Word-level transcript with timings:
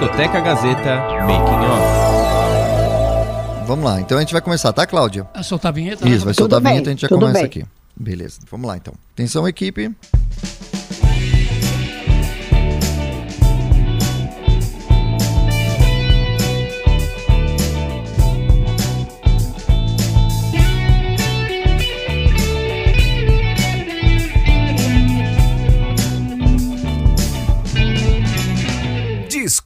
Discoteca 0.00 0.40
Gazeta 0.40 0.96
Making 1.26 1.60
Off. 1.66 1.84
Vamos 3.66 3.84
lá, 3.84 4.00
então 4.00 4.16
a 4.16 4.20
gente 4.22 4.32
vai 4.32 4.40
começar, 4.40 4.72
tá, 4.72 4.86
Cláudia? 4.86 5.28
A 5.34 5.42
soltar 5.42 5.68
a 5.68 5.72
vinheta? 5.72 6.08
Isso, 6.08 6.24
vai 6.24 6.32
soltar 6.32 6.56
a 6.56 6.62
vinheta 6.62 6.88
e 6.88 6.88
a 6.88 6.92
gente 6.92 7.02
já 7.02 7.08
começa 7.08 7.34
bem. 7.34 7.44
aqui. 7.44 7.66
Beleza, 7.94 8.38
vamos 8.50 8.66
lá 8.66 8.78
então. 8.78 8.94
Atenção, 9.12 9.46
equipe. 9.46 9.94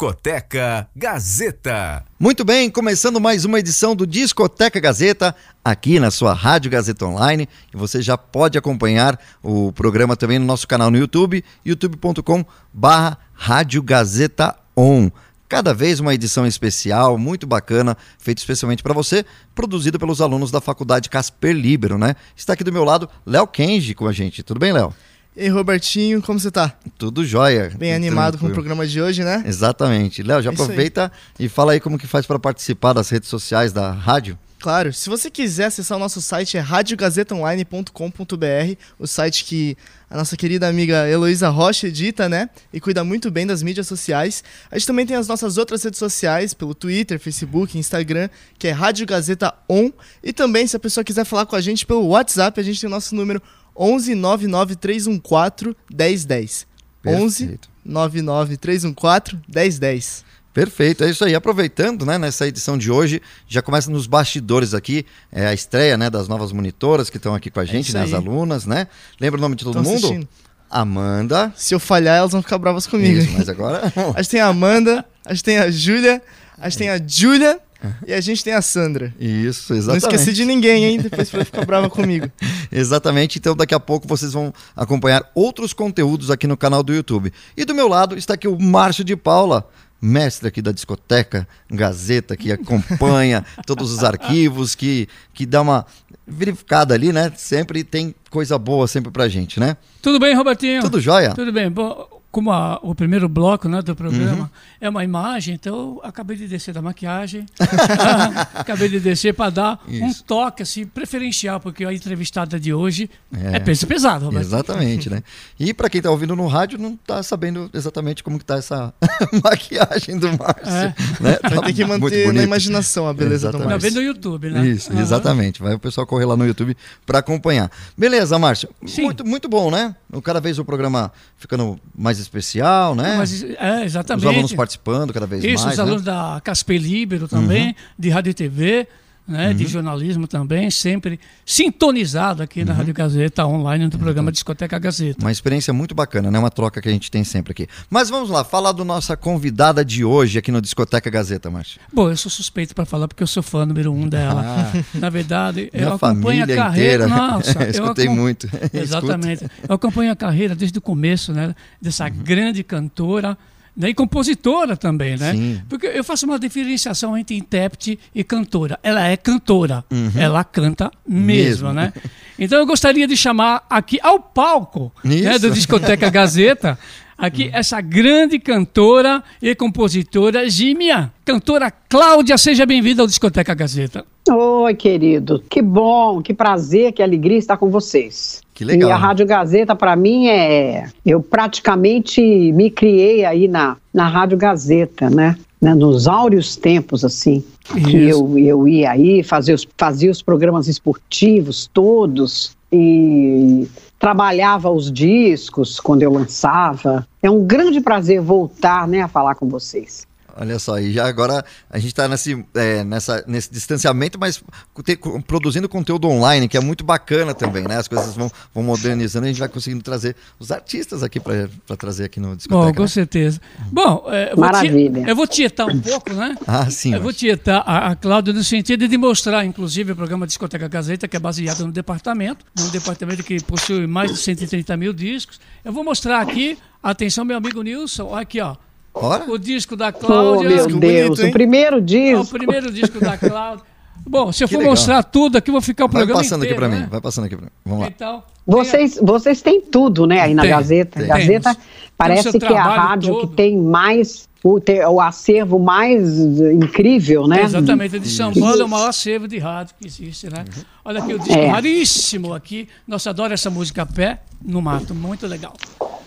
Discoteca 0.05 0.87
Gazeta. 0.95 2.05
Muito 2.21 2.45
bem, 2.45 2.69
começando 2.69 3.19
mais 3.19 3.47
uma 3.47 3.59
edição 3.59 3.97
do 3.97 4.07
Discoteca 4.07 4.79
Gazeta, 4.79 5.35
aqui 5.65 5.99
na 5.99 6.11
sua 6.11 6.35
Rádio 6.35 6.71
Gazeta 6.71 7.07
Online. 7.07 7.49
E 7.73 7.77
você 7.77 8.03
já 8.03 8.19
pode 8.19 8.59
acompanhar 8.59 9.19
o 9.43 9.73
programa 9.73 10.15
também 10.15 10.39
no 10.39 10.45
nosso 10.45 10.69
canal 10.69 10.91
no 10.91 10.99
YouTube, 10.99 11.43
youtube.com 11.65 12.45
barra 12.71 13.17
Rádio 13.33 13.83
Gazeta 13.83 14.55
On. 14.77 15.11
Cada 15.49 15.73
vez 15.73 16.01
uma 16.01 16.13
edição 16.13 16.47
especial, 16.47 17.17
muito 17.17 17.47
bacana, 17.47 17.97
feita 18.19 18.43
especialmente 18.43 18.83
para 18.83 18.93
você, 18.93 19.25
produzida 19.55 19.99
pelos 19.99 20.21
alunos 20.21 20.51
da 20.51 20.61
Faculdade 20.61 21.09
Casper 21.09 21.57
Libero, 21.57 21.97
né? 21.97 22.15
Está 22.37 22.53
aqui 22.53 22.65
do 22.65 22.73
meu 22.73 22.85
lado 22.85 23.09
Léo 23.25 23.47
Kenji 23.47 23.95
com 23.95 24.07
a 24.07 24.13
gente. 24.13 24.43
Tudo 24.43 24.61
bem, 24.61 24.71
Léo? 24.71 24.93
Ei, 25.37 25.49
Robertinho, 25.49 26.23
como 26.23 26.39
você 26.39 26.51
tá? 26.51 26.73
Tudo 26.97 27.25
jóia. 27.25 27.73
Bem 27.77 27.93
animado 27.93 28.39
com 28.39 28.47
o 28.47 28.49
Tranquilo. 28.49 28.55
programa 28.55 28.87
de 28.87 29.03
hoje, 29.03 29.25
né? 29.25 29.43
Exatamente. 29.45 30.23
Léo, 30.23 30.41
já 30.41 30.51
É 30.51 30.53
aproveita 30.53 31.11
e 31.39 31.49
fala 31.49 31.73
aí 31.73 31.81
como 31.81 31.99
que 31.99 32.07
faz 32.07 32.25
para 32.25 32.39
participar 32.39 32.93
das 32.93 33.11
redes 33.11 33.29
sociais 33.29 33.73
da 33.73 33.91
rádio. 33.91 34.39
Claro, 34.61 34.93
se 34.95 35.11
você 35.11 35.31
quiser 35.31 35.67
acessar 35.67 35.99
o 35.99 36.01
nosso 36.01 36.23
site 36.23 36.57
é 36.57 36.61
radiogazetaonline.com.br, 36.61 38.77
o 38.99 39.07
site 39.07 39.45
que 39.45 39.77
a 40.09 40.17
nossa 40.17 40.39
querida 40.39 40.67
amiga 40.69 41.07
Heloísa 41.07 41.51
Rocha 41.51 41.89
edita, 41.89 42.31
né? 42.31 42.49
E 42.73 42.81
cuida 42.81 43.05
muito 43.05 43.31
bem 43.31 43.47
das 43.47 43.63
mídias 43.63 43.87
sociais. 43.87 44.43
A 44.71 44.79
gente 44.79 44.87
também 44.87 45.05
tem 45.05 45.17
as 45.17 45.29
nossas 45.29 45.59
outras 45.59 45.83
redes 45.83 45.99
sociais, 45.99 46.55
pelo 46.55 46.75
Twitter, 46.75 47.19
Facebook, 47.19 47.77
Instagram, 47.77 48.31
que 48.59 48.69
é 48.69 48.71
Rádio 48.71 49.07
Gazeta 49.07 49.53
On. 49.69 49.91
E 50.23 50.33
também, 50.33 50.67
se 50.67 50.77
a 50.77 50.81
pessoa 50.81 51.05
quiser 51.05 51.27
falar 51.27 51.45
com 51.45 51.57
a 51.57 51.61
gente 51.61 51.85
pelo 51.85 52.07
WhatsApp, 52.07 52.59
a 52.59 52.65
gente 52.65 52.81
tem 52.81 52.87
o 52.87 52.91
nosso 52.91 53.15
número 53.15 53.43
11 53.77 54.15
99 54.15 54.77
314 54.77 55.77
1010. 55.91 56.67
11 57.07 57.39
Perfeito. 57.39 57.69
99 57.85 58.57
314 58.57 59.39
1010. 59.49 60.25
Perfeito, 60.55 61.03
é 61.03 61.11
isso 61.11 61.25
aí. 61.25 61.35
Aproveitando, 61.35 62.07
né, 62.07 62.17
nessa 62.17 62.47
edição 62.47 62.79
de 62.79 62.89
hoje, 62.89 63.21
já 63.49 63.61
começa 63.61 63.91
nos 63.91 64.07
bastidores 64.07 64.73
aqui, 64.73 65.05
é 65.33 65.49
a 65.49 65.53
estreia, 65.53 65.97
né, 65.99 66.09
das 66.09 66.29
novas 66.29 66.53
monitoras 66.53 67.11
que 67.11 67.17
estão 67.17 67.35
aqui 67.35 67.51
com 67.51 67.59
a 67.59 67.65
gente, 67.65 67.89
isso 67.89 67.99
né, 67.99 68.05
as 68.05 68.13
alunas, 68.13 68.65
né? 68.65 68.87
Lembra 69.21 69.39
o 69.39 69.43
nome 69.43 69.57
de 69.57 69.65
todo 69.65 69.75
Tão 69.75 69.83
mundo? 69.83 69.97
assistindo. 69.97 70.29
Amanda. 70.71 71.53
Se 71.57 71.75
eu 71.75 71.81
falhar, 71.81 72.19
elas 72.19 72.31
vão 72.31 72.41
ficar 72.41 72.57
bravas 72.59 72.87
comigo. 72.87 73.19
Isso, 73.19 73.33
mas 73.33 73.49
agora 73.49 73.93
A 74.15 74.23
gente 74.23 74.31
tem 74.31 74.41
a 74.41 74.47
Amanda, 74.47 75.05
a 75.25 75.35
gente 75.35 75.45
tem 75.45 75.59
a 75.59 75.71
Júlia, 75.71 76.23
a 76.57 76.69
gente 76.69 76.79
tem 76.79 76.89
a 76.89 77.01
Júlia 77.05 77.61
e 78.07 78.13
a 78.13 78.21
gente 78.21 78.43
tem 78.45 78.53
a 78.53 78.63
Sandra. 78.63 79.15
Isso, 79.19 79.73
Não 79.73 79.79
exatamente. 79.79 80.03
esqueci 80.05 80.33
de 80.33 80.45
ninguém, 80.45 80.85
hein? 80.85 80.99
Depois 81.01 81.31
pra 81.31 81.45
ficar 81.45 81.65
brava 81.65 81.89
comigo. 81.91 82.31
Exatamente, 82.71 83.39
então 83.39 83.55
daqui 83.55 83.75
a 83.75 83.81
pouco 83.81 84.07
vocês 84.09 84.33
vão 84.33 84.53
acompanhar 84.75 85.31
outros 85.35 85.73
conteúdos 85.73 86.31
aqui 86.31 86.47
no 86.47 86.57
canal 86.57 86.83
do 86.83 86.93
YouTube. 86.95 87.33
E 87.57 87.65
do 87.65 87.75
meu 87.75 87.89
lado 87.89 88.17
está 88.17 88.35
aqui 88.35 88.49
o 88.49 88.59
Márcio 88.59 89.05
de 89.05 89.17
Paula, 89.17 89.69
mestre 90.01 90.49
aqui 90.49 90.61
da 90.61 90.73
discoteca 90.73 91.49
Gazeta, 91.71 92.37
que 92.37 92.53
acompanha 92.53 93.45
todos 93.67 93.91
os 93.93 94.05
arquivos, 94.05 94.75
que, 94.75 95.09
que 95.33 95.47
dá 95.47 95.63
uma 95.63 95.87
verificada 96.27 96.95
ali, 96.95 97.13
né? 97.13 97.33
Sempre 97.37 97.85
tem 97.85 98.15
coisa 98.31 98.59
boa 98.59 98.87
sempre 98.87 99.11
pra 99.11 99.29
gente, 99.29 99.61
né? 99.61 99.77
Tudo 100.03 100.19
bem, 100.19 100.35
Robertinho? 100.35 100.83
Tudo 100.83 101.01
jóia? 101.01 101.33
Tudo 101.35 101.53
bem. 101.53 101.71
Bom, 101.71 102.07
como 102.35 102.51
a- 102.51 102.81
o 102.83 102.97
primeiro 102.97 103.29
bloco 103.29 103.69
né, 103.69 103.81
do 103.81 103.95
programa 103.95 104.43
Uhum. 104.43 104.49
é 104.81 104.89
uma 104.89 105.05
imagem, 105.05 105.55
então 105.55 105.73
eu 105.77 106.01
acabei 106.03 106.37
de 106.37 106.49
descer 106.49 106.75
da 106.75 106.83
maquiagem. 106.83 107.47
acabei 108.55 108.89
de 108.89 108.99
descer 108.99 109.33
para 109.35 109.51
dar 109.51 109.81
um 109.87 110.09
Isso. 110.09 110.25
toque 110.25 110.65
assim, 110.65 110.85
preferencial, 110.85 111.61
porque 111.61 111.85
a 111.85 111.93
entrevistada 111.93 112.59
de 112.59 112.75
hoje 112.75 113.09
é, 113.33 113.61
peso 113.61 113.87
pesado, 113.87 114.25
Roberto. 114.25 114.45
Exatamente, 114.47 115.09
né? 115.09 115.23
E 115.61 115.73
pra 115.73 115.89
quem 115.89 116.03
tá 116.03 116.11
ouvindo 116.11 116.35
no 116.35 116.49
rádio, 116.49 116.77
não 116.77 116.97
tá 116.97 117.23
sabendo 117.23 117.71
exatamente 117.73 118.25
como 118.25 118.37
que 118.37 118.45
tá 118.45 118.57
essa 118.57 118.93
maquiagem 119.45 120.19
do 120.19 120.27
Márcio. 120.37 120.67
É. 120.75 120.95
Né? 121.21 121.33
Tá 121.37 121.63
ter 121.63 121.73
que 121.73 121.85
manter 121.85 122.33
na 122.33 122.43
imaginação 122.43 123.07
a 123.07 123.15
beleza 123.15 123.53
do 123.53 123.59
Exatamente. 123.59 123.65
Tá 123.65 123.71
Márcio. 123.75 123.91
vendo 123.91 124.01
no 124.01 124.07
YouTube, 124.07 124.51
né? 124.51 124.67
Isso, 124.67 124.93
Aham. 124.93 125.01
exatamente. 125.01 125.63
Vai 125.63 125.75
o 125.75 125.79
pessoal 125.79 126.05
correr 126.07 126.25
lá 126.25 126.37
no 126.37 126.45
YouTube 126.47 126.77
para 127.07 127.21
acompanhar. 127.21 127.71
Beleza, 127.97 128.39
Márcio. 128.41 128.69
Sim. 128.87 129.05
Muito, 129.05 129.25
muito 129.25 129.49
bom, 129.49 129.71
né? 129.71 129.95
Cada 130.23 130.41
vez 130.41 130.59
o 130.59 130.65
programa 130.65 131.13
ficando 131.37 131.79
mais 131.97 132.19
especial, 132.19 132.95
né? 132.95 133.17
Mas, 133.17 133.43
é, 133.43 133.79
Os 133.79 133.83
exatamente. 133.85 134.27
alunos 134.27 134.53
participando 134.53 135.13
cada 135.13 135.27
vez 135.27 135.43
Isso, 135.45 135.65
mais. 135.65 135.73
os 135.73 135.79
né? 135.79 135.83
alunos 135.85 136.03
da 136.03 136.41
Casper 136.45 136.81
Libero 136.81 137.29
também, 137.29 137.69
Uhum. 137.69 137.75
de 137.99 138.09
rádio 138.11 138.31
e 138.31 138.35
TV, 138.35 138.89
né, 139.27 139.55
de 139.55 139.67
jornalismo 139.67 140.27
também, 140.29 140.71
sempre 140.71 141.19
sintonizado 141.47 142.43
aqui 142.43 142.61
Uhum. 142.61 142.67
na 142.67 142.73
Rádio 142.75 142.93
Gazeta 142.93 143.47
online 143.47 143.85
no 143.85 143.99
programa 143.99 144.31
Discoteca 144.31 144.79
Gazeta. 144.79 145.25
Uma 145.25 145.33
experiência 145.33 145.73
muito 145.73 145.95
bacana, 145.95 146.31
né? 146.31 146.39
Uma 146.39 146.51
troca 146.51 146.81
que 146.83 146.89
a 146.89 146.93
gente 146.93 147.11
tem 147.11 147.25
sempre 147.25 147.53
aqui. 147.53 147.67
Mas 147.89 148.11
vamos 148.11 148.29
lá, 148.29 148.45
falar 148.45 148.73
do 148.73 148.85
nossa 148.85 149.17
convidada 149.17 149.85
de 149.85 150.05
hoje 150.05 150.39
aqui 150.39 150.53
no 150.53 150.61
Discoteca 150.61 151.09
Gazeta, 151.09 151.51
Márcio. 151.51 151.81
Bom, 151.93 152.11
eu 152.11 152.17
sou 152.17 152.31
suspeito 152.31 152.75
para 152.75 152.85
falar 152.85 153.09
porque 153.09 153.23
eu 153.23 153.27
sou 153.27 153.43
fã 153.43 153.65
número 153.65 153.93
um 153.93 154.09
dela. 154.09 154.71
Na 154.95 155.09
verdade, 155.09 155.71
Ah. 155.73 155.77
Minha 155.77 155.89
eu 155.89 155.95
acompanho 155.95 156.45
a 156.45 156.47
carreira. 156.47 157.05
inteira. 157.05 157.09
Nossa, 157.09 157.63
eu 157.65 157.71
Escutei 157.71 158.05
acom- 158.07 158.15
muito. 158.17 158.49
Exatamente. 158.75 159.45
Eu 159.69 159.75
acompanho 159.75 160.13
a 160.13 160.17
carreira 160.17 160.55
desde 160.55 160.79
o 160.79 160.83
começo, 160.83 161.33
né? 161.33 161.55
Dessa 161.81 162.05
Uhum. 162.05 162.11
grande 162.23 162.63
cantora. 162.63 163.39
Né, 163.77 163.89
e 163.91 163.95
compositora 163.95 164.77
também, 164.77 165.17
né? 165.17 165.33
Sim. 165.33 165.63
Porque 165.69 165.87
eu 165.87 166.05
faço 166.05 166.27
uma 166.27 166.39
diferenciação 166.39 167.19
entre 167.19 167.37
intérprete 167.37 167.99
e 168.15 168.23
cantora. 168.23 168.79
Ela 168.85 169.09
é 169.09 169.17
cantora, 169.17 169.85
ela 170.17 170.45
canta 170.45 170.93
mesmo, 171.07 171.69
Mesmo. 171.69 171.73
né? 171.73 171.93
Então 172.39 172.59
eu 172.59 172.67
gostaria 172.67 173.07
de 173.09 173.17
chamar 173.17 173.65
aqui 173.69 173.99
ao 174.01 174.21
palco 174.21 174.93
né. 175.03 175.33
Uhum. 175.33 175.39
do 175.41 175.51
Discoteca 175.51 176.09
Gazeta, 176.09 176.79
aqui 177.19 177.51
essa 177.53 177.81
grande 177.81 178.39
cantora 178.39 179.23
e 179.43 179.55
compositora 179.57 180.49
Gímia. 180.49 181.13
Cantora 181.25 181.69
Cláudia, 181.71 182.39
seja 182.39 182.65
bem-vinda 182.65 183.03
ao 183.03 183.09
Discoteca 183.09 183.55
Gazeta. 183.55 184.05
Oi, 184.31 184.75
querido. 184.75 185.43
Que 185.51 185.61
bom, 185.61 186.23
que 186.23 186.33
prazer, 186.33 186.93
que 186.93 187.03
alegria 187.03 187.39
estar 187.39 187.57
com 187.57 187.69
vocês. 187.71 188.41
Que 188.55 188.65
legal. 188.65 188.89
E 188.89 188.93
a 188.93 188.97
Rádio 188.97 189.27
Gazeta, 189.27 189.75
para 189.75 189.97
mim, 189.97 190.29
é. 190.29 190.87
Eu 191.05 191.21
praticamente 191.21 192.23
me 192.53 192.71
criei 192.71 193.25
aí 193.25 193.49
na, 193.49 193.77
na 193.93 194.09
Rádio 194.09 194.39
Gazeta, 194.39 195.11
né? 195.11 195.37
Né, 195.61 195.75
Nos 195.75 196.07
áureos 196.07 196.57
tempos, 196.57 197.05
assim. 197.05 197.45
Que 197.65 198.09
eu, 198.09 198.39
eu 198.39 198.69
ia 198.69 198.91
aí, 198.91 199.23
fazia 199.23 199.55
os, 199.55 199.67
fazia 199.77 200.11
os 200.11 200.23
programas 200.23 200.69
esportivos 200.69 201.69
todos 201.73 202.55
e 202.71 203.67
trabalhava 203.99 204.71
os 204.71 204.93
discos 204.93 205.81
quando 205.81 206.03
eu 206.03 206.13
lançava. 206.13 207.07
É 207.23 207.31
um 207.31 207.43
grande 207.45 207.81
prazer 207.81 208.21
voltar 208.21 208.87
né, 208.87 209.01
a 209.01 209.09
falar 209.09 209.35
com 209.35 209.49
vocês. 209.49 210.07
Olha 210.37 210.59
só, 210.59 210.79
e 210.79 210.93
já 210.93 211.07
agora 211.07 211.45
a 211.71 211.79
gente 211.79 211.89
está 211.89 212.09
nesse, 212.09 212.45
é, 212.55 212.83
nessa, 212.83 213.23
nesse 213.27 213.53
distanciamento, 213.53 214.19
mas 214.19 214.43
te- 214.85 214.99
produzindo 215.27 215.69
conteúdo 215.69 216.09
online, 216.09 216.49
que 216.49 216.57
é 216.57 216.61
muito 216.61 216.83
bacana 216.83 217.33
também, 217.35 217.63
né? 217.65 217.77
As 217.77 217.87
coisas 217.87 218.15
vão, 218.17 218.31
vão 218.53 218.65
modernizando 218.65 219.27
e 219.27 219.29
a 219.29 219.33
gente 219.33 219.39
vai 219.39 219.49
conseguindo 219.49 219.83
trazer 219.83 220.17
os 220.39 220.51
artistas 220.51 221.03
aqui 221.03 221.21
para 221.21 221.49
trazer 221.79 222.05
aqui 222.05 222.19
no 222.19 222.29
Bom, 222.31 222.37
discoteca. 222.37 222.75
com 222.77 222.83
né? 222.83 222.89
certeza. 222.89 223.41
Bom, 223.71 224.05
é, 224.09 224.33
eu 224.33 224.37
vou 224.37 224.45
Maravilha. 224.45 225.03
ti- 225.05 225.09
eu 225.11 225.17
vou 225.17 225.27
tietar 225.27 225.69
um 225.69 225.81
pouco, 225.81 226.13
né? 226.13 226.37
Ah, 226.47 226.69
sim. 226.71 226.93
Eu 226.93 227.01
vou 227.01 227.11
mas- 227.11 227.17
tietar 227.17 227.63
a, 227.67 227.91
a 227.93 227.97
Cláudia 227.97 228.33
no 228.33 228.43
sentido 228.43 228.89
de 228.89 228.97
mostrar, 228.99 229.45
inclusive, 229.45 229.93
o 229.93 229.97
programa 229.97 230.27
Discoteca 230.27 230.67
Gazeta, 230.67 231.07
que 231.07 231.17
é 231.17 231.21
baseado 231.21 231.65
no 231.67 231.73
departamento, 231.73 232.45
um 232.59 232.69
departamento 232.71 233.23
que 233.23 233.41
possui 233.45 233.87
mais 233.87 234.11
de 234.11 234.17
130 234.19 234.77
mil 234.77 234.93
discos. 234.93 235.41
Eu 235.65 235.73
vou 235.73 235.85
mostrar 235.85 236.21
aqui, 236.21 236.59
atenção, 236.83 237.25
meu 237.25 237.37
amigo 237.37 237.63
Nilson, 237.63 238.15
aqui, 238.17 238.41
ó, 238.41 238.57
Ora, 238.95 239.31
o 239.31 239.39
disco 239.39 239.77
da 239.77 239.89
Oh, 239.89 239.93
Cláudia. 239.93 240.49
meu 240.49 240.65
bonito, 240.69 240.79
Deus, 240.81 241.19
hein? 241.21 241.29
o 241.29 241.33
primeiro 241.33 241.77
É 241.77 241.79
o 241.79 241.83
disco. 241.83 242.27
primeiro 242.39 242.73
disco 242.73 243.01
da 243.01 243.17
Cláudia. 243.19 243.65
Bom, 244.07 244.31
se 244.33 244.45
eu 244.45 244.49
Que 244.49 244.55
for 244.55 244.59
legal. 244.61 244.73
mostrar 244.73 245.03
tudo 245.03 245.39
aqui, 245.39 245.51
vou 245.51 245.61
ficar 245.63 245.87
o 245.87 245.89
vai 245.89 246.01
programa 246.03 246.21
passando 246.23 246.43
aqui 246.43 246.53
inteiro, 246.53 246.61
para 246.69 246.69
né? 246.79 246.85
mim, 246.85 246.91
vai 246.91 247.01
passando 247.01 247.25
aqui 247.25 247.37
para 247.37 247.45
mim. 247.47 247.51
Vamos 247.65 247.81
lá. 247.81 247.87
Então, 247.89 248.23
Vocês, 248.47 248.99
vocês 249.03 249.41
têm 249.41 249.61
tudo, 249.63 250.07
né, 250.07 250.21
aí 250.21 250.35
na 250.35 250.43
Tem, 250.43 250.51
Gazeta. 250.51 250.99
tem. 251.01 251.09
Gazeta 251.09 251.55
Temos. 251.55 251.69
parece 251.97 252.39
que 252.39 252.45
é 252.45 252.59
a 252.59 252.63
rádio 252.63 253.15
todo. 253.15 253.29
que 253.29 253.35
tem 253.35 253.57
mais, 253.57 254.29
o, 254.45 254.61
o 254.93 255.01
acervo 255.01 255.59
mais 255.59 256.19
incrível, 256.53 257.27
né? 257.27 257.43
Exatamente, 257.43 257.99
de 257.99 258.09
São 258.11 258.33
Paulo 258.33 258.61
é 258.61 258.65
o 258.65 258.69
maior 258.69 258.89
acervo 258.91 259.27
de 259.27 259.39
rádio 259.39 259.75
que 259.81 259.87
existe, 259.87 260.29
né? 260.31 260.45
Olha 260.85 261.01
aqui 261.03 261.15
o 261.15 261.19
disco 261.19 261.33
É. 261.33 261.47
raríssimo 261.49 262.35
aqui. 262.35 262.69
Nossa, 262.87 263.09
adoro 263.11 263.33
essa 263.33 263.49
música 263.51 263.83
a 263.83 263.87
pé 263.87 264.21
no 264.45 264.61
mato, 264.61 264.95
muito 264.95 265.27
legal. 265.27 265.55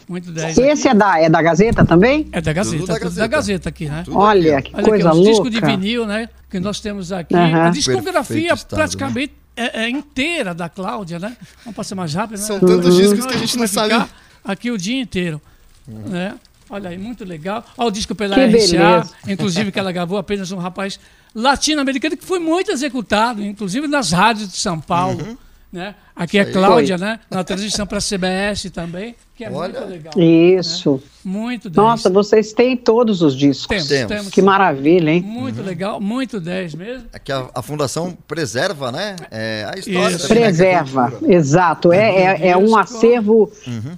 muito 0.07 0.31
10. 0.31 0.57
Esse 0.57 0.87
é 0.87 0.93
da, 0.93 1.19
é 1.19 1.29
da 1.29 1.41
Gazeta 1.41 1.83
também? 1.83 2.27
É 2.31 2.39
da 2.39 2.53
Gazeta, 2.53 2.77
Tudo 2.77 2.87
da 2.87 2.93
tudo 2.99 3.03
da 3.15 3.27
Gazeta. 3.27 3.27
Gazeta 3.27 3.69
aqui, 3.69 3.85
né? 3.89 4.03
Tudo 4.05 4.17
Olha, 4.17 4.57
aqui, 4.59 4.69
que 4.69 4.75
Olha 4.77 4.85
coisa 4.87 5.09
aqui, 5.09 5.17
louca. 5.17 5.31
discos 5.31 5.51
de 5.51 5.59
vinil, 5.59 6.05
né? 6.05 6.29
Que 6.49 6.59
nós 6.59 6.79
temos 6.79 7.11
aqui. 7.11 7.35
Aham. 7.35 7.63
A 7.65 7.69
discografia 7.71 8.53
estado, 8.53 8.77
praticamente 8.77 9.33
é, 9.55 9.85
é 9.85 9.89
inteira 9.89 10.53
da 10.53 10.69
Cláudia, 10.69 11.17
né? 11.17 11.35
Vamos 11.65 11.75
passar 11.75 11.95
mais 11.95 12.13
rápido, 12.13 12.37
né? 12.39 12.45
São 12.45 12.59
tantos 12.59 12.95
Uhum. 12.95 13.01
discos 13.01 13.25
que 13.25 13.33
a 13.33 13.37
gente 13.37 13.57
vai 13.57 13.67
não 13.67 13.67
sabe. 13.67 14.09
aqui 14.45 14.69
o 14.71 14.77
dia 14.77 15.01
inteiro, 15.01 15.41
né? 15.87 16.35
Olha 16.69 16.89
aí, 16.89 16.97
muito 16.97 17.23
legal. 17.23 17.65
Olha 17.77 17.87
o 17.87 17.91
disco 17.91 18.13
pela 18.13 18.35
Que 18.35 18.45
RCA, 18.45 18.51
beleza. 18.51 19.13
inclusive 19.27 19.71
que 19.71 19.79
ela 19.79 19.91
gravou 19.91 20.17
apenas 20.17 20.51
um 20.51 20.57
rapaz 20.57 20.99
latino-americano 21.33 22.17
que 22.17 22.25
foi 22.25 22.39
muito 22.39 22.71
executado, 22.71 23.43
inclusive 23.43 23.87
nas 23.87 24.11
rádios 24.11 24.49
de 24.49 24.57
São 24.57 24.79
Paulo. 24.79 25.23
Uhum. 25.23 25.37
Né? 25.71 25.95
Aqui 26.17 26.39
é. 26.39 26.45
Cláudia, 26.45 26.97
né? 26.97 27.19
Na 27.29 27.43
transição 27.43 27.85
para 27.85 27.99
a 27.99 28.01
CBS 28.01 28.71
também, 28.71 29.15
que 29.35 29.45
é 29.45 29.51
Olha. 29.51 29.81
muito 29.81 29.91
legal. 29.91 30.13
Isso. 30.17 31.01
Muito 31.27 31.69
10. 31.69 31.75
Nossa, 31.75 32.09
vocês 32.09 32.53
têm 32.53 32.77
todos 32.77 33.21
os 33.21 33.35
discos. 33.35 33.67
temos, 33.67 33.87
Temos. 33.87 34.07
temos. 34.07 34.29
Que 34.29 34.41
maravilha, 34.41 35.11
hein? 35.11 35.21
Muito 35.21 35.61
legal, 35.61 35.99
muito 35.99 36.39
10 36.39 36.73
mesmo. 36.75 37.07
É 37.11 37.19
que 37.19 37.33
a, 37.33 37.49
a 37.53 37.61
fundação 37.61 38.17
preserva, 38.25 38.93
né? 38.93 39.17
É, 39.29 39.69
a 39.69 39.77
história. 39.77 40.17
Né? 40.17 40.27
Preserva, 40.27 41.13
exato. 41.27 41.91
É, 41.91 42.09
é, 42.09 42.47
é 42.49 42.57
um 42.57 42.77
acervo 42.77 43.51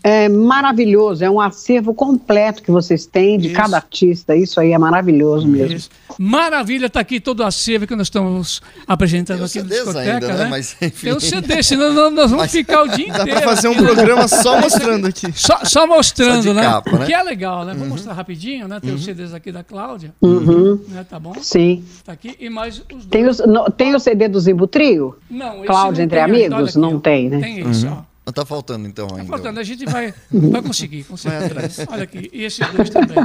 é, 0.03 0.27
maravilhoso, 0.27 1.23
é 1.23 1.29
um 1.29 1.39
acervo 1.39 1.93
completo 1.93 2.63
que 2.63 2.71
vocês 2.71 3.05
têm 3.05 3.37
de 3.37 3.47
Isso. 3.47 3.55
cada 3.55 3.77
artista. 3.77 4.35
Isso 4.35 4.59
aí 4.59 4.71
é 4.71 4.77
maravilhoso 4.77 5.47
mesmo. 5.47 5.75
Isso. 5.75 5.89
Maravilha, 6.17 6.87
está 6.87 6.99
aqui 6.99 7.19
todo 7.19 7.41
o 7.41 7.45
acervo 7.45 7.85
que 7.85 7.95
nós 7.95 8.07
estamos 8.07 8.59
apresentando 8.87 9.37
Tem 9.37 9.45
aqui 9.45 9.53
CDs 9.53 9.83
discoteca, 9.83 10.13
ainda, 10.13 10.27
né? 10.29 10.43
né? 10.45 10.47
Mas, 10.49 10.75
enfim. 10.81 11.05
Tem 11.07 11.13
o 11.13 11.19
CD, 11.19 11.61
senão 11.61 12.08
nós- 12.11 12.29
nós 12.29 12.31
vamos 12.31 12.51
ficar 12.51 12.83
o 12.83 12.87
dia 12.87 13.07
Dá 13.13 13.21
inteiro. 13.23 13.41
pra 13.41 13.55
fazer 13.55 13.67
um 13.67 13.71
aqui, 13.71 13.81
né? 13.81 13.87
programa 13.93 14.27
só 14.27 14.59
mostrando 14.59 15.07
aqui. 15.07 15.31
Só, 15.33 15.59
só 15.63 15.87
mostrando, 15.87 16.43
Só 16.43 16.53
né? 16.53 16.61
capa, 16.63 16.91
né? 16.99 17.05
Que 17.05 17.13
é 17.13 17.23
legal, 17.23 17.65
né? 17.65 17.73
Vou 17.73 17.87
mostrar 17.87 18.13
rapidinho, 18.13 18.67
né? 18.67 18.79
Tem 18.79 18.93
os 18.93 19.03
CDs 19.03 19.33
aqui 19.33 19.51
da 19.51 19.63
Cláudia, 19.63 20.13
Uhum, 20.21 20.79
né? 20.89 21.05
Tá 21.09 21.19
bom? 21.19 21.33
sim. 21.41 21.83
Tá 22.05 22.11
aqui. 22.13 22.35
E 22.39 22.49
mais 22.49 22.83
os 22.93 23.05
Tem, 23.05 23.23
dois. 23.23 23.39
os, 23.39 23.47
no- 23.47 23.69
tem 23.71 23.95
o 23.95 23.99
CD 23.99 24.27
do 24.27 24.39
Zimbo 24.39 24.67
Trio? 24.67 25.15
Não, 25.29 25.57
esse 25.57 25.65
Cláudia 25.67 25.99
não 25.99 26.05
Entre 26.05 26.19
Amigos? 26.19 26.75
Não 26.75 26.95
ó. 26.95 26.99
tem, 26.99 27.29
né? 27.29 27.39
Tem 27.39 27.59
esse, 27.69 27.87
ó. 27.87 27.97
Não 28.29 28.33
tá 28.33 28.45
faltando 28.45 28.87
então 28.87 29.07
ainda. 29.11 29.25
Faltando, 29.25 29.59
a 29.59 29.63
gente 29.63 29.85
vai, 29.85 30.13
vai 30.31 30.61
conseguir, 30.61 31.03
com 31.03 31.17
certeza. 31.17 31.87
Olha 31.89 32.03
aqui, 32.03 32.29
e 32.31 32.43
esses 32.43 32.59
dois 32.69 32.87
também. 32.91 33.17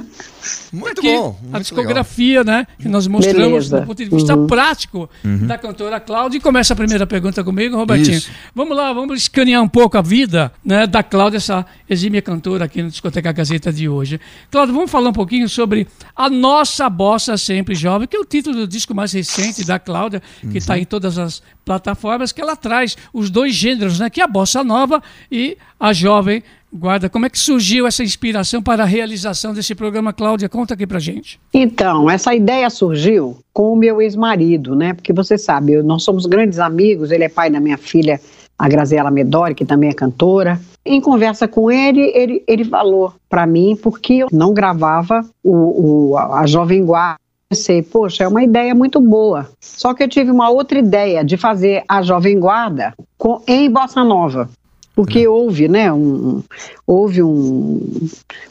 Muito 0.73 1.01
aqui, 1.01 1.13
bom. 1.13 1.39
a 1.41 1.43
Muito 1.43 1.61
discografia, 1.61 2.43
né? 2.43 2.67
Que 2.79 2.89
nós 2.89 3.07
mostramos 3.07 3.69
Beleza. 3.69 3.81
do 3.81 3.87
ponto 3.87 4.03
de 4.03 4.09
vista 4.09 4.35
Uhum. 4.35 4.47
prático 4.47 5.11
da 5.47 5.59
cantora 5.59 6.01
Cláudia. 6.01 6.39
E 6.39 6.41
começa 6.41 6.73
a 6.73 6.77
primeira 6.77 7.07
pergunta 7.07 7.45
comigo, 7.45 7.77
Robertinho. 7.77 8.17
Isso. 8.17 8.31
Vamos 8.55 8.75
lá, 8.75 8.95
vamos 8.95 9.19
escanear 9.21 9.63
um 9.63 9.69
pouco 9.69 9.99
a 9.99 10.01
vida 10.03 10.51
né, 10.65 10.87
da 10.87 11.03
Cláudia, 11.03 11.37
essa 11.37 11.67
exímia 11.89 12.23
cantora 12.23 12.65
aqui 12.65 12.83
no 12.83 12.89
Discoteca 12.89 13.31
Gazeta 13.31 13.71
de 13.71 13.87
hoje. 13.87 14.19
Cláudia, 14.51 14.75
vamos 14.75 14.91
falar 14.91 15.11
um 15.11 15.13
pouquinho 15.13 15.51
sobre 15.51 15.87
a 16.17 16.31
nossa 16.31 16.89
bossa 16.89 17.37
sempre 17.37 17.75
jovem, 17.75 18.09
que 18.09 18.17
é 18.17 18.21
o 18.21 18.25
título 18.25 18.57
do 18.57 18.67
disco 18.67 18.95
mais 18.95 19.13
recente 19.13 19.65
da 19.67 19.79
Cláudia, 19.79 20.23
que 20.51 20.57
está 20.57 20.79
em 20.79 20.87
todas 20.87 21.19
as 21.19 21.43
plataformas, 21.65 22.33
que 22.33 22.41
ela 22.41 22.57
traz 22.57 22.97
os 23.13 23.31
dois 23.31 23.55
gêneros, 23.55 23.99
né? 23.99 24.11
Que 24.11 24.21
é 24.21 24.25
a 24.25 24.29
bossa 24.29 24.63
nova 24.63 25.03
e 25.31 25.57
a 25.79 25.93
jovem 25.93 26.43
guarda. 26.73 27.09
Como 27.09 27.25
é 27.25 27.31
que 27.31 27.39
surgiu 27.39 27.87
essa 27.87 28.03
inspiração 28.03 28.63
para 28.63 28.83
a 28.83 28.87
realização 28.87 29.55
desse 29.55 29.75
programa, 29.75 30.13
Cláudia? 30.13 30.49
Conta 30.49 30.75
aqui 30.75 30.87
pra 30.87 30.99
gente. 30.99 31.39
Então, 31.53 32.11
essa 32.11 32.35
ideia 32.35 32.69
surgiu 32.69 33.39
com 33.53 33.73
o 33.73 33.77
meu 33.77 34.03
ex-marido, 34.03 34.75
né? 34.75 34.93
Porque 34.93 35.13
você 35.13 35.39
sabe, 35.39 35.81
nós 35.83 36.03
somos 36.03 36.27
grandes 36.27 36.59
amigos, 36.59 37.11
ele 37.11 37.25
é 37.25 37.29
pai 37.29 37.49
da 37.51 37.61
minha 37.61 37.79
filha, 37.79 38.21
a 38.59 38.69
Graziela 38.69 39.11
Medori, 39.11 39.55
que 39.55 39.65
também 39.65 39.91
é 39.91 39.95
cantora. 39.95 40.61
Em 40.87 41.01
conversa 41.01 41.49
com 41.49 41.71
ele, 41.71 42.01
ele, 42.15 42.43
ele 42.47 42.65
falou 42.65 43.15
para 43.29 43.47
mim, 43.47 43.77
porque 43.83 44.15
eu 44.15 44.29
não 44.31 44.53
gravava 44.53 45.25
o, 45.43 46.11
o- 46.13 46.19
a 46.19 46.45
Jovem 46.47 46.85
Guarda. 46.85 47.19
Pensei, 47.55 47.83
poxa, 47.83 48.25
é 48.25 48.29
uma 48.29 48.43
ideia 48.43 48.75
muito 48.75 49.01
boa. 49.01 49.49
Só 49.61 49.95
que 49.95 50.03
eu 50.03 50.09
tive 50.09 50.29
uma 50.29 50.51
outra 50.51 50.77
ideia 50.77 51.25
de 51.25 51.37
fazer 51.37 51.85
a 51.89 52.03
Jovem 52.03 52.37
Guarda 52.41 52.93
com, 53.17 53.41
em 53.47 53.71
Bossa 53.71 54.03
Nova. 54.03 54.51
Porque 54.93 55.29
houve, 55.29 55.69
né, 55.69 55.93
um, 55.93 56.43
houve 56.85 57.23
um, 57.23 58.09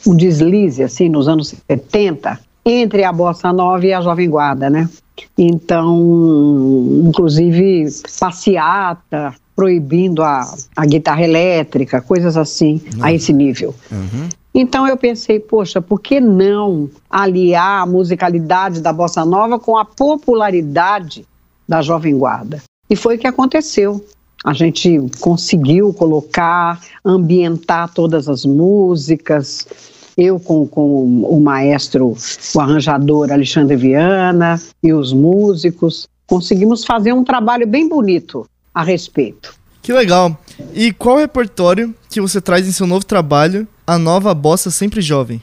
um 0.07 0.15
deslize, 0.15 0.81
assim, 0.81 1.09
nos 1.09 1.27
anos 1.27 1.53
70, 1.67 2.39
entre 2.65 3.03
a 3.03 3.11
Bossa 3.11 3.51
Nova 3.51 3.85
e 3.85 3.91
a 3.91 3.99
Jovem 3.99 4.29
Guarda, 4.29 4.69
né? 4.69 4.87
Então, 5.37 7.01
inclusive, 7.05 7.85
passeata, 8.17 9.35
proibindo 9.53 10.23
a, 10.23 10.49
a 10.77 10.85
guitarra 10.85 11.23
elétrica, 11.23 11.99
coisas 11.99 12.37
assim, 12.37 12.81
a 13.01 13.11
esse 13.11 13.33
nível. 13.33 13.75
Uhum. 13.91 14.29
Então 14.53 14.87
eu 14.87 14.95
pensei, 14.95 15.39
poxa, 15.39 15.81
por 15.81 15.99
que 15.99 16.19
não 16.19 16.89
aliar 17.09 17.81
a 17.81 17.85
musicalidade 17.85 18.81
da 18.81 18.93
bossa 18.93 19.25
nova 19.25 19.57
com 19.57 19.77
a 19.77 19.83
popularidade 19.83 21.25
da 21.67 21.81
Jovem 21.81 22.15
Guarda? 22.15 22.61
E 22.89 22.95
foi 22.95 23.15
o 23.15 23.19
que 23.19 23.25
aconteceu. 23.25 24.05
A 24.43 24.53
gente 24.53 24.99
conseguiu 25.19 25.93
colocar, 25.93 26.79
ambientar 27.03 27.91
todas 27.93 28.29
as 28.29 28.45
músicas. 28.45 29.65
Eu 30.15 30.39
com, 30.39 30.67
com 30.67 31.05
o 31.23 31.41
maestro, 31.41 32.15
o 32.53 32.59
arranjador 32.59 33.31
Alexandre 33.31 33.75
Viana 33.75 34.61
e 34.83 34.93
os 34.93 35.11
músicos, 35.11 36.07
conseguimos 36.27 36.85
fazer 36.85 37.13
um 37.13 37.23
trabalho 37.23 37.65
bem 37.65 37.89
bonito 37.89 38.45
a 38.75 38.83
respeito. 38.83 39.55
Que 39.83 39.91
legal. 39.93 40.35
E 40.73 40.91
qual 40.93 41.17
repertório 41.17 41.93
que 42.09 42.19
você 42.21 42.39
traz 42.41 42.67
em 42.67 42.71
seu 42.71 42.87
novo 42.87 43.05
trabalho, 43.05 43.67
A 43.85 43.97
Nova 43.99 44.33
Bossa 44.33 44.71
Sempre 44.71 45.01
Jovem? 45.01 45.41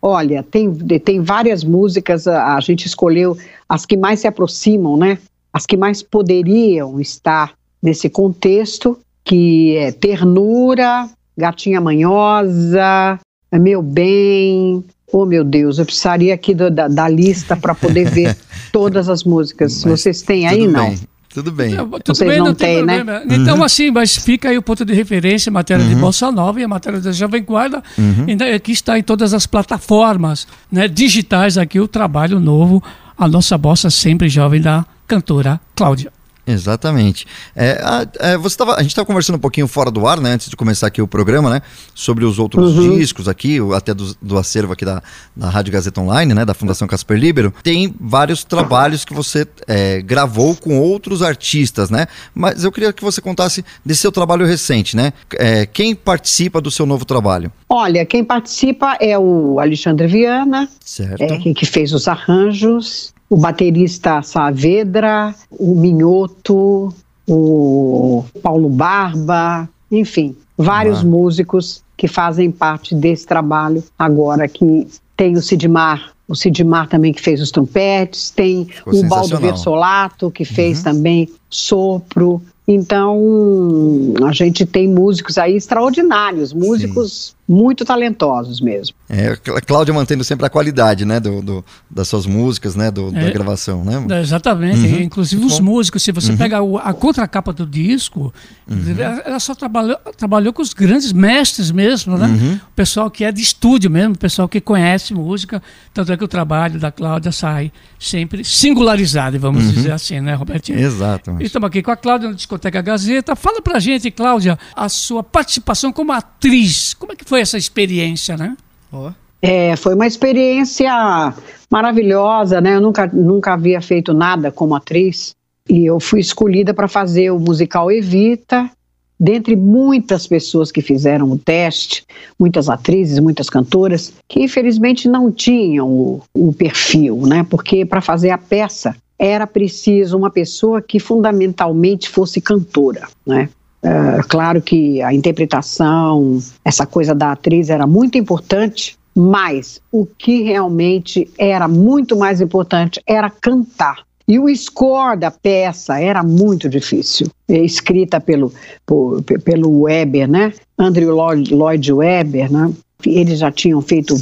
Olha, 0.00 0.42
tem, 0.42 0.72
tem 0.98 1.20
várias 1.20 1.62
músicas, 1.62 2.26
a, 2.26 2.56
a 2.56 2.60
gente 2.60 2.86
escolheu 2.86 3.36
as 3.68 3.86
que 3.86 3.96
mais 3.96 4.18
se 4.20 4.26
aproximam, 4.26 4.96
né? 4.96 5.18
As 5.52 5.66
que 5.66 5.76
mais 5.76 6.02
poderiam 6.02 6.98
estar 7.00 7.52
nesse 7.82 8.08
contexto, 8.08 8.98
que 9.24 9.76
é 9.76 9.92
Ternura, 9.92 11.08
Gatinha 11.36 11.80
Manhosa, 11.80 13.20
Meu 13.52 13.82
Bem. 13.82 14.82
Oh, 15.12 15.26
meu 15.26 15.44
Deus, 15.44 15.78
eu 15.78 15.84
precisaria 15.84 16.32
aqui 16.34 16.54
do- 16.54 16.70
da, 16.70 16.88
da 16.88 17.06
lista 17.08 17.54
para 17.54 17.74
poder 17.74 18.08
ver 18.10 18.34
todas 18.72 19.10
as 19.10 19.22
músicas. 19.24 19.84
Mas 19.84 20.00
Vocês 20.00 20.22
têm 20.22 20.48
aí, 20.48 20.66
não? 20.66 20.88
bem. 20.88 20.98
Tudo 21.32 21.50
bem. 21.50 21.74
Não, 21.74 21.88
tudo 21.88 22.14
Vocês 22.14 22.28
bem, 22.28 22.38
não 22.38 22.46
não 22.46 22.54
tem 22.54 22.76
têm, 22.76 22.84
né? 22.86 22.96
problema. 23.02 23.22
Então, 23.34 23.64
assim, 23.64 23.90
mas 23.90 24.16
fica 24.16 24.50
aí 24.50 24.58
o 24.58 24.62
ponto 24.62 24.84
de 24.84 24.92
referência, 24.92 25.50
a 25.50 25.52
matéria 25.52 25.84
de 25.84 25.94
Bossa 25.94 26.30
Nova 26.30 26.60
e 26.60 26.64
a 26.64 26.68
matéria 26.68 27.00
da 27.00 27.12
Jovem 27.12 27.42
Guarda. 27.42 27.82
Ainda 28.28 28.54
aqui 28.54 28.72
está 28.72 28.98
em 28.98 29.02
todas 29.02 29.32
as 29.32 29.46
plataformas 29.46 30.46
né, 30.70 30.86
digitais 30.88 31.56
aqui 31.56 31.80
o 31.80 31.88
trabalho 31.88 32.38
novo, 32.38 32.82
a 33.16 33.26
nossa 33.26 33.56
bossa 33.56 33.88
sempre 33.90 34.28
jovem 34.28 34.60
da 34.60 34.84
cantora 35.06 35.60
Cláudia. 35.74 36.12
Exatamente. 36.46 37.26
É, 37.54 37.80
a, 37.82 38.06
é, 38.18 38.36
você 38.36 38.56
tava, 38.56 38.74
a 38.74 38.82
gente 38.82 38.90
estava 38.90 39.06
conversando 39.06 39.36
um 39.36 39.40
pouquinho 39.40 39.68
fora 39.68 39.90
do 39.90 40.06
ar, 40.06 40.20
né, 40.20 40.32
antes 40.32 40.48
de 40.48 40.56
começar 40.56 40.88
aqui 40.88 41.00
o 41.00 41.06
programa, 41.06 41.48
né, 41.48 41.62
sobre 41.94 42.24
os 42.24 42.38
outros 42.38 42.76
Uhum. 42.76 42.98
discos 42.98 43.28
aqui, 43.28 43.58
até 43.74 43.94
do, 43.94 44.16
do 44.20 44.36
acervo 44.36 44.72
aqui 44.72 44.84
da, 44.84 45.02
da 45.36 45.48
Rádio 45.48 45.72
Gazeta 45.72 46.00
Online, 46.00 46.34
né, 46.34 46.44
da 46.44 46.54
Fundação 46.54 46.88
Casper 46.88 47.16
Libero. 47.16 47.52
Tem 47.62 47.94
vários 48.00 48.42
trabalhos 48.44 49.04
que 49.04 49.14
você 49.14 49.46
é, 49.68 50.02
gravou 50.02 50.56
com 50.56 50.78
outros 50.80 51.22
artistas, 51.22 51.90
né, 51.90 52.06
mas 52.34 52.64
eu 52.64 52.72
queria 52.72 52.92
que 52.92 53.04
você 53.04 53.20
contasse 53.20 53.64
desse 53.84 54.00
seu 54.00 54.10
trabalho 54.12 54.44
recente, 54.44 54.96
né, 54.96 55.12
é, 55.34 55.64
quem 55.64 55.94
participa 55.94 56.60
do 56.60 56.70
seu 56.70 56.84
novo 56.86 57.04
trabalho? 57.04 57.52
Olha, 57.68 58.04
quem 58.04 58.24
participa 58.24 58.96
é 59.00 59.16
o 59.18 59.60
Alexandre 59.60 60.06
Viana, 60.08 60.68
Certo. 60.84 61.20
é, 61.22 61.38
que, 61.38 61.54
que 61.54 61.66
fez 61.66 61.92
os 61.92 62.08
arranjos, 62.08 63.12
o 63.32 63.36
baterista 63.38 64.20
Saavedra, 64.20 65.34
o 65.50 65.74
Minhoto, 65.74 66.92
o 67.26 68.24
Paulo 68.42 68.68
Barba, 68.68 69.66
enfim, 69.90 70.36
vários 70.58 71.00
Ah. 71.00 71.04
músicos 71.04 71.82
que 71.96 72.06
fazem 72.06 72.50
parte 72.50 72.94
desse 72.94 73.26
trabalho 73.26 73.82
agora 73.98 74.46
que 74.46 74.86
tem 75.16 75.34
o 75.34 75.40
Sidmar, 75.40 76.12
o 76.28 76.34
Sidmar 76.34 76.88
também 76.88 77.10
que 77.10 77.22
fez 77.22 77.40
os 77.40 77.50
trompetes, 77.50 78.30
tem 78.30 78.66
Ficou 78.66 79.00
o 79.00 79.08
Baldo. 79.08 79.38
Versolato 79.38 80.30
que 80.30 80.44
fez 80.44 80.78
Uhum. 80.78 80.84
também 80.84 81.28
sopro. 81.52 82.42
Então, 82.66 84.14
a 84.26 84.32
gente 84.32 84.64
tem 84.64 84.88
músicos 84.88 85.36
aí 85.36 85.56
extraordinários, 85.56 86.52
músicos 86.52 87.34
muito 87.48 87.84
talentosos 87.84 88.60
mesmo. 88.60 88.94
É, 89.10 89.36
a 89.54 89.60
Cláudia 89.60 89.92
mantendo 89.92 90.22
sempre 90.24 90.46
a 90.46 90.48
qualidade, 90.48 91.04
né, 91.04 91.20
do, 91.20 91.42
do- 91.42 91.64
das 91.90 92.08
suas 92.08 92.24
músicas, 92.24 92.74
né, 92.76 92.90
do- 92.90 93.10
da 93.10 93.20
É. 93.20 93.30
gravação, 93.30 93.84
né? 93.84 94.02
É, 94.16 94.20
Exatamente. 94.20 94.78
Uhum. 94.78 95.00
Inclusive 95.02 95.42
Muito 95.42 95.52
os 95.52 95.60
músicos, 95.60 96.02
se 96.02 96.12
você 96.12 96.32
pegar 96.34 96.62
o- 96.62 96.78
a 96.78 96.94
contracapa 96.94 97.52
do 97.52 97.66
disco, 97.66 98.32
Uhum. 98.70 98.78
ela 99.24 99.40
só 99.40 99.54
trabalhou, 99.54 99.96
trabalhou 100.16 100.52
com 100.52 100.62
os 100.62 100.72
grandes 100.72 101.12
mestres 101.12 101.70
mesmo, 101.70 102.16
né? 102.16 102.26
Uhum. 102.26 102.54
O 102.54 102.74
pessoal 102.74 103.10
que 103.10 103.24
é 103.24 103.30
de 103.32 103.42
estúdio 103.42 103.90
mesmo, 103.90 104.14
o 104.14 104.18
pessoal 104.18 104.48
que 104.48 104.60
conhece 104.60 104.82
conhece 104.82 105.14
música, 105.14 105.62
tanto 105.92 106.10
é 106.12 106.16
que 106.16 106.24
o 106.24 106.28
trabalho 106.28 106.80
da 106.80 106.90
Cláudia 106.90 107.30
sai 107.32 107.70
sempre 107.98 108.42
singularizado, 108.44 109.38
vamos 109.38 109.64
Uhum. 109.64 109.72
dizer 109.72 109.92
assim, 109.92 110.20
né, 110.20 110.34
Robertinho? 110.34 110.78
Exato. 110.78 111.36
Estamos 111.42 111.66
aqui 111.66 111.82
com 111.82 111.90
a 111.90 111.96
Cláudia 111.96 112.28
na 112.28 112.36
Discoteca 112.36 112.80
Gazeta. 112.80 113.34
Fala 113.34 113.60
pra 113.60 113.80
gente, 113.80 114.10
Cláudia, 114.12 114.56
a 114.76 114.88
sua 114.88 115.24
participação 115.24 115.92
como 115.92 116.12
atriz. 116.12 116.94
Como 116.94 117.12
é 117.12 117.16
que 117.16 117.24
foi 117.24 117.40
essa 117.40 117.58
experiência, 117.58 118.36
né? 118.36 118.56
Ó. 118.92 119.10
É, 119.42 119.74
foi 119.74 119.96
uma 119.96 120.06
experiência 120.06 121.34
maravilhosa, 121.68 122.60
né? 122.60 122.76
Eu 122.76 122.80
nunca, 122.80 123.08
nunca 123.08 123.54
havia 123.54 123.82
feito 123.82 124.14
nada 124.14 124.52
como 124.52 124.76
atriz 124.76 125.34
e 125.68 125.84
eu 125.84 125.98
fui 125.98 126.20
escolhida 126.20 126.72
para 126.72 126.86
fazer 126.86 127.32
o 127.32 127.40
musical 127.40 127.90
Evita, 127.90 128.70
dentre 129.18 129.56
muitas 129.56 130.28
pessoas 130.28 130.70
que 130.70 130.80
fizeram 130.80 131.28
o 131.28 131.38
teste, 131.38 132.04
muitas 132.38 132.68
atrizes, 132.68 133.18
muitas 133.18 133.50
cantoras, 133.50 134.12
que 134.28 134.44
infelizmente 134.44 135.08
não 135.08 135.32
tinham 135.32 135.88
o, 135.88 136.22
o 136.32 136.52
perfil, 136.52 137.22
né? 137.26 137.44
Porque 137.50 137.84
para 137.84 138.00
fazer 138.00 138.30
a 138.30 138.38
peça 138.38 138.94
era 139.24 139.46
preciso 139.46 140.18
uma 140.18 140.30
pessoa 140.30 140.82
que 140.82 140.98
fundamentalmente 140.98 142.08
fosse 142.08 142.40
cantora, 142.40 143.06
né? 143.24 143.48
É, 143.80 144.20
claro 144.28 144.60
que 144.60 145.00
a 145.00 145.14
interpretação, 145.14 146.38
essa 146.64 146.84
coisa 146.86 147.14
da 147.14 147.30
atriz 147.32 147.70
era 147.70 147.86
muito 147.86 148.18
importante, 148.18 148.96
mas 149.14 149.80
o 149.92 150.04
que 150.06 150.42
realmente 150.42 151.30
era 151.38 151.68
muito 151.68 152.16
mais 152.16 152.40
importante 152.40 153.00
era 153.06 153.30
cantar. 153.30 154.02
E 154.26 154.38
o 154.38 154.48
score 154.56 155.16
da 155.18 155.30
peça 155.30 156.00
era 156.00 156.22
muito 156.22 156.68
difícil, 156.68 157.28
é, 157.48 157.58
escrita 157.58 158.20
pelo, 158.20 158.52
por- 158.86 159.22
pe- 159.22 159.38
pelo 159.38 159.82
Weber, 159.82 160.28
né? 160.28 160.52
Andrew 160.78 161.14
Lloyd, 161.14 161.54
Lloyd 161.54 161.92
Webber, 161.92 162.50
né? 162.52 162.72
Eles 163.04 163.40
já 163.40 163.50
tinham 163.52 163.80
feito 163.82 164.14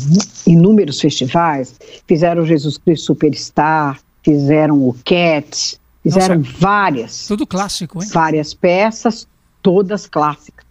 inúmeros 0.47 1.00
festivais, 1.00 1.75
fizeram 2.07 2.45
Jesus 2.47 2.76
Cristo 2.78 3.07
Superstar, 3.07 3.99
fizeram 4.22 4.88
o 4.88 4.94
Cats, 5.04 5.78
fizeram 6.02 6.38
Nossa. 6.38 6.50
várias 6.58 7.26
Tudo 7.26 7.46
clássico, 7.46 8.02
hein? 8.02 8.08
várias 8.12 8.54
peças, 8.54 9.26
todas 9.62 10.06
clássicas. 10.06 10.66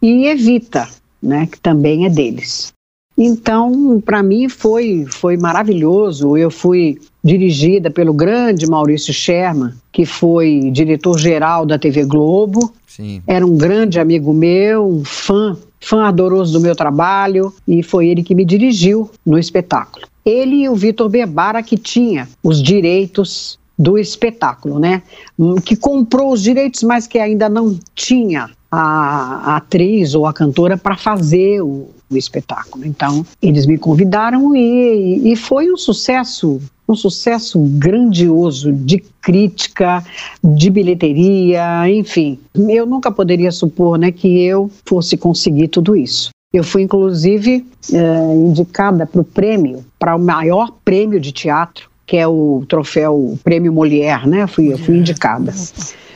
E 0.00 0.26
Evita, 0.26 0.88
né, 1.22 1.46
que 1.46 1.60
também 1.60 2.06
é 2.06 2.10
deles. 2.10 2.72
Então, 3.16 4.00
para 4.04 4.22
mim 4.22 4.48
foi 4.48 5.04
foi 5.08 5.36
maravilhoso. 5.36 6.36
Eu 6.36 6.50
fui 6.50 6.98
dirigida 7.22 7.90
pelo 7.90 8.12
grande 8.12 8.66
Maurício 8.66 9.12
Sherman, 9.12 9.74
que 9.92 10.04
foi 10.06 10.70
diretor-geral 10.72 11.66
da 11.66 11.78
TV 11.78 12.04
Globo. 12.04 12.72
Sim. 12.86 13.22
Era 13.26 13.46
um 13.46 13.56
grande 13.56 14.00
amigo 14.00 14.32
meu, 14.32 14.88
um 14.88 15.04
fã, 15.04 15.56
fã 15.82 16.04
ardoroso 16.04 16.52
do 16.52 16.60
meu 16.60 16.74
trabalho, 16.74 17.52
e 17.66 17.82
foi 17.82 18.06
ele 18.06 18.22
que 18.22 18.34
me 18.34 18.44
dirigiu 18.44 19.10
no 19.26 19.38
espetáculo. 19.38 20.06
Ele 20.24 20.62
e 20.62 20.68
o 20.68 20.74
Vitor 20.74 21.08
Bebara, 21.08 21.62
que 21.62 21.76
tinha 21.76 22.28
os 22.42 22.62
direitos 22.62 23.58
do 23.78 23.98
espetáculo, 23.98 24.78
né? 24.78 25.02
Hum, 25.38 25.56
Que 25.56 25.74
comprou 25.74 26.32
os 26.32 26.42
direitos, 26.42 26.82
mas 26.84 27.06
que 27.06 27.18
ainda 27.18 27.48
não 27.48 27.76
tinha 27.94 28.48
a, 28.70 29.52
a 29.52 29.56
atriz 29.56 30.14
ou 30.14 30.24
a 30.24 30.32
cantora 30.32 30.78
para 30.78 30.96
fazer 30.96 31.60
o, 31.60 31.90
o 32.08 32.16
espetáculo. 32.16 32.86
Então, 32.86 33.26
eles 33.42 33.66
me 33.66 33.76
convidaram 33.76 34.54
e, 34.54 35.32
e 35.32 35.36
foi 35.36 35.70
um 35.70 35.76
sucesso, 35.76 36.60
um 36.88 36.94
sucesso 36.94 37.58
grandioso 37.58 38.72
de 38.72 38.98
crítica, 39.20 40.04
de 40.42 40.70
bilheteria, 40.70 41.88
enfim. 41.88 42.38
Eu 42.54 42.86
nunca 42.86 43.10
poderia 43.10 43.50
supor, 43.52 43.98
né, 43.98 44.12
que 44.12 44.42
eu 44.42 44.70
fosse 44.84 45.16
conseguir 45.16 45.68
tudo 45.68 45.96
isso. 45.96 46.30
Eu 46.52 46.62
fui, 46.62 46.82
inclusive, 46.82 47.64
eh, 47.92 48.34
indicada 48.34 49.06
para 49.06 49.20
o 49.22 49.24
prêmio, 49.24 49.82
para 49.98 50.14
o 50.14 50.18
maior 50.18 50.70
prêmio 50.84 51.18
de 51.18 51.32
teatro, 51.32 51.88
que 52.06 52.16
é 52.18 52.28
o 52.28 52.62
troféu 52.68 53.14
o 53.14 53.38
Prêmio 53.42 53.72
Molière, 53.72 54.28
né? 54.28 54.42
Eu 54.42 54.48
fui, 54.48 54.70
eu 54.70 54.76
fui 54.76 54.98
indicada. 54.98 55.54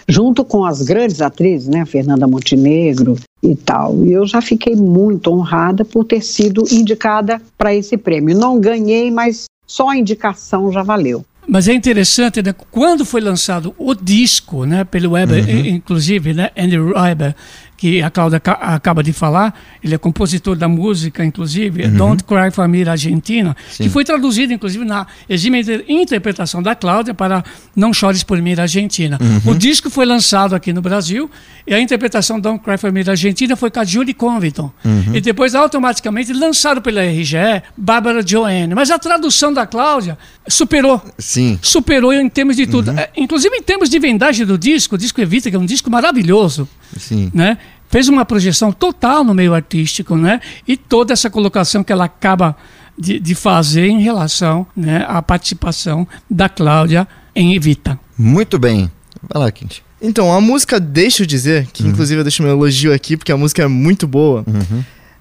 Junto 0.06 0.44
com 0.44 0.64
as 0.64 0.82
grandes 0.82 1.22
atrizes, 1.22 1.68
né? 1.68 1.86
Fernanda 1.86 2.26
Montenegro 2.26 3.16
e 3.42 3.56
tal. 3.56 4.04
E 4.04 4.12
eu 4.12 4.26
já 4.26 4.42
fiquei 4.42 4.76
muito 4.76 5.30
honrada 5.30 5.86
por 5.86 6.04
ter 6.04 6.20
sido 6.20 6.64
indicada 6.70 7.40
para 7.56 7.74
esse 7.74 7.96
prêmio. 7.96 8.36
Não 8.36 8.60
ganhei, 8.60 9.10
mas 9.10 9.46
só 9.66 9.88
a 9.88 9.96
indicação 9.96 10.70
já 10.72 10.82
valeu. 10.82 11.24
Mas 11.48 11.68
é 11.68 11.72
interessante, 11.74 12.42
né? 12.42 12.52
Quando 12.72 13.04
foi 13.04 13.20
lançado 13.20 13.72
o 13.78 13.94
disco, 13.94 14.64
né, 14.64 14.82
pelo 14.82 15.12
Weber, 15.12 15.48
Uhum. 15.48 15.66
inclusive, 15.66 16.34
né, 16.34 16.50
Andy 16.56 16.76
Weber, 16.78 17.36
que 17.76 18.00
a 18.02 18.10
Cláudia 18.10 18.40
ca- 18.40 18.52
acaba 18.52 19.02
de 19.02 19.12
falar, 19.12 19.54
ele 19.84 19.94
é 19.94 19.98
compositor 19.98 20.56
da 20.56 20.66
música, 20.66 21.22
inclusive, 21.24 21.86
Don't 21.88 22.24
Cry 22.24 22.50
for 22.50 22.66
Me 22.66 22.88
Argentina, 22.88 23.50
Uhum. 23.50 23.54
Sim. 23.70 23.82
que 23.84 23.90
foi 23.90 24.02
traduzida, 24.04 24.54
inclusive, 24.54 24.84
na 24.84 25.06
exime 25.28 25.60
inter- 25.60 25.84
interpretação 25.86 26.62
da 26.62 26.74
Cláudia 26.74 27.12
para 27.12 27.44
Não 27.74 27.92
Chores 27.92 28.22
por 28.22 28.40
Mim 28.40 28.54
Argentina. 28.58 29.18
Uhum. 29.20 29.52
O 29.52 29.54
disco 29.54 29.90
foi 29.90 30.06
lançado 30.06 30.54
aqui 30.54 30.72
no 30.72 30.80
Brasil 30.80 31.30
e 31.66 31.74
a 31.74 31.80
interpretação 31.80 32.40
Don't 32.40 32.64
Cry 32.64 32.78
for 32.78 32.90
Me 32.90 33.04
Argentina 33.06 33.54
foi 33.56 33.70
com 33.70 33.80
a 33.80 33.84
Julie 33.84 34.14
Conviton. 34.14 34.70
Uhum. 34.84 35.14
E 35.14 35.20
depois, 35.20 35.54
automaticamente, 35.54 36.32
lançado 36.32 36.80
pela 36.80 37.02
RGE, 37.04 37.62
Bárbara 37.76 38.26
Joanne. 38.26 38.74
Mas 38.74 38.90
a 38.90 38.98
tradução 38.98 39.52
da 39.52 39.66
Cláudia 39.66 40.16
superou 40.48 41.02
Sim. 41.18 41.58
superou 41.60 42.12
em 42.12 42.28
termos 42.28 42.56
de 42.56 42.62
Uhum. 42.62 42.70
tudo. 42.70 42.90
É, 42.92 43.10
inclusive 43.16 43.54
em 43.56 43.62
termos 43.62 43.90
de 43.90 43.98
vendagem 43.98 44.46
do 44.46 44.56
disco, 44.56 44.94
o 44.94 44.98
disco 44.98 45.20
Evita, 45.20 45.50
que 45.50 45.56
é 45.56 45.58
um 45.58 45.66
disco 45.66 45.90
maravilhoso, 45.90 46.68
Sim. 46.96 47.30
né? 47.34 47.58
Fez 47.88 48.08
uma 48.08 48.24
projeção 48.24 48.72
total 48.72 49.22
no 49.24 49.34
meio 49.34 49.54
artístico, 49.54 50.16
né? 50.16 50.40
E 50.66 50.76
toda 50.76 51.12
essa 51.12 51.30
colocação 51.30 51.84
que 51.84 51.92
ela 51.92 52.04
acaba 52.04 52.56
de, 52.98 53.18
de 53.20 53.34
fazer 53.34 53.86
em 53.86 54.00
relação 54.00 54.66
né, 54.76 55.04
à 55.08 55.20
participação 55.20 56.06
da 56.30 56.48
Cláudia 56.48 57.06
em 57.34 57.54
Evita. 57.54 57.98
Muito 58.16 58.58
bem. 58.58 58.90
Vai 59.28 59.42
lá, 59.42 59.52
Quinte. 59.52 59.84
Então, 60.00 60.32
a 60.32 60.40
música 60.40 60.78
Deixa 60.78 61.22
eu 61.22 61.26
Dizer, 61.26 61.66
que 61.72 61.86
inclusive 61.86 62.20
eu 62.20 62.24
deixo 62.24 62.42
meu 62.42 62.52
elogio 62.52 62.92
aqui, 62.92 63.16
porque 63.16 63.32
a 63.32 63.36
música 63.36 63.62
é 63.62 63.66
muito 63.66 64.06
boa, 64.06 64.44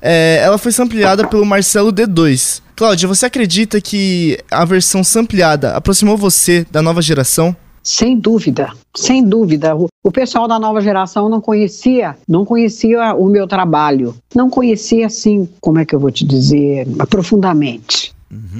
é, 0.02 0.40
ela 0.44 0.58
foi 0.58 0.72
sampleada 0.72 1.28
pelo 1.28 1.46
Marcelo 1.46 1.92
D2. 1.92 2.62
Cláudia, 2.76 3.08
você 3.08 3.26
acredita 3.26 3.80
que 3.80 4.38
a 4.52 4.66
versão 4.66 5.04
sampleada 5.04 5.76
aproximou 5.76 6.18
você 6.18 6.66
da 6.70 6.82
nova 6.82 7.02
geração? 7.02 7.56
Sem 7.88 8.18
dúvida, 8.18 8.72
sem 8.98 9.24
dúvida. 9.24 9.76
O, 9.76 9.86
o 10.04 10.12
pessoal 10.12 10.48
da 10.48 10.60
nova 10.60 10.82
geração 10.82 11.30
não 11.30 11.40
conhecia, 11.40 12.18
não 12.28 12.44
conhecia 12.44 13.14
o 13.14 13.30
meu 13.30 13.48
trabalho, 13.48 14.16
não 14.34 14.50
conhecia 14.50 15.06
assim, 15.06 15.48
como 15.62 15.78
é 15.78 15.86
que 15.86 15.94
eu 15.94 16.00
vou 16.00 16.10
te 16.10 16.26
dizer, 16.26 16.88
profundamente. 17.08 18.12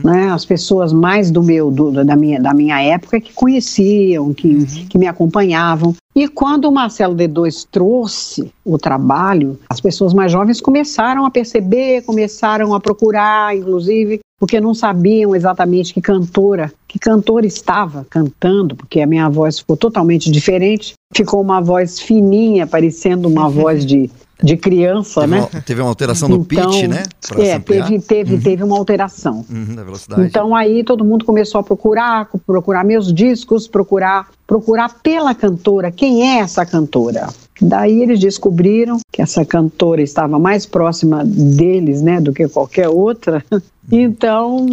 Né? 0.04 0.30
As 0.30 0.46
pessoas 0.46 0.94
mais 0.94 1.32
do 1.32 1.42
meu, 1.44 1.72
do- 1.72 1.92
da, 2.06 2.16
minha, 2.16 2.40
da 2.40 2.54
minha 2.54 2.80
época 2.82 3.20
que 3.20 3.34
conheciam, 3.34 4.32
que, 4.34 4.64
que 4.88 4.98
me 4.98 5.08
acompanhavam. 5.08 5.94
E 6.16 6.28
quando 6.28 6.66
o 6.66 6.72
Marcelo 6.72 7.16
D2 7.16 7.66
trouxe 7.70 8.50
o 8.64 8.78
trabalho, 8.78 9.60
as 9.68 9.82
pessoas 9.82 10.14
mais 10.14 10.32
jovens 10.32 10.62
começaram 10.62 11.26
a 11.26 11.32
perceber, 11.32 12.04
começaram 12.04 12.74
a 12.74 12.80
procurar, 12.80 13.58
inclusive, 13.58 14.20
porque 14.46 14.62
não 14.62 14.76
sabiam 14.76 15.36
exatamente 15.36 15.92
que 15.92 16.00
cantora, 16.00 16.72
que 16.88 17.00
cantora 17.00 17.48
estava 17.48 18.06
cantando, 18.08 18.76
porque 18.76 19.02
a 19.02 19.08
minha 19.08 19.28
voz 19.28 19.58
ficou 19.58 19.76
totalmente 19.76 20.30
diferente. 20.30 20.94
Ficou 21.16 21.42
uma 21.42 21.60
voz 21.60 22.00
fininha, 22.00 22.68
parecendo 22.68 23.28
uma 23.28 23.50
voz 23.50 23.84
de, 23.84 24.08
de 24.44 24.56
criança, 24.56 25.22
Teve, 25.22 25.34
né? 25.34 25.40
uma, 25.40 25.62
teve 25.64 25.82
uma 25.82 25.90
alteração 25.90 26.30
no 26.30 26.46
pitch, 26.46 26.84
né? 26.84 27.02
Pra 27.28 27.44
é, 27.44 27.54
samplear. 27.54 27.88
teve, 27.88 28.04
teve, 28.04 28.38
teve 28.38 28.64
uma 28.64 28.78
alteração. 28.78 29.44
Uhum, 29.50 29.74
da 29.74 29.84
velocidade. 29.84 30.22
Então 30.22 30.56
aí 30.56 30.84
todo 30.84 31.04
mundo 31.04 31.26
começou 31.26 31.60
a 31.60 31.64
procurar, 31.64 32.30
procurar 32.46 32.86
meus 32.86 33.12
discos, 33.12 33.68
procurar, 33.68 34.28
procurar 34.46 34.94
pela 35.02 35.34
cantora, 35.34 35.90
quem 35.90 36.22
é 36.22 36.42
essa 36.42 36.64
cantora? 36.68 37.30
Daí 37.62 38.02
eles 38.02 38.20
descobriram 38.20 39.00
que 39.12 39.22
essa 39.22 39.46
cantora 39.46 40.02
estava 40.02 40.38
mais 40.38 40.66
próxima 40.66 41.24
deles, 41.26 42.02
né, 42.02 42.20
do 42.20 42.34
que 42.34 42.48
qualquer 42.48 42.90
outra. 42.90 43.44
Então 43.92 44.66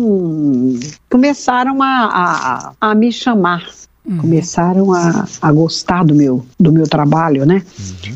começaram 1.10 1.82
a, 1.82 2.72
a, 2.80 2.90
a 2.90 2.94
me 2.94 3.12
chamar, 3.12 3.68
começaram 4.20 4.92
a, 4.92 5.26
a 5.40 5.52
gostar 5.52 6.04
do 6.04 6.14
meu, 6.14 6.44
do 6.58 6.72
meu 6.72 6.88
trabalho, 6.88 7.44
né? 7.44 7.62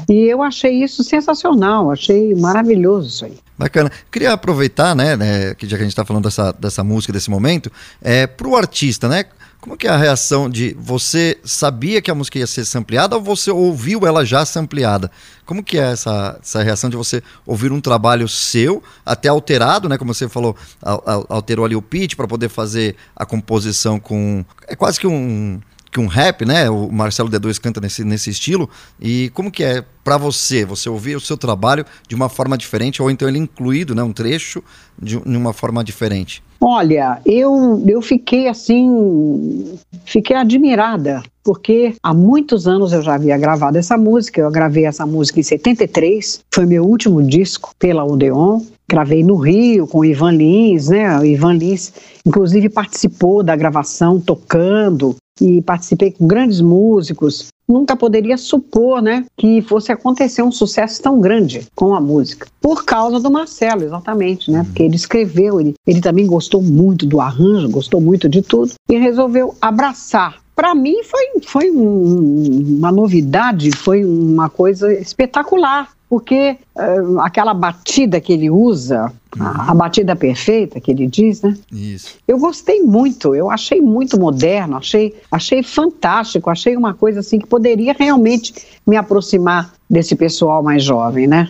E 0.09 0.25
eu 0.25 0.43
achei 0.43 0.83
isso 0.83 1.05
sensacional, 1.05 1.91
achei 1.93 2.35
maravilhoso 2.35 3.09
isso 3.09 3.25
aí. 3.27 3.39
Bacana. 3.59 3.91
Queria 4.11 4.33
aproveitar, 4.33 4.95
né, 4.95 5.17
né, 5.17 5.55
que 5.55 5.67
já 5.67 5.77
que 5.77 5.83
a 5.83 5.85
gente 5.85 5.93
está 5.93 6.05
falando 6.05 6.25
dessa, 6.25 6.53
dessa 6.53 6.83
música, 6.83 7.13
desse 7.13 7.31
momento, 7.31 7.71
é, 8.03 8.27
para 8.27 8.49
o 8.49 8.57
artista, 8.57 9.09
né? 9.09 9.25
Como 9.61 9.77
que 9.77 9.87
é 9.89 9.91
a 9.91 9.97
reação 9.97 10.49
de 10.49 10.77
você 10.79 11.39
sabia 11.45 12.01
que 12.01 12.11
a 12.11 12.15
música 12.15 12.39
ia 12.39 12.47
ser 12.47 12.65
sampleada 12.65 13.17
ou 13.17 13.23
você 13.23 13.51
ouviu 13.51 14.07
ela 14.07 14.25
já 14.25 14.45
sampleada? 14.45 15.11
Como 15.45 15.63
que 15.63 15.77
é 15.79 15.91
essa, 15.93 16.39
essa 16.41 16.63
reação 16.63 16.89
de 16.89 16.97
você 16.97 17.23
ouvir 17.45 17.73
um 17.73 17.81
trabalho 17.81 18.29
seu, 18.29 18.83
até 19.05 19.29
alterado, 19.29 19.89
né? 19.89 19.99
Como 19.99 20.15
você 20.15 20.29
falou, 20.29 20.57
al- 20.81 21.03
al- 21.05 21.27
alterou 21.29 21.65
ali 21.65 21.75
o 21.75 21.83
pitch 21.83 22.15
para 22.15 22.29
poder 22.29 22.49
fazer 22.49 22.95
a 23.15 23.27
composição 23.27 23.99
com. 23.99 24.45
É 24.69 24.77
quase 24.77 25.01
que 25.01 25.07
um 25.07 25.61
que 25.97 26.01
um 26.01 26.07
rap, 26.07 26.45
né? 26.45 26.69
O 26.69 26.93
Marcelo 26.93 27.31
D2 27.31 27.59
canta 27.59 27.81
nesse, 27.81 28.05
nesse 28.05 28.29
estilo. 28.29 28.69
E 29.01 29.31
como 29.33 29.51
que 29.51 29.65
é 29.65 29.83
para 30.05 30.19
você, 30.19 30.63
você 30.63 30.91
ouvir 30.91 31.17
o 31.17 31.21
seu 31.21 31.39
trabalho 31.39 31.87
de 32.07 32.15
uma 32.15 32.29
forma 32.29 32.59
diferente, 32.59 33.01
ou 33.01 33.11
então 33.11 33.27
ele 33.27 33.39
incluído, 33.39 33.95
né? 33.95 34.03
Um 34.03 34.13
trecho 34.13 34.63
de, 35.01 35.19
de 35.19 35.37
uma 35.37 35.55
forma 35.55 35.83
diferente? 35.83 36.43
Olha, 36.61 37.19
eu, 37.25 37.83
eu 37.87 38.03
fiquei 38.03 38.47
assim, 38.47 39.79
fiquei 40.05 40.37
admirada, 40.37 41.23
porque 41.43 41.95
há 42.03 42.13
muitos 42.13 42.67
anos 42.67 42.93
eu 42.93 43.03
já 43.03 43.15
havia 43.15 43.37
gravado 43.39 43.79
essa 43.79 43.97
música, 43.97 44.41
eu 44.41 44.51
gravei 44.51 44.85
essa 44.85 45.07
música 45.07 45.41
em 45.41 45.43
73, 45.43 46.41
foi 46.53 46.67
meu 46.67 46.85
último 46.85 47.23
disco 47.23 47.73
pela 47.79 48.05
Odeon, 48.05 48.61
gravei 48.89 49.23
no 49.23 49.37
Rio 49.37 49.87
com 49.87 49.99
o 49.99 50.05
Ivan 50.05 50.33
Lins, 50.33 50.89
né, 50.89 51.19
o 51.19 51.27
Ivan 51.27 51.55
Lins 51.55 51.93
inclusive 52.25 52.71
participou 52.71 53.43
da 53.43 53.55
gravação 53.55 54.19
tocando, 54.19 55.15
e 55.41 55.63
participei 55.63 56.11
com 56.11 56.27
grandes 56.27 56.61
músicos, 56.61 57.49
nunca 57.69 57.97
poderia 57.97 58.37
supor, 58.37 59.03
né, 59.03 59.25
que 59.37 59.61
fosse 59.63 59.91
acontecer 59.93 60.43
um 60.43 60.53
sucesso 60.53 61.03
tão 61.03 61.21
grande 61.21 61.67
com 61.75 61.95
a 61.95 62.01
música. 62.01 62.47
Por 62.61 62.85
causa 62.85 63.21
do 63.21 63.31
Marcelo, 63.31 63.83
exatamente, 63.83 64.51
né? 64.51 64.65
Porque 64.65 64.83
ele 64.83 64.97
escreveu, 64.97 65.61
ele, 65.61 65.75
ele 65.87 66.01
também 66.01 66.27
gostou 66.27 66.63
muito 66.63 67.07
do 67.07 67.21
arranjo, 67.21 67.69
gostou 67.69 68.01
muito 68.01 68.29
de 68.29 68.43
tudo 68.43 68.73
e 68.89 68.97
resolveu 68.97 69.55
abraçar 69.61 70.41
para 70.57 70.75
mim 70.75 71.03
foi, 71.05 71.27
foi 71.47 71.71
um, 71.71 72.79
uma 72.79 72.91
novidade, 72.91 73.71
foi 73.73 74.03
uma 74.07 74.49
coisa 74.49 74.91
espetacular 74.95 75.91
porque 76.09 76.57
uh, 76.77 77.21
aquela 77.21 77.53
batida 77.53 78.21
que 78.21 78.33
ele 78.33 78.49
usa, 78.49 79.13
uhum. 79.37 79.45
a, 79.45 79.71
a, 79.73 79.75
batida 79.75 80.15
perfeita 80.15 80.81
que 80.81 80.91
ele 80.91 81.07
diz, 81.07 81.43
né? 81.43 81.57
Isso. 81.73 82.17
Eu 82.27 82.39
gostei 82.39 82.81
muito, 82.83 83.35
eu 83.35 83.51
achei 83.51 83.81
muito 83.81 84.19
moderno, 84.19 84.77
achei, 84.77 85.15
achei 85.31 85.63
fantástico, 85.63 86.49
achei 86.49 86.77
uma 86.77 86.95
coisa 86.95 87.21
assim 87.21 87.39
que 87.39 87.47
poderia 87.47 87.95
realmente 87.99 88.55
me 88.87 88.97
aproximar 88.97 89.75
desse 89.91 90.15
pessoal 90.15 90.63
mais 90.63 90.85
jovem, 90.85 91.27
né? 91.27 91.49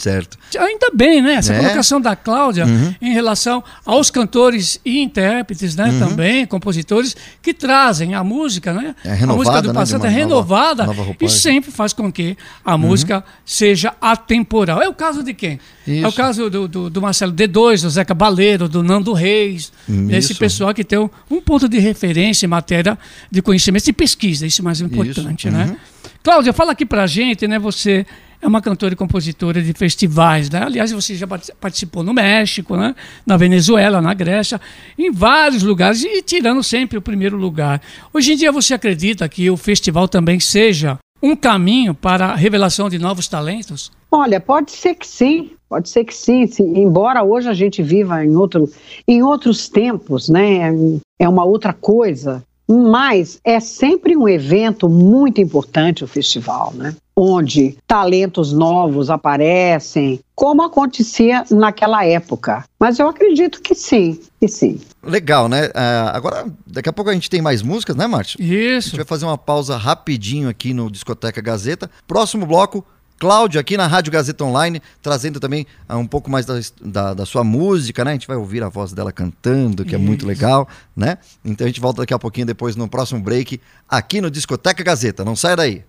Certo. 0.00 0.38
Ainda 0.58 0.90
bem, 0.94 1.20
né? 1.20 1.34
Essa 1.34 1.52
é. 1.52 1.58
colocação 1.58 2.00
da 2.00 2.16
Cláudia 2.16 2.64
uhum. 2.64 2.94
em 3.02 3.12
relação 3.12 3.62
aos 3.84 4.10
cantores 4.10 4.80
e 4.82 4.98
intérpretes, 4.98 5.76
né? 5.76 5.90
Uhum. 5.90 5.98
Também, 5.98 6.46
compositores, 6.46 7.14
que 7.42 7.52
trazem 7.52 8.14
a 8.14 8.24
música, 8.24 8.72
né? 8.72 8.94
É 9.04 9.12
renovada, 9.12 9.32
a 9.32 9.36
música 9.36 9.60
do 9.60 9.68
né? 9.68 9.74
passado 9.74 10.06
é 10.06 10.08
renovada 10.08 10.86
nova, 10.86 11.04
nova 11.04 11.16
e 11.20 11.28
sempre 11.28 11.70
faz 11.70 11.92
com 11.92 12.10
que 12.10 12.34
a 12.64 12.72
uhum. 12.72 12.78
música 12.78 13.22
seja 13.44 13.92
atemporal. 14.00 14.80
É 14.80 14.88
o 14.88 14.94
caso 14.94 15.22
de 15.22 15.34
quem? 15.34 15.60
Isso. 15.86 16.06
É 16.06 16.08
o 16.08 16.12
caso 16.14 16.48
do, 16.48 16.66
do, 16.66 16.88
do, 16.88 17.02
Marcelo 17.02 17.34
D2, 17.34 17.82
do 17.82 17.90
Zeca 17.90 18.14
Baleiro, 18.14 18.70
do 18.70 18.82
Nando 18.82 19.12
Reis, 19.12 19.70
isso. 19.86 20.12
esse 20.12 20.34
pessoal 20.34 20.72
que 20.72 20.82
tem 20.82 20.98
um, 20.98 21.10
um, 21.30 21.42
ponto 21.42 21.68
de 21.68 21.78
referência 21.78 22.46
em 22.46 22.48
matéria 22.48 22.98
de 23.30 23.42
conhecimento 23.42 23.86
e 23.86 23.92
pesquisa, 23.92 24.46
isso 24.46 24.62
é 24.62 24.64
mais 24.64 24.80
importante, 24.80 25.50
né? 25.50 25.76
Cláudia, 26.22 26.52
fala 26.52 26.72
aqui 26.72 26.84
pra 26.84 27.06
gente, 27.06 27.48
né? 27.48 27.58
Você 27.58 28.06
é 28.42 28.46
uma 28.46 28.60
cantora 28.60 28.92
e 28.92 28.96
compositora 28.96 29.62
de 29.62 29.72
festivais, 29.72 30.50
né? 30.50 30.62
Aliás, 30.62 30.92
você 30.92 31.14
já 31.14 31.26
participou 31.26 32.02
no 32.02 32.12
México, 32.12 32.76
né? 32.76 32.94
na 33.24 33.36
Venezuela, 33.36 34.02
na 34.02 34.12
Grécia, 34.12 34.60
em 34.98 35.10
vários 35.10 35.62
lugares 35.62 36.04
e 36.04 36.22
tirando 36.22 36.62
sempre 36.62 36.98
o 36.98 37.02
primeiro 37.02 37.36
lugar. 37.36 37.80
Hoje 38.12 38.34
em 38.34 38.36
dia 38.36 38.52
você 38.52 38.74
acredita 38.74 39.28
que 39.28 39.50
o 39.50 39.56
festival 39.56 40.08
também 40.08 40.38
seja 40.40 40.98
um 41.22 41.34
caminho 41.34 41.94
para 41.94 42.26
a 42.26 42.34
revelação 42.34 42.88
de 42.88 42.98
novos 42.98 43.26
talentos? 43.26 43.90
Olha, 44.10 44.40
pode 44.40 44.72
ser 44.72 44.94
que 44.94 45.06
sim, 45.06 45.52
pode 45.68 45.88
ser 45.88 46.04
que 46.04 46.14
sim, 46.14 46.46
sim. 46.46 46.78
embora 46.78 47.22
hoje 47.22 47.48
a 47.48 47.54
gente 47.54 47.82
viva 47.82 48.24
em, 48.24 48.34
outro, 48.36 48.68
em 49.06 49.22
outros 49.22 49.68
tempos, 49.68 50.28
né? 50.28 50.70
É 51.18 51.28
uma 51.28 51.44
outra 51.44 51.72
coisa. 51.72 52.42
Mas 52.72 53.40
é 53.44 53.58
sempre 53.58 54.16
um 54.16 54.28
evento 54.28 54.88
muito 54.88 55.40
importante 55.40 56.04
o 56.04 56.06
festival, 56.06 56.72
né? 56.72 56.94
Onde 57.16 57.76
talentos 57.84 58.52
novos 58.52 59.10
aparecem, 59.10 60.20
como 60.36 60.62
acontecia 60.62 61.44
naquela 61.50 62.06
época. 62.06 62.64
Mas 62.78 63.00
eu 63.00 63.08
acredito 63.08 63.60
que 63.60 63.74
sim, 63.74 64.20
que 64.40 64.46
sim. 64.46 64.80
Legal, 65.02 65.48
né? 65.48 65.66
Uh, 65.66 66.10
agora, 66.12 66.46
daqui 66.64 66.88
a 66.88 66.92
pouco 66.92 67.10
a 67.10 67.14
gente 67.14 67.28
tem 67.28 67.42
mais 67.42 67.60
músicas, 67.60 67.96
né, 67.96 68.06
Márcio? 68.06 68.40
Isso. 68.40 68.88
A 68.88 68.90
gente 68.90 68.96
vai 68.98 69.06
fazer 69.06 69.24
uma 69.24 69.36
pausa 69.36 69.76
rapidinho 69.76 70.48
aqui 70.48 70.72
no 70.72 70.88
Discoteca 70.88 71.40
Gazeta. 71.40 71.90
Próximo 72.06 72.46
bloco, 72.46 72.84
Cláudio 73.20 73.60
aqui 73.60 73.76
na 73.76 73.86
Rádio 73.86 74.10
Gazeta 74.10 74.42
Online, 74.42 74.80
trazendo 75.02 75.38
também 75.38 75.66
uh, 75.86 75.96
um 75.96 76.06
pouco 76.06 76.30
mais 76.30 76.46
da, 76.46 76.54
da, 76.80 77.12
da, 77.12 77.26
sua 77.26 77.44
música, 77.44 78.02
né? 78.02 78.12
A 78.12 78.14
gente 78.14 78.26
vai 78.26 78.38
ouvir 78.38 78.62
a 78.62 78.70
voz 78.70 78.94
dela 78.94 79.12
cantando, 79.12 79.84
que 79.84 79.90
Isso. 79.90 79.96
é 79.96 79.98
muito 79.98 80.26
legal, 80.26 80.66
né? 80.96 81.18
Então 81.44 81.66
a 81.66 81.68
gente 81.68 81.82
volta 81.82 82.00
daqui 82.00 82.14
a 82.14 82.18
pouquinho 82.18 82.46
depois 82.46 82.76
no 82.76 82.88
próximo 82.88 83.20
break 83.20 83.60
aqui 83.86 84.22
no 84.22 84.30
Discoteca 84.30 84.82
Gazeta. 84.82 85.22
Não 85.22 85.36
sai 85.36 85.54
daí. 85.54 85.84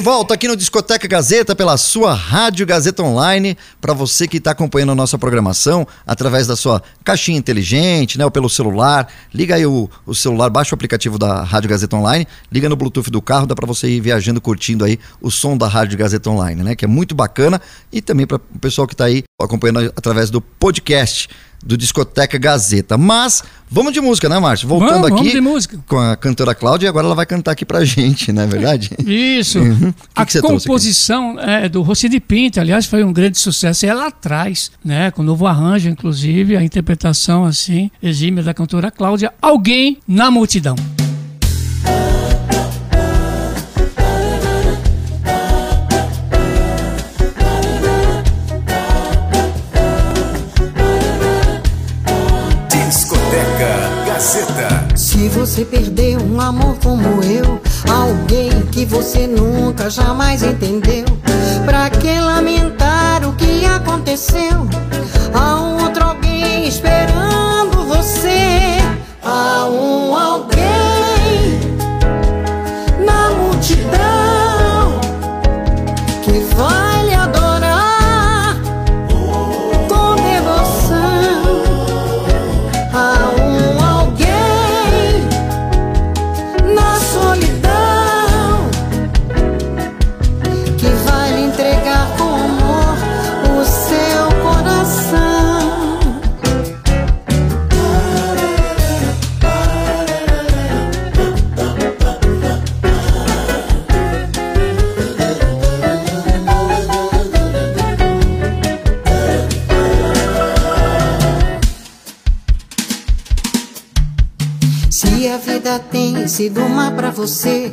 Volta 0.00 0.32
aqui 0.32 0.48
no 0.48 0.56
Discoteca 0.56 1.06
Gazeta 1.06 1.54
pela 1.54 1.76
sua 1.76 2.14
Rádio 2.14 2.64
Gazeta 2.64 3.02
Online, 3.02 3.54
para 3.82 3.92
você 3.92 4.26
que 4.26 4.38
está 4.38 4.52
acompanhando 4.52 4.92
a 4.92 4.94
nossa 4.94 5.18
programação 5.18 5.86
através 6.06 6.46
da 6.46 6.56
sua 6.56 6.82
caixinha 7.04 7.36
inteligente, 7.36 8.16
né, 8.16 8.24
ou 8.24 8.30
pelo 8.30 8.48
celular. 8.48 9.12
Liga 9.32 9.56
aí 9.56 9.66
o, 9.66 9.90
o 10.06 10.14
celular, 10.14 10.48
baixa 10.48 10.72
o 10.72 10.74
aplicativo 10.74 11.18
da 11.18 11.42
Rádio 11.42 11.68
Gazeta 11.68 11.96
Online, 11.96 12.26
liga 12.50 12.66
no 12.66 12.76
Bluetooth 12.76 13.10
do 13.10 13.20
carro, 13.20 13.46
dá 13.46 13.54
para 13.54 13.66
você 13.66 13.90
ir 13.90 14.00
viajando 14.00 14.40
curtindo 14.40 14.86
aí 14.86 14.98
o 15.20 15.30
som 15.30 15.54
da 15.54 15.68
Rádio 15.68 15.98
Gazeta 15.98 16.30
Online, 16.30 16.62
né, 16.62 16.74
que 16.74 16.86
é 16.86 16.88
muito 16.88 17.14
bacana 17.14 17.60
e 17.92 18.00
também 18.00 18.26
para 18.26 18.38
o 18.38 18.58
pessoal 18.58 18.86
que 18.86 18.94
está 18.94 19.04
aí 19.04 19.22
acompanhando 19.38 19.92
através 19.94 20.30
do 20.30 20.40
podcast 20.40 21.28
do 21.64 21.76
Discoteca 21.76 22.38
Gazeta. 22.38 22.96
Mas 22.96 23.42
vamos 23.70 23.92
de 23.92 24.00
música, 24.00 24.28
né, 24.28 24.38
Márcio? 24.38 24.68
Voltando 24.68 25.08
vamos, 25.08 25.20
aqui 25.20 25.40
vamos 25.40 25.66
com 25.66 25.98
a 25.98 26.16
cantora 26.16 26.54
Cláudia, 26.54 26.86
e 26.86 26.88
agora 26.88 27.06
ela 27.06 27.14
vai 27.14 27.26
cantar 27.26 27.52
aqui 27.52 27.64
pra 27.64 27.84
gente, 27.84 28.32
não 28.32 28.42
é 28.42 28.46
verdade? 28.46 28.90
Isso. 29.06 29.58
Uhum. 29.58 29.92
Que 29.92 29.98
a 30.14 30.26
que 30.26 30.40
composição 30.40 31.38
é 31.38 31.68
do 31.68 31.82
Rocine 31.82 32.20
Pinto, 32.20 32.60
aliás, 32.60 32.86
foi 32.86 33.04
um 33.04 33.12
grande 33.12 33.38
sucesso. 33.38 33.84
E 33.84 33.88
ela 33.88 34.06
atrás, 34.06 34.70
né, 34.84 35.10
com 35.10 35.22
novo 35.22 35.46
arranjo, 35.46 35.88
inclusive, 35.88 36.56
a 36.56 36.62
interpretação 36.62 37.44
assim 37.44 37.90
exímia 38.02 38.42
da 38.42 38.54
cantora 38.54 38.90
Cláudia, 38.90 39.32
Alguém 39.40 39.98
na 40.06 40.30
Multidão. 40.30 40.76
Você 55.30 55.64
perdeu 55.64 56.20
um 56.20 56.40
amor 56.40 56.76
como 56.82 57.22
eu, 57.22 57.60
alguém 57.88 58.50
que 58.72 58.84
você 58.84 59.26
nunca 59.26 59.88
jamais 59.88 60.42
entendeu, 60.42 61.04
pra 61.64 61.88
que 61.90 62.18
lamentar 62.20 63.26
o 63.26 63.32
que 63.34 63.64
aconteceu? 63.64 64.68
Há 65.32 65.54
um 65.56 65.84
outro 65.84 66.04
alguém 66.04 66.66
esperando 66.66 67.86
você. 67.86 68.78
Há 69.22 69.66
um 69.66 70.14
sido 116.40 116.66
má 116.70 116.90
para 116.90 117.10
você 117.10 117.70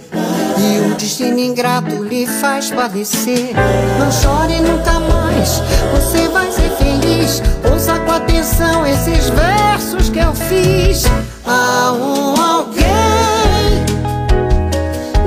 e 0.57 0.91
o 0.91 0.95
destino 0.95 1.39
ingrato 1.39 2.03
lhe 2.03 2.27
faz 2.27 2.69
padecer. 2.69 3.53
Não 3.97 4.11
chore 4.11 4.59
nunca 4.59 4.99
mais, 4.99 5.61
você 5.93 6.27
vai 6.27 6.51
ser 6.51 6.69
feliz. 6.71 7.41
Ouça 7.71 7.97
com 7.99 8.11
atenção 8.11 8.85
esses 8.85 9.29
versos 9.29 10.09
que 10.09 10.19
eu 10.19 10.33
fiz. 10.35 11.03
Há 11.45 11.93
um 11.93 12.35
alguém 12.41 13.85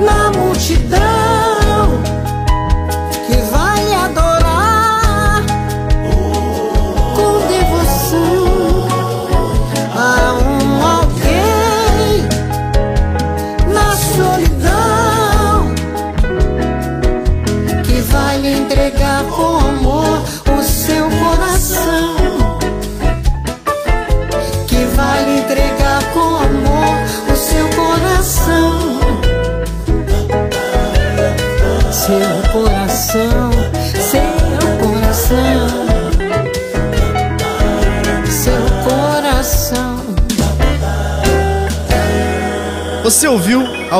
na 0.05 0.29
multidão 0.37 1.10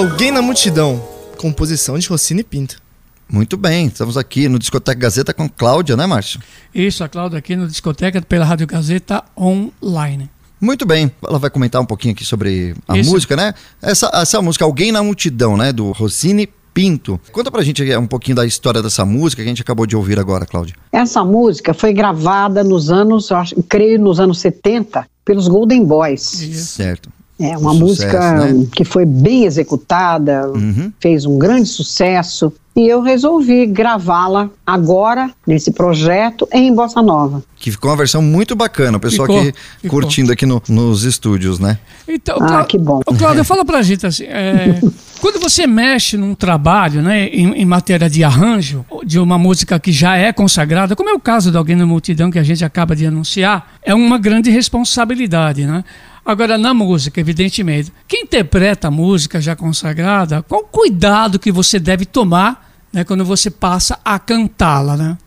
Alguém 0.01 0.31
na 0.31 0.41
Multidão, 0.41 0.99
composição 1.37 1.99
de 1.99 2.07
Rossini 2.07 2.43
Pinto. 2.43 2.81
Muito 3.31 3.55
bem, 3.55 3.85
estamos 3.85 4.17
aqui 4.17 4.49
no 4.49 4.57
Discoteca 4.57 4.99
Gazeta 4.99 5.31
com 5.31 5.47
Cláudia, 5.47 5.95
né, 5.95 6.07
Márcio? 6.07 6.39
Isso, 6.73 7.03
a 7.03 7.07
Cláudia 7.07 7.37
aqui 7.37 7.55
no 7.55 7.67
Discoteca 7.67 8.19
pela 8.19 8.43
Rádio 8.43 8.65
Gazeta 8.65 9.23
Online. 9.37 10.27
Muito 10.59 10.87
bem, 10.87 11.11
ela 11.23 11.37
vai 11.37 11.51
comentar 11.51 11.79
um 11.79 11.85
pouquinho 11.85 12.15
aqui 12.15 12.25
sobre 12.25 12.73
a 12.87 12.97
Isso. 12.97 13.11
música, 13.11 13.35
né? 13.35 13.53
Essa, 13.79 14.09
essa 14.11 14.41
música 14.41 14.65
Alguém 14.65 14.91
na 14.91 15.03
Multidão, 15.03 15.55
né, 15.55 15.71
do 15.71 15.91
Rossini 15.91 16.49
Pinto. 16.73 17.21
Conta 17.31 17.51
pra 17.51 17.61
gente 17.61 17.83
um 17.95 18.07
pouquinho 18.07 18.37
da 18.37 18.45
história 18.45 18.81
dessa 18.81 19.05
música 19.05 19.43
que 19.43 19.47
a 19.47 19.51
gente 19.51 19.61
acabou 19.61 19.85
de 19.85 19.95
ouvir 19.95 20.19
agora, 20.19 20.47
Cláudia. 20.47 20.73
Essa 20.91 21.23
música 21.23 21.75
foi 21.75 21.93
gravada 21.93 22.63
nos 22.63 22.89
anos, 22.89 23.29
eu 23.29 23.37
acho, 23.37 23.61
creio 23.69 23.99
nos 23.99 24.19
anos 24.19 24.39
70, 24.39 25.05
pelos 25.23 25.47
Golden 25.47 25.85
Boys. 25.85 26.41
Isso. 26.41 26.73
Certo. 26.73 27.20
É 27.41 27.57
uma 27.57 27.71
Um 27.71 27.79
música 27.79 28.11
sucesso, 28.11 28.55
né? 28.59 28.67
que 28.75 28.83
foi 28.85 29.05
bem 29.05 29.45
executada, 29.45 30.47
Uhum. 30.53 30.91
fez 30.99 31.25
um 31.25 31.37
grande 31.37 31.67
sucesso. 31.67 32.53
E 32.73 32.87
eu 32.87 33.01
resolvi 33.01 33.65
gravá-la 33.65 34.49
agora, 34.65 35.29
nesse 35.45 35.71
projeto, 35.71 36.47
em 36.53 36.73
Bossa 36.73 37.01
Nova. 37.01 37.43
Que 37.57 37.69
ficou 37.69 37.91
uma 37.91 37.97
versão 37.97 38.21
muito 38.21 38.55
bacana, 38.55 38.97
o 38.97 38.99
pessoal 39.01 39.27
Ficou, 39.27 39.41
aqui 39.41 39.53
ficou. 39.81 39.99
curtindo 39.99 40.31
aqui 40.31 40.45
no- 40.45 40.61
nos 40.69 41.03
estúdios, 41.03 41.59
né? 41.59 41.77
Então, 42.07 42.37
Ah, 42.39 42.47
Clá- 42.47 42.63
que 42.63 42.77
bom. 42.77 43.01
Ô, 43.05 43.13
Cláudia, 43.13 43.43
fala 43.43 43.65
pra 43.65 43.81
gente 43.81 44.05
assim, 44.07 44.23
é, 44.23 44.79
quando 45.19 45.37
você 45.41 45.67
mexe 45.67 46.15
num 46.15 46.33
trabalho, 46.33 47.01
né, 47.01 47.25
em, 47.27 47.51
em 47.55 47.65
matéria 47.65 48.09
de 48.09 48.23
arranjo, 48.23 48.85
de 49.05 49.19
uma 49.19 49.37
música 49.37 49.77
que 49.77 49.91
já 49.91 50.15
é 50.15 50.31
consagrada, 50.31 50.95
como 50.95 51.09
é 51.09 51.13
o 51.13 51.19
caso 51.19 51.51
de 51.51 51.57
alguém 51.57 51.75
na 51.75 51.85
multidão 51.85 52.31
que 52.31 52.39
a 52.39 52.43
gente 52.43 52.63
acaba 52.63 52.95
de 52.95 53.05
anunciar, 53.05 53.73
é 53.83 53.93
uma 53.93 54.17
grande 54.17 54.49
responsabilidade, 54.49 55.65
né? 55.65 55.83
Agora, 56.25 56.57
na 56.57 56.73
música, 56.73 57.19
evidentemente, 57.19 57.91
quem 58.07 58.23
interpreta 58.23 58.87
a 58.87 58.91
música 58.91 59.41
já 59.41 59.55
consagrada, 59.55 60.43
qual 60.43 60.61
o 60.61 60.65
cuidado 60.65 61.39
que 61.39 61.51
você 61.51 61.79
deve 61.79 62.05
tomar 62.05 62.71
né, 62.93 63.03
quando 63.03 63.25
você 63.25 63.49
passa 63.49 63.99
a 64.03 64.19
cantá-la, 64.19 64.95
né? 64.95 65.17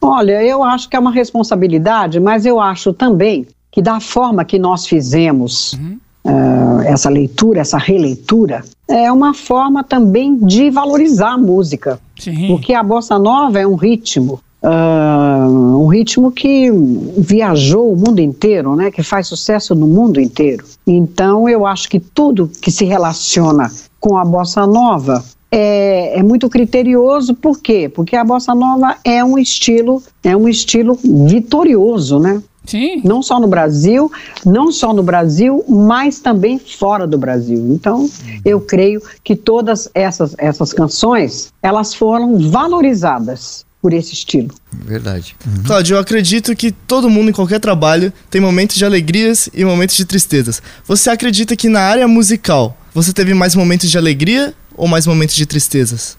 Olha, 0.00 0.42
eu 0.42 0.62
acho 0.62 0.88
que 0.88 0.96
é 0.96 0.98
uma 0.98 1.10
responsabilidade, 1.10 2.20
mas 2.20 2.46
eu 2.46 2.60
acho 2.60 2.92
também 2.92 3.46
que 3.70 3.82
da 3.82 4.00
forma 4.00 4.44
que 4.44 4.58
nós 4.58 4.86
fizemos 4.86 5.78
ah, 6.24 6.82
essa 6.84 7.10
leitura, 7.10 7.60
essa 7.60 7.78
releitura, 7.78 8.64
é 8.88 9.10
uma 9.10 9.34
forma 9.34 9.82
também 9.82 10.36
de 10.38 10.70
valorizar 10.70 11.32
a 11.32 11.38
música. 11.38 12.00
Sim. 12.18 12.46
Porque 12.48 12.72
a 12.72 12.82
bossa 12.82 13.18
nova 13.18 13.58
é 13.58 13.66
um 13.66 13.74
ritmo, 13.74 14.40
ah, 14.68 15.46
um 15.48 15.86
ritmo 15.86 16.32
que 16.32 16.68
viajou 17.16 17.92
o 17.92 17.96
mundo 17.96 18.18
inteiro, 18.18 18.74
né? 18.74 18.90
Que 18.90 19.00
faz 19.00 19.28
sucesso 19.28 19.76
no 19.76 19.86
mundo 19.86 20.20
inteiro. 20.20 20.64
Então 20.84 21.48
eu 21.48 21.64
acho 21.64 21.88
que 21.88 22.00
tudo 22.00 22.50
que 22.60 22.72
se 22.72 22.84
relaciona 22.84 23.70
com 24.00 24.16
a 24.16 24.24
bossa 24.24 24.66
nova 24.66 25.22
é, 25.52 26.18
é 26.18 26.22
muito 26.22 26.48
criterioso. 26.48 27.32
Por 27.32 27.60
quê? 27.60 27.88
Porque 27.88 28.16
a 28.16 28.24
bossa 28.24 28.56
nova 28.56 28.96
é 29.04 29.24
um 29.24 29.38
estilo, 29.38 30.02
é 30.24 30.36
um 30.36 30.48
estilo 30.48 30.98
vitorioso, 31.04 32.18
né? 32.18 32.42
Sim. 32.64 33.00
não 33.04 33.22
só 33.22 33.38
no 33.38 33.46
Brasil, 33.46 34.10
não 34.44 34.72
só 34.72 34.92
no 34.92 35.00
Brasil, 35.00 35.64
mas 35.68 36.18
também 36.18 36.58
fora 36.58 37.06
do 37.06 37.16
Brasil. 37.16 37.64
Então, 37.70 38.10
eu 38.44 38.60
creio 38.60 39.00
que 39.22 39.36
todas 39.36 39.88
essas, 39.94 40.34
essas 40.36 40.72
canções, 40.72 41.52
elas 41.62 41.94
foram 41.94 42.36
valorizadas 42.50 43.65
por 43.80 43.92
esse 43.92 44.14
estilo. 44.14 44.54
Verdade. 44.72 45.36
Cláudio, 45.64 45.94
eu 45.94 46.00
acredito 46.00 46.54
que 46.56 46.72
todo 46.72 47.10
mundo 47.10 47.30
em 47.30 47.32
qualquer 47.32 47.60
trabalho 47.60 48.12
tem 48.30 48.40
momentos 48.40 48.76
de 48.76 48.84
alegrias 48.84 49.48
e 49.54 49.64
momentos 49.64 49.96
de 49.96 50.04
tristezas. 50.04 50.62
Você 50.84 51.10
acredita 51.10 51.54
que 51.54 51.68
na 51.68 51.80
área 51.80 52.08
musical 52.08 52.76
você 52.92 53.12
teve 53.12 53.34
mais 53.34 53.54
momentos 53.54 53.90
de 53.90 53.98
alegria 53.98 54.54
ou 54.74 54.88
mais 54.88 55.06
momentos 55.06 55.36
de 55.36 55.46
tristezas? 55.46 56.16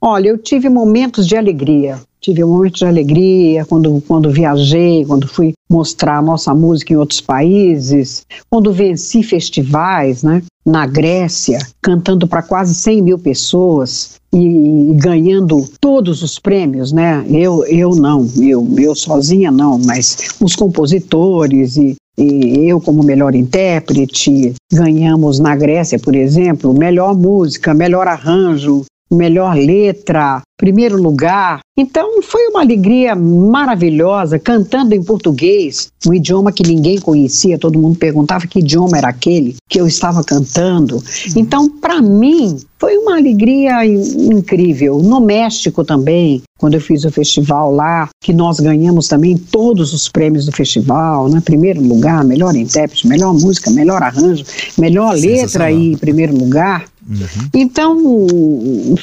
Olha, 0.00 0.28
eu 0.28 0.38
tive 0.38 0.68
momentos 0.68 1.26
de 1.26 1.36
alegria. 1.36 2.00
Tive 2.20 2.44
momentos 2.44 2.80
de 2.80 2.84
alegria 2.84 3.64
quando, 3.64 4.02
quando 4.06 4.30
viajei, 4.30 5.06
quando 5.06 5.26
fui 5.26 5.54
mostrar 5.70 6.18
a 6.18 6.22
nossa 6.22 6.54
música 6.54 6.92
em 6.92 6.96
outros 6.96 7.20
países, 7.20 8.26
quando 8.50 8.72
venci 8.72 9.22
festivais, 9.22 10.22
né? 10.22 10.42
Na 10.66 10.86
Grécia, 10.86 11.58
cantando 11.80 12.28
para 12.28 12.42
quase 12.42 12.74
100 12.74 13.02
mil 13.02 13.18
pessoas 13.18 14.16
e, 14.30 14.90
e 14.90 14.94
ganhando 14.96 15.66
todos 15.80 16.22
os 16.22 16.38
prêmios, 16.38 16.92
né? 16.92 17.24
Eu, 17.30 17.64
eu 17.64 17.94
não, 17.94 18.28
eu, 18.38 18.68
eu 18.78 18.94
sozinha 18.94 19.50
não, 19.50 19.78
mas 19.78 20.36
os 20.42 20.54
compositores 20.54 21.78
e, 21.78 21.96
e 22.18 22.68
eu 22.68 22.78
como 22.80 23.02
melhor 23.02 23.34
intérprete 23.34 24.54
ganhamos 24.70 25.38
na 25.38 25.56
Grécia, 25.56 25.98
por 25.98 26.14
exemplo, 26.14 26.74
melhor 26.74 27.16
música, 27.16 27.72
melhor 27.72 28.06
arranjo, 28.06 28.84
melhor 29.10 29.56
letra, 29.56 30.40
primeiro 30.56 31.00
lugar. 31.00 31.60
Então 31.76 32.22
foi 32.22 32.48
uma 32.48 32.60
alegria 32.60 33.14
maravilhosa, 33.16 34.38
cantando 34.38 34.94
em 34.94 35.02
português, 35.02 35.88
um 36.06 36.12
idioma 36.12 36.52
que 36.52 36.62
ninguém 36.62 36.98
conhecia, 36.98 37.58
todo 37.58 37.78
mundo 37.78 37.98
perguntava 37.98 38.46
que 38.46 38.58
idioma 38.58 38.98
era 38.98 39.08
aquele 39.08 39.56
que 39.68 39.80
eu 39.80 39.86
estava 39.86 40.22
cantando. 40.22 41.02
Então, 41.34 41.68
para 41.68 42.02
mim, 42.02 42.58
foi 42.78 42.96
uma 42.98 43.16
alegria 43.16 43.84
in- 43.86 44.34
incrível. 44.34 44.98
No 44.98 45.20
México 45.20 45.82
também, 45.84 46.42
quando 46.58 46.74
eu 46.74 46.80
fiz 46.80 47.04
o 47.04 47.10
festival 47.10 47.72
lá, 47.74 48.08
que 48.22 48.32
nós 48.34 48.60
ganhamos 48.60 49.08
também 49.08 49.36
todos 49.38 49.94
os 49.94 50.08
prêmios 50.08 50.44
do 50.44 50.52
festival, 50.52 51.28
né? 51.30 51.40
Primeiro 51.42 51.80
lugar, 51.82 52.22
melhor 52.24 52.54
intérprete, 52.54 53.08
melhor 53.08 53.32
música, 53.32 53.70
melhor 53.70 54.02
arranjo, 54.02 54.44
melhor 54.76 55.14
letra 55.14 55.72
e 55.72 55.96
primeiro 55.96 56.36
lugar. 56.36 56.84
Então, 57.52 57.98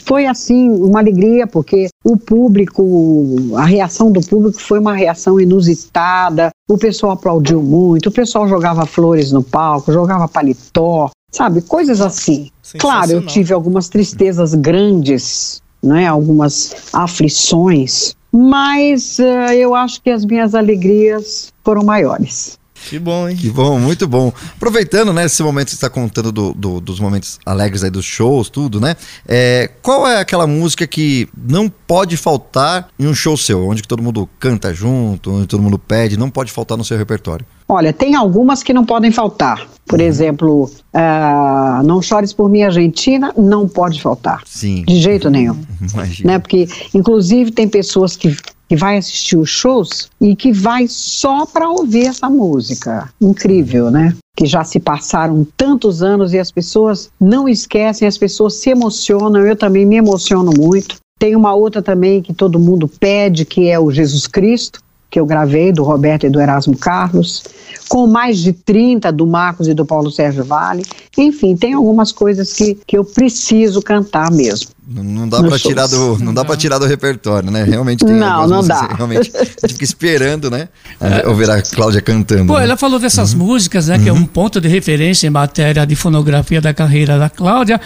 foi 0.05 0.25
assim, 0.25 0.69
uma 0.69 0.99
alegria, 0.99 1.45
porque 1.45 1.87
o 2.03 2.15
público, 2.15 3.35
a 3.55 3.65
reação 3.65 4.11
do 4.11 4.21
público 4.21 4.59
foi 4.61 4.79
uma 4.79 4.93
reação 4.93 5.39
inusitada. 5.39 6.49
O 6.69 6.77
pessoal 6.77 7.13
aplaudiu 7.13 7.61
muito, 7.61 8.07
o 8.07 8.11
pessoal 8.11 8.47
jogava 8.47 8.85
flores 8.85 9.31
no 9.31 9.43
palco, 9.43 9.91
jogava 9.91 10.27
paletó, 10.27 11.09
sabe? 11.31 11.61
Coisas 11.61 12.01
assim. 12.01 12.49
Claro, 12.77 13.11
eu 13.11 13.25
tive 13.25 13.53
algumas 13.53 13.89
tristezas 13.89 14.53
grandes, 14.53 15.61
né? 15.83 16.07
algumas 16.07 16.75
aflições, 16.93 18.15
mas 18.31 19.19
eh, 19.19 19.55
eu 19.55 19.73
acho 19.73 20.01
que 20.01 20.09
as 20.09 20.25
minhas 20.25 20.53
alegrias 20.53 21.53
foram 21.63 21.83
maiores. 21.83 22.57
Que 22.89 22.97
bom, 22.99 23.27
hein? 23.27 23.35
Que 23.35 23.49
bom, 23.49 23.79
muito 23.79 24.07
bom. 24.07 24.31
Aproveitando, 24.55 25.11
né, 25.11 25.25
esse 25.25 25.43
momento 25.43 25.65
que 25.65 25.71
você 25.71 25.75
está 25.77 25.89
contando 25.89 26.31
do- 26.31 26.53
do- 26.53 26.79
dos 26.79 26.99
momentos 26.99 27.37
alegres 27.45 27.83
aí 27.83 27.89
dos 27.89 28.05
shows, 28.05 28.49
tudo, 28.49 28.79
né? 28.79 28.95
É, 29.27 29.69
qual 29.81 30.07
é 30.07 30.19
aquela 30.19 30.47
música 30.47 30.87
que 30.87 31.27
não 31.37 31.67
pode 31.69 32.15
faltar 32.17 32.87
em 32.97 33.05
um 33.07 33.13
show 33.13 33.35
seu, 33.35 33.67
onde 33.67 33.81
que 33.81 33.87
todo 33.87 34.01
mundo 34.01 34.27
canta 34.39 34.73
junto, 34.73 35.31
onde 35.31 35.47
todo 35.47 35.61
mundo 35.61 35.77
pede, 35.77 36.17
não 36.17 36.29
pode 36.29 36.51
faltar 36.51 36.77
no 36.77 36.83
seu 36.85 36.97
repertório? 36.97 37.45
Olha, 37.67 37.91
tem 37.91 38.15
algumas 38.15 38.63
que 38.63 38.73
não 38.73 38.85
podem 38.85 39.11
faltar. 39.11 39.67
Por 39.85 39.99
exemplo, 40.01 40.69
ah, 40.93 41.81
Não 41.85 42.01
Chores 42.01 42.31
por 42.33 42.49
Mim 42.49 42.61
Argentina, 42.63 43.33
não 43.37 43.67
pode 43.67 44.01
faltar. 44.01 44.41
Sim, 44.45 44.83
De 44.87 44.99
jeito 45.01 45.29
nenhum. 45.29 45.57
imagina. 45.93 46.31
né? 46.33 46.39
Porque, 46.39 46.67
inclusive, 46.93 47.51
tem 47.51 47.67
pessoas 47.67 48.15
que, 48.15 48.35
que 48.67 48.75
vai 48.75 48.97
assistir 48.97 49.37
os 49.37 49.49
shows 49.49 50.09
e 50.19 50.35
que 50.35 50.51
vai 50.51 50.87
só 50.87 51.45
para 51.45 51.69
ouvir 51.69 52.07
essa 52.07 52.29
música. 52.29 53.09
Incrível, 53.21 53.89
né? 53.89 54.15
Que 54.35 54.45
já 54.45 54.63
se 54.63 54.79
passaram 54.79 55.47
tantos 55.55 56.03
anos 56.03 56.33
e 56.33 56.39
as 56.39 56.51
pessoas 56.51 57.09
não 57.19 57.47
esquecem, 57.47 58.07
as 58.07 58.17
pessoas 58.17 58.55
se 58.55 58.69
emocionam. 58.69 59.45
Eu 59.45 59.55
também 59.55 59.85
me 59.85 59.95
emociono 59.95 60.51
muito. 60.55 60.97
Tem 61.19 61.35
uma 61.35 61.55
outra 61.55 61.81
também 61.81 62.21
que 62.21 62.33
todo 62.33 62.59
mundo 62.59 62.87
pede, 62.87 63.45
que 63.45 63.69
é 63.69 63.79
o 63.79 63.91
Jesus 63.91 64.27
Cristo, 64.27 64.79
que 65.09 65.19
eu 65.19 65.25
gravei, 65.25 65.71
do 65.71 65.83
Roberto 65.83 66.25
e 66.25 66.29
do 66.29 66.39
Erasmo 66.39 66.77
Carlos, 66.77 67.43
com 67.87 68.05
mais 68.07 68.39
de 68.39 68.51
30 68.51 69.11
do 69.11 69.25
Marcos 69.25 69.67
e 69.67 69.73
do 69.73 69.85
Paulo 69.85 70.11
Sérgio 70.11 70.43
Vale. 70.43 70.83
Enfim, 71.17 71.55
tem 71.55 71.73
algumas 71.73 72.11
coisas 72.11 72.51
que, 72.53 72.77
que 72.85 72.97
eu 72.97 73.05
preciso 73.05 73.81
cantar 73.81 74.29
mesmo. 74.31 74.69
Não, 74.89 75.03
não 75.03 75.27
dá 75.29 75.41
para 75.43 75.59
tirar 75.59 75.87
do, 75.87 76.17
não 76.19 76.33
dá 76.33 76.45
para 76.45 76.55
tirar 76.55 76.77
do 76.77 76.85
repertório, 76.85 77.51
né? 77.51 77.63
Realmente 77.63 78.05
tem 78.05 78.15
Não, 78.15 78.47
não 78.47 78.65
dá. 78.65 78.87
Realmente, 78.95 79.31
a 79.35 79.43
gente 79.43 79.73
fica 79.73 79.83
esperando, 79.83 80.49
né? 80.49 80.69
a- 80.99 81.27
Ouvir 81.29 81.49
a 81.49 81.61
Cláudia 81.61 82.01
cantando. 82.01 82.45
Pô, 82.47 82.57
né? 82.57 82.63
ela 82.63 82.77
falou 82.77 82.97
dessas 82.99 83.33
músicas, 83.33 83.87
né, 83.87 83.99
que 83.99 84.07
é 84.07 84.13
um 84.13 84.25
ponto 84.25 84.61
de 84.61 84.67
referência 84.67 85.27
em 85.27 85.29
matéria 85.29 85.85
de 85.85 85.95
fonografia 85.95 86.61
da 86.61 86.73
carreira 86.73 87.17
da 87.19 87.29
Cláudia. 87.29 87.79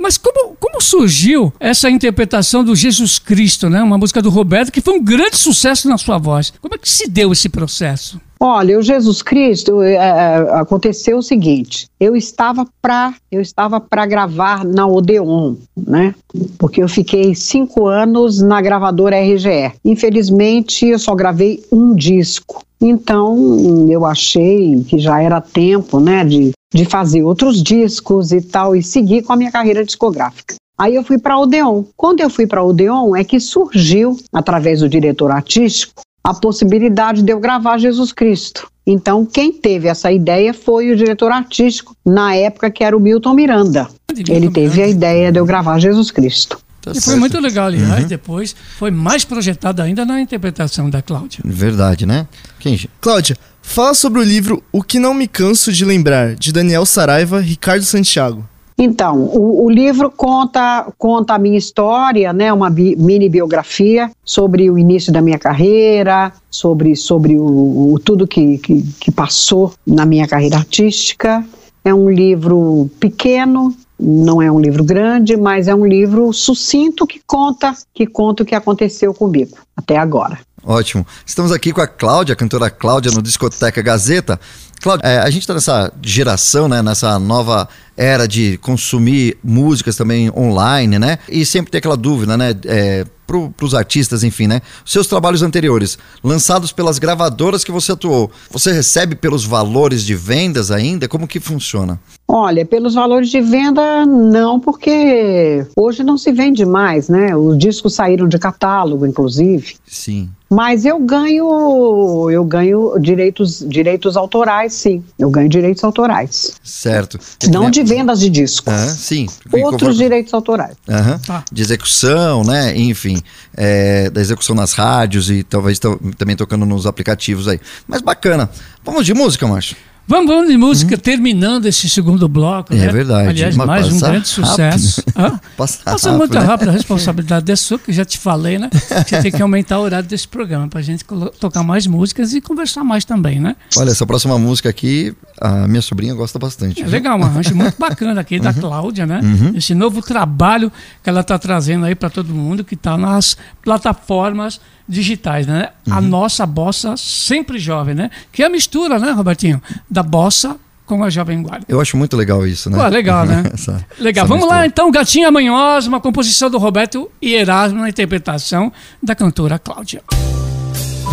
Mas 0.00 0.16
como, 0.16 0.56
como 0.58 0.80
surgiu 0.80 1.52
essa 1.60 1.90
interpretação 1.90 2.64
do 2.64 2.74
Jesus 2.74 3.18
Cristo, 3.18 3.68
né? 3.68 3.82
Uma 3.82 3.98
música 3.98 4.22
do 4.22 4.30
Roberto 4.30 4.72
que 4.72 4.80
foi 4.80 4.94
um 4.94 5.04
grande 5.04 5.36
sucesso 5.36 5.88
na 5.88 5.98
sua 5.98 6.16
voz. 6.16 6.52
Como 6.60 6.74
é 6.74 6.78
que 6.78 6.88
se 6.88 7.08
deu 7.08 7.32
esse 7.32 7.48
processo? 7.48 8.18
Olha, 8.42 8.78
o 8.78 8.82
Jesus 8.82 9.20
Cristo 9.20 9.82
é, 9.82 9.96
é, 9.96 10.36
aconteceu 10.54 11.18
o 11.18 11.22
seguinte: 11.22 11.86
eu 12.00 12.16
estava 12.16 12.66
para 12.80 13.12
eu 13.30 13.42
estava 13.42 13.78
para 13.78 14.06
gravar 14.06 14.64
na 14.64 14.86
Odeon, 14.86 15.56
né? 15.76 16.14
Porque 16.58 16.82
eu 16.82 16.88
fiquei 16.88 17.34
cinco 17.34 17.86
anos 17.86 18.40
na 18.40 18.62
gravadora 18.62 19.20
RGE. 19.20 19.72
Infelizmente, 19.84 20.86
eu 20.86 20.98
só 20.98 21.14
gravei 21.14 21.62
um 21.70 21.94
disco. 21.94 22.64
Então, 22.80 23.86
eu 23.90 24.06
achei 24.06 24.82
que 24.84 24.98
já 24.98 25.20
era 25.20 25.40
tempo, 25.40 26.00
né, 26.00 26.24
de, 26.24 26.52
de 26.72 26.84
fazer 26.84 27.22
outros 27.22 27.62
discos 27.62 28.32
e 28.32 28.40
tal 28.40 28.74
e 28.74 28.82
seguir 28.82 29.22
com 29.22 29.32
a 29.32 29.36
minha 29.36 29.52
carreira 29.52 29.84
discográfica. 29.84 30.54
Aí 30.78 30.94
eu 30.94 31.04
fui 31.04 31.18
para 31.18 31.34
a 31.34 31.38
Odeon. 31.38 31.84
Quando 31.94 32.20
eu 32.20 32.30
fui 32.30 32.46
para 32.46 32.60
a 32.60 32.64
Odeon 32.64 33.14
é 33.14 33.22
que 33.22 33.38
surgiu, 33.38 34.16
através 34.32 34.80
do 34.80 34.88
diretor 34.88 35.30
artístico, 35.30 36.00
a 36.24 36.32
possibilidade 36.32 37.22
de 37.22 37.32
eu 37.32 37.38
gravar 37.38 37.76
Jesus 37.76 38.12
Cristo. 38.12 38.66
Então, 38.86 39.26
quem 39.26 39.52
teve 39.52 39.88
essa 39.88 40.10
ideia 40.10 40.54
foi 40.54 40.90
o 40.90 40.96
diretor 40.96 41.30
artístico, 41.30 41.94
na 42.04 42.34
época 42.34 42.70
que 42.70 42.82
era 42.82 42.96
o 42.96 43.00
Milton 43.00 43.34
Miranda. 43.34 43.88
Ele 44.28 44.50
teve 44.50 44.82
a 44.82 44.88
ideia 44.88 45.30
de 45.30 45.38
eu 45.38 45.44
gravar 45.44 45.78
Jesus 45.78 46.10
Cristo. 46.10 46.58
Tá 46.80 46.92
e 46.92 46.94
foi 46.94 47.00
certo. 47.00 47.20
muito 47.20 47.38
legal, 47.38 47.66
aliás, 47.66 48.02
uhum. 48.02 48.08
depois 48.08 48.56
foi 48.78 48.90
mais 48.90 49.24
projetado 49.24 49.82
ainda 49.82 50.04
na 50.04 50.20
interpretação 50.20 50.88
da 50.88 51.02
Cláudia. 51.02 51.40
Verdade, 51.44 52.06
né? 52.06 52.26
Quem? 52.58 52.78
Cláudia, 53.00 53.36
fala 53.60 53.92
sobre 53.92 54.20
o 54.20 54.22
livro 54.22 54.62
O 54.72 54.82
Que 54.82 54.98
Não 54.98 55.12
Me 55.12 55.28
Canso 55.28 55.72
de 55.72 55.84
Lembrar, 55.84 56.34
de 56.34 56.52
Daniel 56.52 56.86
Saraiva, 56.86 57.40
Ricardo 57.40 57.84
Santiago. 57.84 58.48
Então, 58.82 59.24
o, 59.24 59.66
o, 59.66 59.70
livro 59.70 60.10
conta, 60.10 60.90
conta 60.96 61.34
a 61.34 61.38
minha 61.38 61.58
história, 61.58 62.32
né, 62.32 62.50
uma 62.50 62.70
bi, 62.70 62.96
mini 62.96 63.28
biografia 63.28 64.10
sobre 64.24 64.70
o 64.70 64.78
início 64.78 65.12
da 65.12 65.20
minha 65.20 65.38
carreira, 65.38 66.32
sobre, 66.50 66.96
sobre 66.96 67.36
o, 67.36 67.92
o 67.92 67.98
tudo 67.98 68.26
que, 68.26 68.56
que, 68.56 68.82
que 68.98 69.10
passou 69.10 69.74
na 69.86 70.06
minha 70.06 70.26
carreira 70.26 70.56
artística. 70.56 71.44
É 71.84 71.92
um 71.92 72.08
livro 72.08 72.90
pequeno, 72.98 73.76
não 74.00 74.40
é 74.40 74.50
um 74.50 74.58
livro 74.58 74.82
grande, 74.82 75.36
mas 75.36 75.68
é 75.68 75.74
um 75.74 75.86
livro 75.86 76.32
sucinto 76.32 77.06
que 77.06 77.20
conta 77.26 77.74
que 77.94 78.06
conta 78.06 78.42
o 78.42 78.46
que 78.46 78.54
aconteceu 78.54 79.12
comigo 79.12 79.58
até 79.76 79.96
agora. 79.96 80.38
Ótimo. 80.64 81.06
Estamos 81.24 81.52
aqui 81.52 81.72
com 81.72 81.80
a 81.80 81.86
Cláudia, 81.86 82.32
a 82.34 82.36
cantora 82.36 82.70
Cláudia 82.70 83.10
no 83.12 83.22
Discoteca 83.22 83.80
Gazeta. 83.80 84.38
Cláudia, 84.80 85.06
é, 85.06 85.18
a 85.18 85.30
gente 85.30 85.42
está 85.42 85.54
nessa 85.54 85.92
geração, 86.02 86.68
né, 86.68 86.82
nessa 86.82 87.18
nova 87.18 87.68
era 88.00 88.26
de 88.26 88.56
consumir 88.56 89.36
músicas 89.44 89.94
também 89.94 90.30
online, 90.34 90.98
né? 90.98 91.18
E 91.28 91.44
sempre 91.44 91.70
tem 91.70 91.78
aquela 91.80 91.98
dúvida, 91.98 92.34
né? 92.34 92.56
É, 92.64 93.04
para 93.26 93.64
os 93.64 93.74
artistas, 93.74 94.24
enfim, 94.24 94.46
né? 94.46 94.62
Seus 94.86 95.06
trabalhos 95.06 95.42
anteriores, 95.42 95.98
lançados 96.24 96.72
pelas 96.72 96.98
gravadoras 96.98 97.62
que 97.62 97.70
você 97.70 97.92
atuou, 97.92 98.30
você 98.50 98.72
recebe 98.72 99.14
pelos 99.14 99.44
valores 99.44 100.02
de 100.02 100.14
vendas 100.14 100.70
ainda? 100.70 101.06
Como 101.06 101.28
que 101.28 101.38
funciona? 101.38 102.00
Olha, 102.26 102.64
pelos 102.64 102.94
valores 102.94 103.28
de 103.28 103.40
venda, 103.40 104.06
não, 104.06 104.58
porque 104.58 105.66
hoje 105.76 106.02
não 106.02 106.16
se 106.16 106.32
vende 106.32 106.64
mais, 106.64 107.08
né? 107.08 107.36
Os 107.36 107.58
discos 107.58 107.94
saíram 107.94 108.26
de 108.26 108.38
catálogo, 108.38 109.06
inclusive. 109.06 109.76
Sim. 109.86 110.30
Mas 110.52 110.84
eu 110.84 110.98
ganho, 110.98 112.28
eu 112.28 112.44
ganho 112.44 112.98
direitos, 113.00 113.64
direitos 113.68 114.16
autorais, 114.16 114.72
sim. 114.72 115.02
Eu 115.16 115.30
ganho 115.30 115.48
direitos 115.48 115.84
autorais. 115.84 116.54
Certo. 116.64 117.20
Não 117.48 117.70
de 117.70 117.84
vendas 117.90 118.20
de 118.20 118.30
discos. 118.30 118.72
Ah, 118.72 118.88
sim. 118.88 119.26
Outros 119.52 119.96
direitos 119.96 120.32
autorais. 120.32 120.76
Ah. 120.88 121.42
De 121.52 121.60
execução, 121.62 122.44
né? 122.44 122.76
Enfim, 122.76 123.20
é, 123.56 124.08
da 124.10 124.20
execução 124.20 124.54
nas 124.54 124.72
rádios 124.72 125.30
e 125.30 125.42
talvez 125.42 125.78
também 126.16 126.36
tocando 126.36 126.64
nos 126.64 126.86
aplicativos 126.86 127.48
aí. 127.48 127.60
Mas 127.86 128.00
bacana. 128.00 128.48
Vamos 128.84 129.04
de 129.04 129.12
música, 129.12 129.46
Márcio? 129.46 129.76
Vamos, 130.10 130.26
vamos 130.26 130.50
de 130.50 130.56
música, 130.56 130.96
uhum. 130.96 131.00
terminando 131.00 131.66
esse 131.66 131.88
segundo 131.88 132.28
bloco. 132.28 132.74
É 132.74 132.78
né? 132.78 132.88
verdade. 132.88 133.28
Aliás, 133.28 133.54
Mas 133.54 133.66
mais 133.68 133.92
um 133.92 134.00
grande 134.00 134.26
sucesso. 134.26 135.04
Passa, 135.56 135.78
passa 135.84 136.12
muito 136.12 136.36
rápido, 136.38 136.70
a 136.70 136.72
responsabilidade 136.72 137.52
é 137.52 137.54
sua, 137.54 137.78
que 137.78 137.92
já 137.92 138.04
te 138.04 138.18
falei, 138.18 138.58
né? 138.58 138.70
Você 138.72 139.22
tem 139.22 139.30
que 139.30 139.42
aumentar 139.42 139.78
o 139.78 139.82
horário 139.82 140.08
desse 140.08 140.26
programa 140.26 140.66
para 140.68 140.80
a 140.80 140.82
gente 140.82 141.04
tocar 141.38 141.62
mais 141.62 141.86
músicas 141.86 142.32
e 142.32 142.40
conversar 142.40 142.82
mais 142.82 143.04
também, 143.04 143.38
né? 143.38 143.54
Olha, 143.76 143.90
essa 143.90 144.06
próxima 144.06 144.38
música 144.38 144.70
aqui, 144.70 145.14
a 145.38 145.68
minha 145.68 145.82
sobrinha 145.82 146.14
gosta 146.14 146.38
bastante. 146.38 146.82
É 146.82 146.86
legal, 146.86 147.18
um 147.18 147.24
arranjo 147.24 147.54
muito 147.54 147.76
bacana 147.78 148.20
aqui 148.22 148.40
da 148.40 148.50
uhum. 148.50 148.54
Cláudia, 148.60 149.06
né? 149.06 149.20
Uhum. 149.22 149.52
Esse 149.54 149.74
novo 149.74 150.00
trabalho 150.00 150.72
que 151.02 151.10
ela 151.10 151.20
está 151.20 151.38
trazendo 151.38 151.84
aí 151.84 151.94
para 151.94 152.08
todo 152.08 152.34
mundo, 152.34 152.64
que 152.64 152.74
está 152.74 152.96
nas 152.96 153.36
plataformas 153.62 154.60
digitais, 154.90 155.46
né? 155.46 155.70
Uhum. 155.86 155.94
A 155.94 156.00
nossa 156.00 156.44
bossa 156.44 156.96
sempre 156.96 157.58
jovem, 157.58 157.94
né? 157.94 158.10
Que 158.32 158.42
é 158.42 158.46
a 158.46 158.50
mistura, 158.50 158.98
né, 158.98 159.12
Robertinho? 159.12 159.62
Da 159.88 160.02
bossa 160.02 160.56
com 160.84 161.04
a 161.04 161.08
Jovem 161.08 161.40
Guarda. 161.40 161.64
Eu 161.68 161.80
acho 161.80 161.96
muito 161.96 162.16
legal 162.16 162.44
isso, 162.44 162.68
né? 162.68 162.76
Pô, 162.76 162.86
legal, 162.88 163.24
né? 163.24 163.44
essa, 163.54 163.86
legal. 163.98 164.24
Essa 164.24 164.28
Vamos 164.28 164.44
mistura. 164.44 164.60
lá, 164.60 164.66
então, 164.66 164.90
Gatinha 164.90 165.30
Manhosa, 165.30 165.88
uma 165.88 166.00
composição 166.00 166.50
do 166.50 166.58
Roberto 166.58 167.08
e 167.22 167.32
Erasmo 167.34 167.80
na 167.80 167.88
interpretação 167.88 168.72
da 169.00 169.14
cantora 169.14 169.56
Cláudia. 169.58 170.02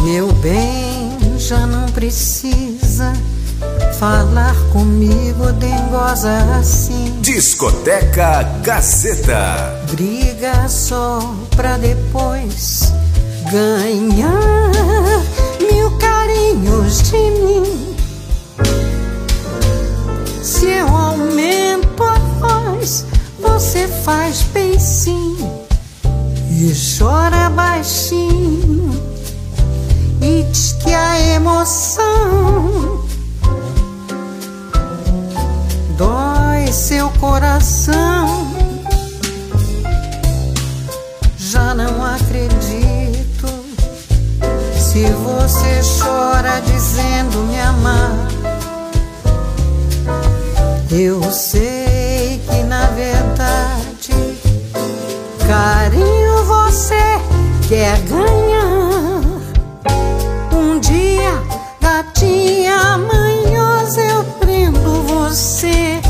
Meu 0.03 0.33
bem, 0.33 1.37
já 1.37 1.67
não 1.67 1.85
precisa 1.89 3.13
falar 3.99 4.55
comigo, 4.71 5.51
dengosa 5.53 6.31
assim. 6.59 7.19
Discoteca 7.21 8.43
Gazeta. 8.63 9.83
Briga 9.91 10.67
só 10.67 11.35
pra 11.55 11.77
depois 11.77 12.91
ganhar 13.51 14.81
mil 15.59 15.97
carinhos 15.97 17.03
de 17.03 17.17
mim. 17.17 17.95
Se 20.41 20.65
eu 20.65 20.87
aumento 20.87 22.03
a 22.03 22.17
voz, 22.39 23.05
você 23.39 23.87
faz 23.87 24.41
bem 24.53 24.77
sim 24.79 25.37
e 26.49 26.73
chora 26.97 27.49
baixinho 27.49 28.91
e 30.21 30.43
diz 30.51 30.73
que 30.73 30.93
a 30.93 31.19
emoção 31.35 33.05
dói 35.97 36.71
seu 36.71 37.09
coração. 37.11 38.47
Já 41.37 41.73
não 41.73 42.03
acredito 42.03 42.56
se 44.97 45.05
você 45.11 46.03
chora 46.03 46.59
dizendo 46.61 47.37
me 47.43 47.59
amar, 47.59 48.27
eu 50.89 51.21
sei 51.31 52.41
que 52.49 52.63
na 52.63 52.87
verdade 52.87 54.39
carinho 55.47 56.43
você 56.45 56.95
quer 57.69 57.99
ganhar. 57.99 59.21
Um 60.51 60.79
dia, 60.79 61.43
gatinha 61.79 62.97
manhosa, 62.97 64.01
eu 64.01 64.23
prendo 64.39 65.03
você 65.03 66.01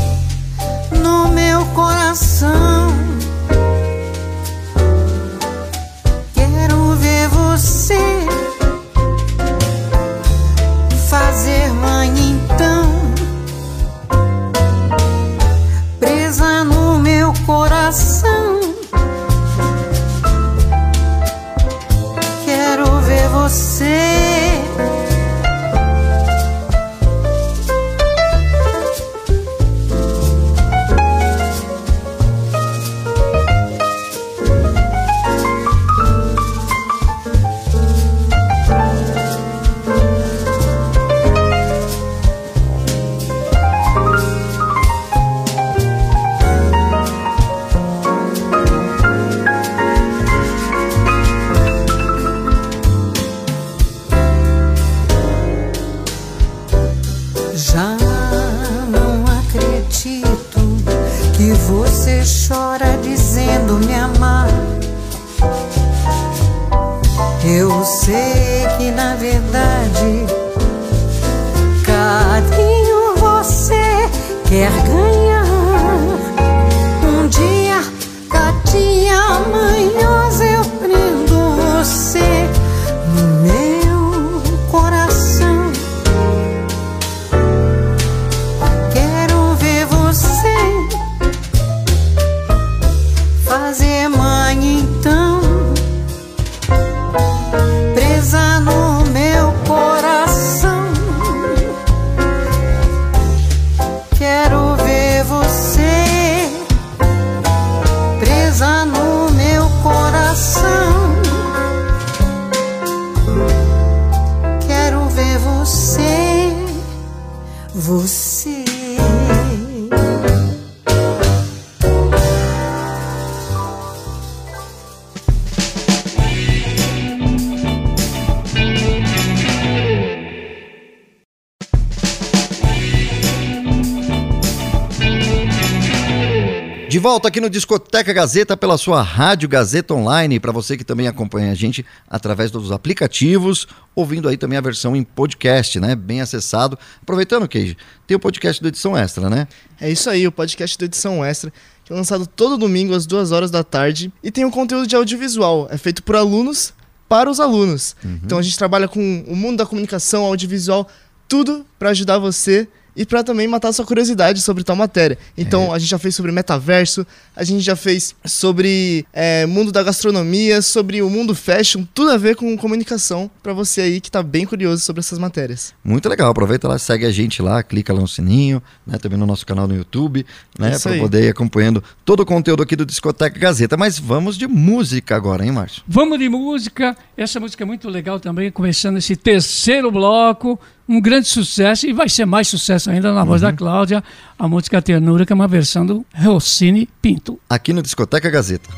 volta 137.10 137.28
aqui 137.28 137.40
no 137.40 137.48
Discoteca 137.48 138.12
Gazeta 138.12 138.54
pela 138.54 138.76
sua 138.76 139.00
Rádio 139.00 139.48
Gazeta 139.48 139.94
Online, 139.94 140.38
para 140.38 140.52
você 140.52 140.76
que 140.76 140.84
também 140.84 141.08
acompanha 141.08 141.50
a 141.50 141.54
gente 141.54 141.82
através 142.06 142.50
dos 142.50 142.70
aplicativos, 142.70 143.66
ouvindo 143.94 144.28
aí 144.28 144.36
também 144.36 144.58
a 144.58 144.60
versão 144.60 144.94
em 144.94 145.02
podcast, 145.02 145.80
né? 145.80 145.96
Bem 145.96 146.20
acessado. 146.20 146.78
Aproveitando, 147.00 147.48
Keiji, 147.48 147.78
tem 148.06 148.14
o 148.14 148.20
podcast 148.20 148.60
do 148.60 148.68
Edição 148.68 148.94
Extra, 148.94 149.30
né? 149.30 149.48
É 149.80 149.90
isso 149.90 150.10
aí, 150.10 150.26
o 150.26 150.30
podcast 150.30 150.76
do 150.76 150.84
Edição 150.84 151.24
Extra, 151.24 151.50
que 151.82 151.94
é 151.94 151.96
lançado 151.96 152.26
todo 152.26 152.58
domingo 152.58 152.94
às 152.94 153.06
duas 153.06 153.32
horas 153.32 153.50
da 153.50 153.64
tarde 153.64 154.12
e 154.22 154.30
tem 154.30 154.44
um 154.44 154.50
conteúdo 154.50 154.86
de 154.86 154.94
audiovisual. 154.94 155.66
É 155.70 155.78
feito 155.78 156.02
por 156.02 156.14
alunos 156.14 156.74
para 157.08 157.30
os 157.30 157.40
alunos. 157.40 157.96
Então 158.22 158.36
a 158.36 158.42
gente 158.42 158.58
trabalha 158.58 158.86
com 158.86 159.24
o 159.26 159.34
mundo 159.34 159.56
da 159.56 159.64
comunicação, 159.64 160.26
audiovisual, 160.26 160.86
tudo 161.26 161.64
para 161.78 161.88
ajudar 161.88 162.18
você 162.18 162.68
e 162.98 163.06
para 163.06 163.22
também 163.22 163.46
matar 163.46 163.72
sua 163.72 163.86
curiosidade 163.86 164.40
sobre 164.40 164.64
tal 164.64 164.74
matéria. 164.74 165.16
Então 165.36 165.72
a 165.72 165.78
gente 165.78 165.88
já 165.88 165.98
fez 166.00 166.16
sobre 166.16 166.32
metaverso, 166.32 167.06
a 167.36 167.44
gente 167.44 167.60
já 167.60 167.76
fez 167.76 168.12
sobre 168.24 169.06
é, 169.12 169.46
mundo 169.46 169.70
da 169.70 169.84
gastronomia, 169.84 170.60
sobre 170.60 171.00
o 171.00 171.08
mundo 171.08 171.32
fashion, 171.32 171.84
tudo 171.94 172.10
a 172.10 172.16
ver 172.16 172.34
com 172.34 172.58
comunicação 172.58 173.30
para 173.40 173.52
você 173.52 173.82
aí 173.82 174.00
que 174.00 174.10
tá 174.10 174.20
bem 174.20 174.44
curioso 174.44 174.82
sobre 174.82 174.98
essas 174.98 175.16
matérias. 175.16 175.72
Muito 175.84 176.08
legal. 176.08 176.28
Aproveita 176.28 176.66
lá, 176.66 176.76
segue 176.76 177.06
a 177.06 177.10
gente 177.12 177.40
lá, 177.40 177.62
clica 177.62 177.92
lá 177.92 178.00
no 178.00 178.08
sininho, 178.08 178.60
né? 178.84 178.98
Também 178.98 179.16
no 179.16 179.26
nosso 179.26 179.46
canal 179.46 179.68
no 179.68 179.76
YouTube, 179.76 180.26
né? 180.58 180.76
Para 180.76 180.98
poder 180.98 181.24
ir 181.24 181.28
acompanhando 181.28 181.84
todo 182.04 182.20
o 182.20 182.26
conteúdo 182.26 182.64
aqui 182.64 182.74
do 182.74 182.84
Discoteca 182.84 183.38
Gazeta. 183.38 183.76
Mas 183.76 183.96
vamos 183.96 184.36
de 184.36 184.48
música 184.48 185.14
agora, 185.14 185.44
hein, 185.44 185.52
Márcio? 185.52 185.84
Vamos 185.86 186.18
de 186.18 186.28
música. 186.28 186.96
Essa 187.16 187.38
música 187.38 187.62
é 187.62 187.66
muito 187.66 187.88
legal 187.88 188.18
também, 188.18 188.50
começando 188.50 188.96
esse 188.96 189.14
terceiro 189.14 189.92
bloco. 189.92 190.58
Um 190.88 191.00
grande 191.00 191.28
sucesso 191.28 191.86
e 191.86 191.92
vai 191.92 192.08
ser 192.08 192.24
mais 192.24 192.48
sucesso 192.48 192.90
ainda 192.90 193.12
na 193.12 193.22
voz 193.22 193.42
da 193.42 193.52
Cláudia. 193.52 194.02
A 194.38 194.48
música 194.48 194.80
Ternura, 194.80 195.26
que 195.26 195.32
é 195.32 195.34
uma 195.34 195.46
versão 195.46 195.84
do 195.84 196.04
Rossini 196.14 196.88
Pinto. 197.02 197.38
Aqui 197.50 197.74
no 197.74 197.82
Discoteca 197.82 198.30
Gazeta. 198.30 198.70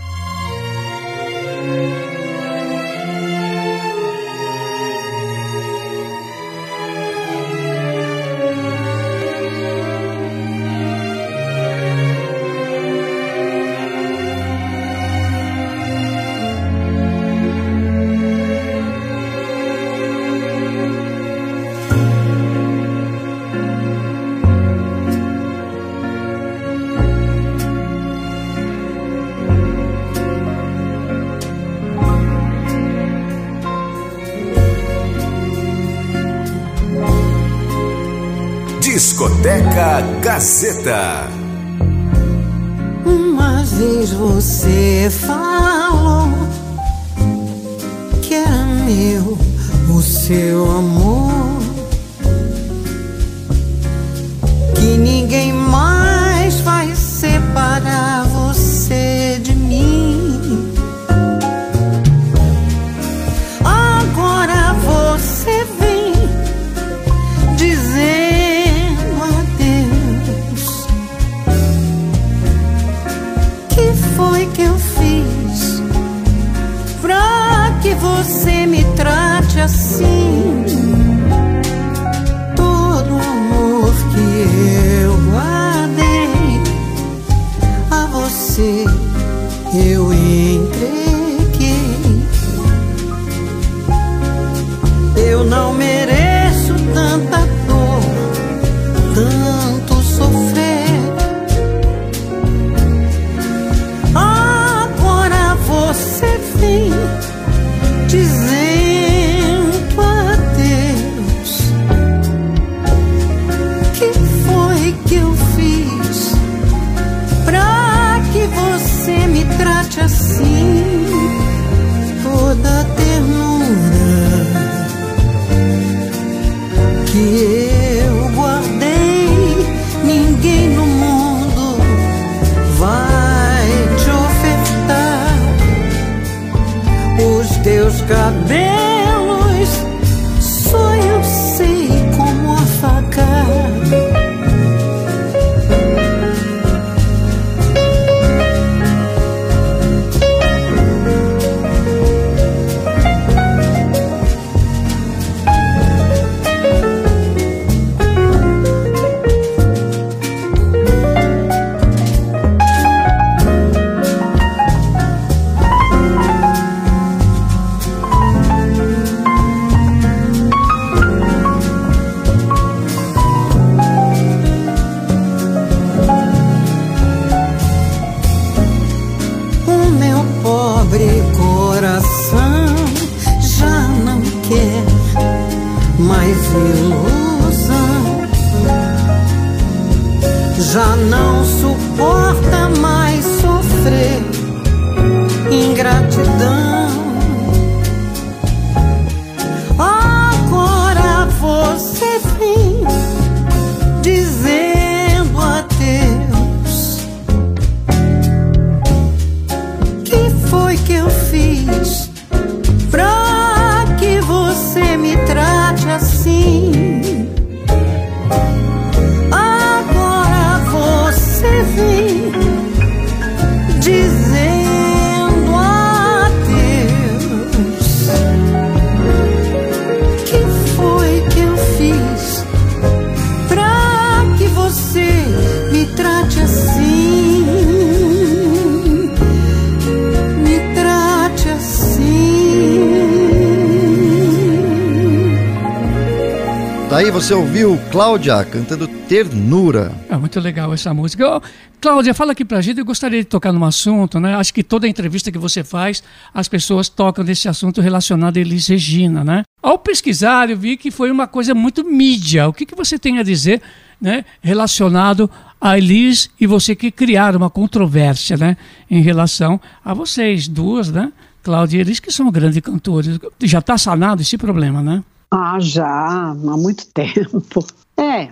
Você 247.30 247.34
ouviu 247.34 247.78
Cláudia 247.92 248.44
cantando 248.44 248.88
Ternura. 248.88 249.94
É 250.08 250.16
muito 250.16 250.40
legal 250.40 250.74
essa 250.74 250.92
música. 250.92 251.36
Ô, 251.36 251.40
Cláudia, 251.80 252.12
fala 252.12 252.32
aqui 252.32 252.44
pra 252.44 252.60
gente. 252.60 252.78
Eu 252.78 252.84
gostaria 252.84 253.20
de 253.20 253.24
tocar 253.24 253.52
num 253.52 253.64
assunto, 253.64 254.18
né? 254.18 254.34
Acho 254.34 254.52
que 254.52 254.64
toda 254.64 254.88
entrevista 254.88 255.30
que 255.30 255.38
você 255.38 255.62
faz, 255.62 256.02
as 256.34 256.48
pessoas 256.48 256.88
tocam 256.88 257.22
nesse 257.22 257.48
assunto 257.48 257.80
relacionado 257.80 258.36
a 258.36 258.40
Elis 258.40 258.66
Regina, 258.66 259.22
né? 259.22 259.44
Ao 259.62 259.78
pesquisar, 259.78 260.50
eu 260.50 260.58
vi 260.58 260.76
que 260.76 260.90
foi 260.90 261.08
uma 261.08 261.28
coisa 261.28 261.54
muito 261.54 261.84
mídia. 261.84 262.48
O 262.48 262.52
que, 262.52 262.66
que 262.66 262.74
você 262.74 262.98
tem 262.98 263.20
a 263.20 263.22
dizer, 263.22 263.62
né? 264.00 264.24
Relacionado 264.42 265.30
a 265.60 265.78
Elis 265.78 266.30
e 266.40 266.48
você 266.48 266.74
que 266.74 266.90
criaram 266.90 267.38
uma 267.38 267.50
controvérsia, 267.50 268.36
né? 268.36 268.56
Em 268.90 269.02
relação 269.02 269.60
a 269.84 269.94
vocês 269.94 270.48
duas, 270.48 270.90
né? 270.90 271.12
Cláudia 271.44 271.78
e 271.78 271.80
Elis, 271.82 272.00
que 272.00 272.10
são 272.10 272.28
grandes 272.28 272.60
cantores. 272.60 273.20
Já 273.44 273.60
está 273.60 273.78
sanado 273.78 274.20
esse 274.20 274.36
problema, 274.36 274.82
né? 274.82 275.04
Ah, 275.30 275.58
já, 275.60 276.30
há 276.30 276.34
muito 276.34 276.86
tempo. 276.92 277.64
É, 277.96 278.30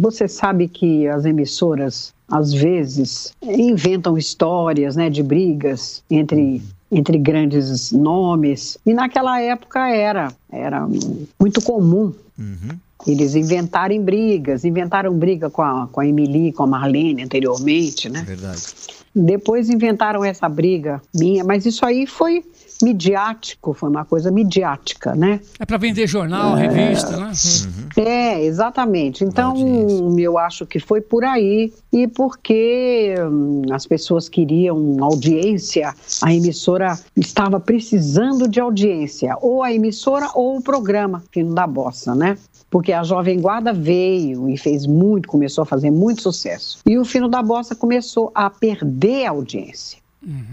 você 0.00 0.28
sabe 0.28 0.68
que 0.68 1.08
as 1.08 1.24
emissoras, 1.24 2.14
às 2.28 2.52
vezes, 2.52 3.32
inventam 3.42 4.16
histórias 4.16 4.96
né, 4.96 5.10
de 5.10 5.22
brigas 5.22 6.02
entre, 6.10 6.62
entre 6.90 7.18
grandes 7.18 7.90
nomes. 7.90 8.78
E 8.86 8.94
naquela 8.94 9.40
época 9.40 9.88
era, 9.88 10.32
era 10.50 10.86
muito 11.40 11.60
comum 11.62 12.12
eles 13.06 13.34
inventarem 13.34 14.02
brigas. 14.02 14.64
Inventaram 14.64 15.12
briga 15.14 15.50
com 15.50 15.62
a, 15.62 15.88
com 15.88 16.00
a 16.00 16.06
Emily, 16.06 16.52
com 16.52 16.62
a 16.62 16.66
Marlene 16.66 17.22
anteriormente, 17.22 18.08
né? 18.08 18.22
Verdade. 18.22 18.62
Depois 19.14 19.68
inventaram 19.68 20.24
essa 20.24 20.48
briga 20.48 21.00
minha, 21.14 21.44
mas 21.44 21.66
isso 21.66 21.84
aí 21.84 22.06
foi 22.06 22.42
midiático, 22.82 23.72
foi 23.72 23.88
uma 23.88 24.04
coisa 24.04 24.30
midiática, 24.30 25.14
né? 25.14 25.40
É 25.58 25.64
para 25.64 25.78
vender 25.78 26.06
jornal, 26.06 26.54
revista, 26.54 27.16
né? 27.16 27.32
É, 27.96 28.44
exatamente. 28.44 29.24
Então, 29.24 29.54
eu 30.18 30.36
acho 30.36 30.66
que 30.66 30.80
foi 30.80 31.00
por 31.00 31.24
aí 31.24 31.72
e 31.92 32.08
porque 32.08 33.14
hum, 33.18 33.62
as 33.70 33.86
pessoas 33.86 34.28
queriam 34.28 34.96
audiência, 35.00 35.94
a 36.20 36.34
emissora 36.34 36.98
estava 37.16 37.60
precisando 37.60 38.48
de 38.48 38.58
audiência, 38.58 39.36
ou 39.40 39.62
a 39.62 39.72
emissora 39.72 40.28
ou 40.34 40.56
o 40.56 40.62
programa, 40.62 41.22
Fino 41.30 41.54
da 41.54 41.66
Bossa, 41.66 42.14
né? 42.14 42.36
Porque 42.72 42.90
a 42.90 43.02
Jovem 43.02 43.38
Guarda 43.38 43.70
veio 43.70 44.48
e 44.48 44.56
fez 44.56 44.86
muito, 44.86 45.28
começou 45.28 45.60
a 45.60 45.66
fazer 45.66 45.90
muito 45.90 46.22
sucesso. 46.22 46.78
E 46.86 46.98
o 46.98 47.04
Fino 47.04 47.28
da 47.28 47.42
Bossa 47.42 47.76
começou 47.76 48.32
a 48.34 48.48
perder 48.48 49.26
a 49.26 49.30
audiência. 49.30 49.98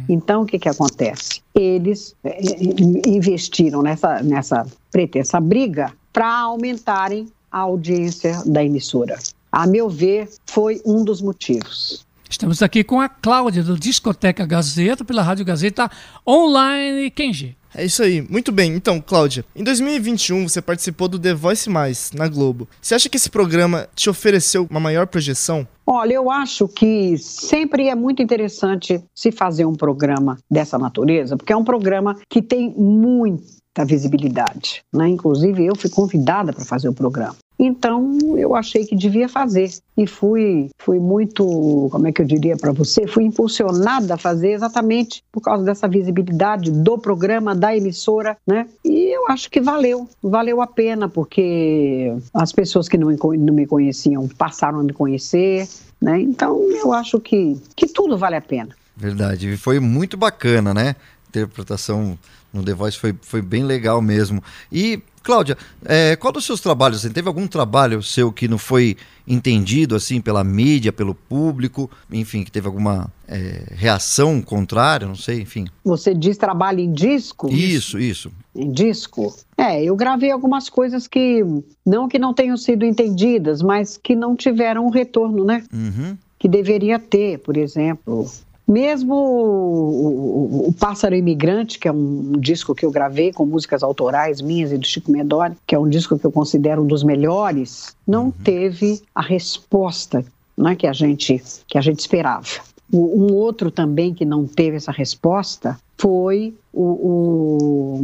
Então, 0.09 0.41
o 0.41 0.45
que, 0.45 0.59
que 0.59 0.67
acontece? 0.67 1.41
Eles 1.55 2.13
eh, 2.25 2.39
eh, 2.41 3.09
investiram 3.09 3.81
nessa, 3.81 4.21
nessa 4.21 4.67
pretensa 4.91 5.39
briga 5.39 5.93
para 6.11 6.39
aumentarem 6.39 7.27
a 7.49 7.59
audiência 7.59 8.43
da 8.45 8.63
emissora. 8.63 9.17
A 9.49 9.65
meu 9.65 9.89
ver, 9.89 10.27
foi 10.45 10.81
um 10.85 11.03
dos 11.03 11.21
motivos. 11.21 12.05
Estamos 12.29 12.61
aqui 12.61 12.83
com 12.83 13.01
a 13.01 13.09
Cláudia, 13.09 13.63
do 13.63 13.77
Discoteca 13.77 14.45
Gazeta, 14.45 15.03
pela 15.03 15.23
Rádio 15.23 15.43
Gazeta 15.43 15.89
Online 16.25 17.09
Kenji. 17.09 17.57
É 17.73 17.83
isso 17.83 18.03
aí, 18.03 18.21
muito 18.21 18.51
bem. 18.51 18.75
Então, 18.75 19.01
Cláudia, 19.01 19.43
em 19.55 19.63
2021 19.63 20.47
você 20.47 20.61
participou 20.61 21.07
do 21.07 21.17
The 21.17 21.33
Voice 21.33 21.67
Mais 21.67 22.11
na 22.13 22.27
Globo. 22.27 22.67
Você 22.79 22.93
acha 22.93 23.09
que 23.09 23.17
esse 23.17 23.31
programa 23.31 23.89
te 23.95 24.11
ofereceu 24.11 24.67
uma 24.69 24.79
maior 24.79 25.07
projeção? 25.07 25.67
Olha, 25.87 26.13
eu 26.13 26.29
acho 26.29 26.67
que 26.67 27.17
sempre 27.17 27.89
é 27.89 27.95
muito 27.95 28.21
interessante 28.21 29.03
se 29.13 29.31
fazer 29.31 29.65
um 29.65 29.73
programa 29.73 30.37
dessa 30.49 30.77
natureza, 30.77 31.35
porque 31.35 31.51
é 31.51 31.57
um 31.57 31.63
programa 31.63 32.15
que 32.29 32.43
tem 32.43 32.71
muita 32.77 33.83
visibilidade. 33.85 34.83
Né? 34.93 35.07
Inclusive, 35.07 35.65
eu 35.65 35.75
fui 35.75 35.89
convidada 35.89 36.53
para 36.53 36.63
fazer 36.63 36.89
o 36.89 36.93
programa. 36.93 37.35
Então, 37.59 38.17
eu 38.37 38.55
achei 38.55 38.85
que 38.85 38.95
devia 38.95 39.27
fazer. 39.27 39.69
E 39.97 40.07
fui, 40.07 40.69
fui 40.77 40.97
muito, 40.97 41.89
como 41.91 42.07
é 42.07 42.11
que 42.13 42.21
eu 42.21 42.25
diria 42.25 42.55
para 42.55 42.71
você? 42.71 43.05
Fui 43.05 43.25
impulsionada 43.25 44.13
a 44.13 44.17
fazer 44.17 44.53
exatamente 44.53 45.21
por 45.29 45.41
causa 45.41 45.65
dessa 45.65 45.85
visibilidade 45.85 46.71
do 46.71 46.97
programa, 46.97 47.53
da 47.53 47.75
emissora, 47.75 48.37
né? 48.47 48.65
E 48.85 49.13
eu 49.13 49.27
acho 49.27 49.49
que 49.51 49.59
valeu, 49.59 50.07
valeu 50.23 50.61
a 50.61 50.67
pena, 50.67 51.09
porque 51.09 52.15
as 52.33 52.53
pessoas 52.53 52.87
que 52.87 52.97
não, 52.97 53.09
não 53.11 53.53
me 53.53 53.67
conheciam 53.67 54.25
passaram 54.29 54.79
a 54.79 54.83
me 54.83 54.93
conhecer, 54.93 55.67
né? 56.01 56.17
Então, 56.21 56.61
eu 56.71 56.93
acho 56.93 57.19
que, 57.19 57.59
que 57.75 57.87
tudo 57.87 58.17
vale 58.17 58.37
a 58.37 58.41
pena. 58.41 58.69
Verdade. 58.95 59.51
E 59.51 59.57
foi 59.57 59.81
muito 59.81 60.15
bacana, 60.15 60.73
né? 60.73 60.95
Interpretação 61.27 62.17
no 62.53 62.63
The 62.63 62.73
Voice 62.73 62.97
foi, 62.97 63.15
foi 63.21 63.41
bem 63.41 63.63
legal 63.63 64.01
mesmo. 64.01 64.43
E, 64.71 65.01
Cláudia, 65.23 65.57
é, 65.85 66.15
qual 66.15 66.31
dos 66.31 66.45
seus 66.45 66.61
trabalhos? 66.61 66.99
Assim, 66.99 67.13
teve 67.13 67.27
algum 67.27 67.47
trabalho 67.47 68.01
seu 68.01 68.31
que 68.31 68.47
não 68.47 68.57
foi 68.57 68.97
entendido 69.27 69.95
assim 69.95 70.19
pela 70.19 70.43
mídia, 70.43 70.91
pelo 70.91 71.13
público? 71.13 71.89
Enfim, 72.11 72.43
que 72.43 72.51
teve 72.51 72.67
alguma 72.67 73.11
é, 73.27 73.63
reação 73.75 74.41
contrária? 74.41 75.07
Não 75.07 75.15
sei, 75.15 75.41
enfim. 75.41 75.67
Você 75.83 76.13
diz 76.13 76.37
trabalho 76.37 76.79
em 76.79 76.91
disco? 76.91 77.49
Isso, 77.49 77.99
isso. 77.99 78.31
em 78.55 78.71
disco. 78.71 79.35
É, 79.57 79.83
eu 79.83 79.95
gravei 79.95 80.31
algumas 80.31 80.69
coisas 80.69 81.07
que 81.07 81.43
não 81.85 82.07
que 82.07 82.17
não 82.17 82.33
tenham 82.33 82.57
sido 82.57 82.85
entendidas, 82.85 83.61
mas 83.61 83.97
que 83.97 84.15
não 84.15 84.35
tiveram 84.35 84.89
retorno, 84.89 85.43
né? 85.45 85.63
Uhum. 85.71 86.17
Que 86.37 86.47
deveria 86.47 86.97
ter, 86.97 87.39
por 87.39 87.57
exemplo. 87.57 88.25
Mesmo 88.69 89.15
o, 89.15 90.65
o- 90.65 90.69
o 90.69 90.73
Pássaro 90.73 91.15
Imigrante, 91.15 91.79
que 91.79 91.87
é 91.87 91.91
um 91.91 92.33
disco 92.33 92.75
que 92.75 92.85
eu 92.85 92.91
gravei 92.91 93.33
com 93.33 93.43
músicas 93.45 93.81
autorais 93.81 94.41
minhas 94.41 94.71
e 94.71 94.77
do 94.77 94.85
Chico 94.85 95.11
Medori, 95.11 95.55
que 95.65 95.73
é 95.73 95.79
um 95.79 95.89
disco 95.89 96.19
que 96.19 96.25
eu 96.25 96.31
considero 96.31 96.83
um 96.83 96.85
dos 96.85 97.03
melhores, 97.03 97.95
não 98.07 98.29
teve 98.29 99.01
a 99.15 99.21
resposta 99.21 100.23
né, 100.55 100.75
que, 100.75 100.85
a 100.85 100.93
gente, 100.93 101.41
que 101.67 101.77
a 101.77 101.81
gente 101.81 101.99
esperava. 101.99 102.45
O- 102.93 103.23
Um 103.25 103.33
outro 103.33 103.71
também 103.71 104.13
que 104.13 104.23
não 104.25 104.45
teve 104.45 104.77
essa 104.77 104.91
resposta 104.91 105.75
foi 105.97 106.53
o, 106.73 107.99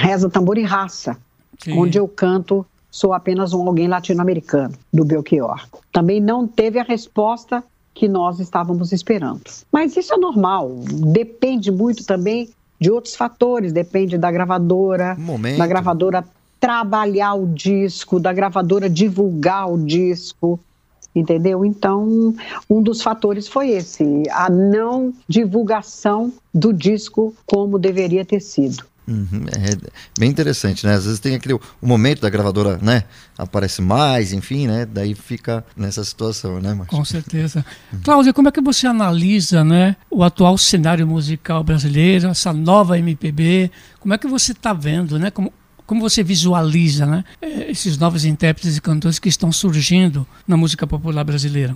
Reza 0.00 0.28
Tambor 0.28 0.58
e 0.58 0.62
Raça, 0.64 1.16
onde 1.68 1.98
eu 1.98 2.08
canto 2.08 2.66
Sou 2.90 3.12
apenas 3.12 3.52
um 3.52 3.66
alguém 3.68 3.86
latino-americano, 3.86 4.72
do 4.92 5.04
Belchior. 5.04 5.68
Também 5.92 6.20
não 6.22 6.46
teve 6.48 6.78
a 6.78 6.82
resposta 6.82 7.62
que 7.98 8.06
nós 8.06 8.38
estávamos 8.38 8.92
esperando. 8.92 9.42
Mas 9.72 9.96
isso 9.96 10.14
é 10.14 10.16
normal, 10.16 10.70
depende 11.12 11.68
muito 11.72 12.06
também 12.06 12.48
de 12.80 12.92
outros 12.92 13.16
fatores, 13.16 13.72
depende 13.72 14.16
da 14.16 14.30
gravadora, 14.30 15.16
Momento. 15.18 15.58
da 15.58 15.66
gravadora 15.66 16.24
trabalhar 16.60 17.34
o 17.34 17.44
disco, 17.44 18.20
da 18.20 18.32
gravadora 18.32 18.88
divulgar 18.88 19.68
o 19.68 19.76
disco, 19.76 20.60
entendeu? 21.12 21.64
Então, 21.64 22.32
um 22.70 22.80
dos 22.80 23.02
fatores 23.02 23.48
foi 23.48 23.70
esse, 23.70 24.22
a 24.30 24.48
não 24.48 25.12
divulgação 25.26 26.32
do 26.54 26.72
disco 26.72 27.34
como 27.44 27.80
deveria 27.80 28.24
ter 28.24 28.38
sido. 28.38 28.84
Uhum, 29.08 29.46
É 29.48 29.90
bem 30.20 30.28
interessante, 30.28 30.84
né? 30.86 30.92
Às 30.92 31.04
vezes 31.06 31.18
tem 31.18 31.34
aquele 31.34 31.54
o 31.54 31.60
momento 31.80 32.20
da 32.20 32.28
gravadora, 32.28 32.78
né? 32.82 33.04
Aparece 33.38 33.80
mais, 33.80 34.34
enfim, 34.34 34.66
né? 34.66 34.84
Daí 34.84 35.14
fica 35.14 35.64
nessa 35.74 36.04
situação, 36.04 36.60
né, 36.60 36.74
Márcio? 36.74 36.94
Com 36.94 37.04
certeza. 37.06 37.64
Cláudia, 38.04 38.34
como 38.34 38.48
é 38.48 38.52
que 38.52 38.60
você 38.60 38.86
analisa 38.86 39.64
né, 39.64 39.96
o 40.10 40.22
atual 40.22 40.58
cenário 40.58 41.06
musical 41.06 41.64
brasileiro, 41.64 42.28
essa 42.28 42.52
nova 42.52 42.98
MPB? 42.98 43.70
Como 43.98 44.12
é 44.12 44.18
que 44.18 44.26
você 44.26 44.52
está 44.52 44.74
vendo, 44.74 45.18
né? 45.18 45.30
Como, 45.30 45.50
Como 45.86 46.02
você 46.02 46.22
visualiza 46.22 47.06
né, 47.06 47.24
eh, 47.40 47.70
esses 47.70 47.96
novos 47.96 48.26
intérpretes 48.26 48.76
e 48.76 48.80
cantores 48.80 49.18
que 49.18 49.30
estão 49.30 49.50
surgindo 49.50 50.26
na 50.46 50.54
música 50.54 50.86
popular 50.86 51.24
brasileira? 51.24 51.74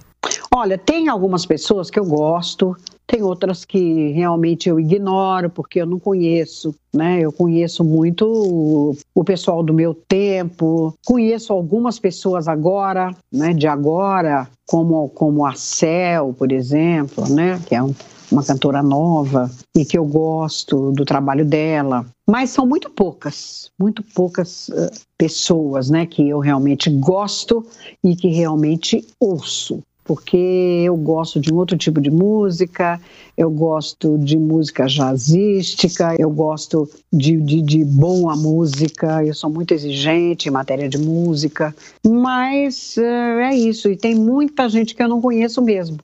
Olha, 0.54 0.76
tem 0.76 1.08
algumas 1.08 1.46
pessoas 1.46 1.90
que 1.90 1.98
eu 1.98 2.04
gosto, 2.04 2.76
tem 3.06 3.22
outras 3.22 3.64
que 3.64 4.10
realmente 4.12 4.68
eu 4.68 4.78
ignoro 4.78 5.48
porque 5.48 5.80
eu 5.80 5.86
não 5.86 5.98
conheço, 5.98 6.74
né? 6.92 7.20
Eu 7.20 7.32
conheço 7.32 7.82
muito 7.82 8.94
o, 9.14 9.24
pessoal 9.24 9.62
do 9.62 9.72
meu 9.72 9.94
tempo, 9.94 10.92
conheço 11.06 11.54
algumas 11.54 11.98
pessoas 11.98 12.48
agora, 12.48 13.16
né? 13.32 13.54
De 13.54 13.66
agora, 13.66 14.46
como 14.66 15.08
como 15.08 15.46
a 15.46 15.54
Cel, 15.54 16.34
por 16.38 16.52
exemplo, 16.52 17.26
né? 17.30 17.58
Que 17.66 17.74
é 17.74 17.82
um, 17.82 17.94
uma 18.30 18.44
cantora 18.44 18.82
nova 18.82 19.50
e 19.74 19.86
que 19.86 19.96
eu 19.96 20.04
gosto 20.04 20.92
do 20.92 21.06
trabalho 21.06 21.46
dela. 21.46 22.04
Mas 22.28 22.50
são 22.50 22.66
muito 22.66 22.90
poucas, 22.90 23.70
muito 23.80 24.02
poucas 24.02 24.68
uh, 24.68 24.90
pessoas, 25.16 25.88
né? 25.88 26.04
Que 26.04 26.28
eu 26.28 26.40
realmente 26.40 26.90
gosto 26.90 27.66
e 28.04 28.14
que 28.14 28.28
realmente 28.28 29.02
ouço 29.18 29.82
porque 30.04 30.36
eu 30.84 30.96
gosto 30.96 31.40
de 31.40 31.52
um 31.52 31.56
outro 31.56 31.76
tipo 31.76 32.00
de 32.00 32.10
música, 32.10 33.00
eu 33.36 33.50
gosto 33.50 34.18
de 34.18 34.36
música 34.36 34.86
jazzística, 34.86 36.14
eu 36.18 36.30
gosto 36.30 36.88
de, 37.12 37.36
de, 37.40 37.62
de 37.62 37.84
boa 37.84 38.36
música, 38.36 39.24
eu 39.24 39.34
sou 39.34 39.50
muito 39.50 39.72
exigente 39.72 40.48
em 40.48 40.52
matéria 40.52 40.88
de 40.88 40.98
música, 40.98 41.74
mas 42.06 42.98
é, 42.98 43.50
é 43.50 43.54
isso, 43.54 43.88
e 43.88 43.96
tem 43.96 44.14
muita 44.14 44.68
gente 44.68 44.94
que 44.94 45.02
eu 45.02 45.08
não 45.08 45.20
conheço 45.20 45.62
mesmo. 45.62 45.98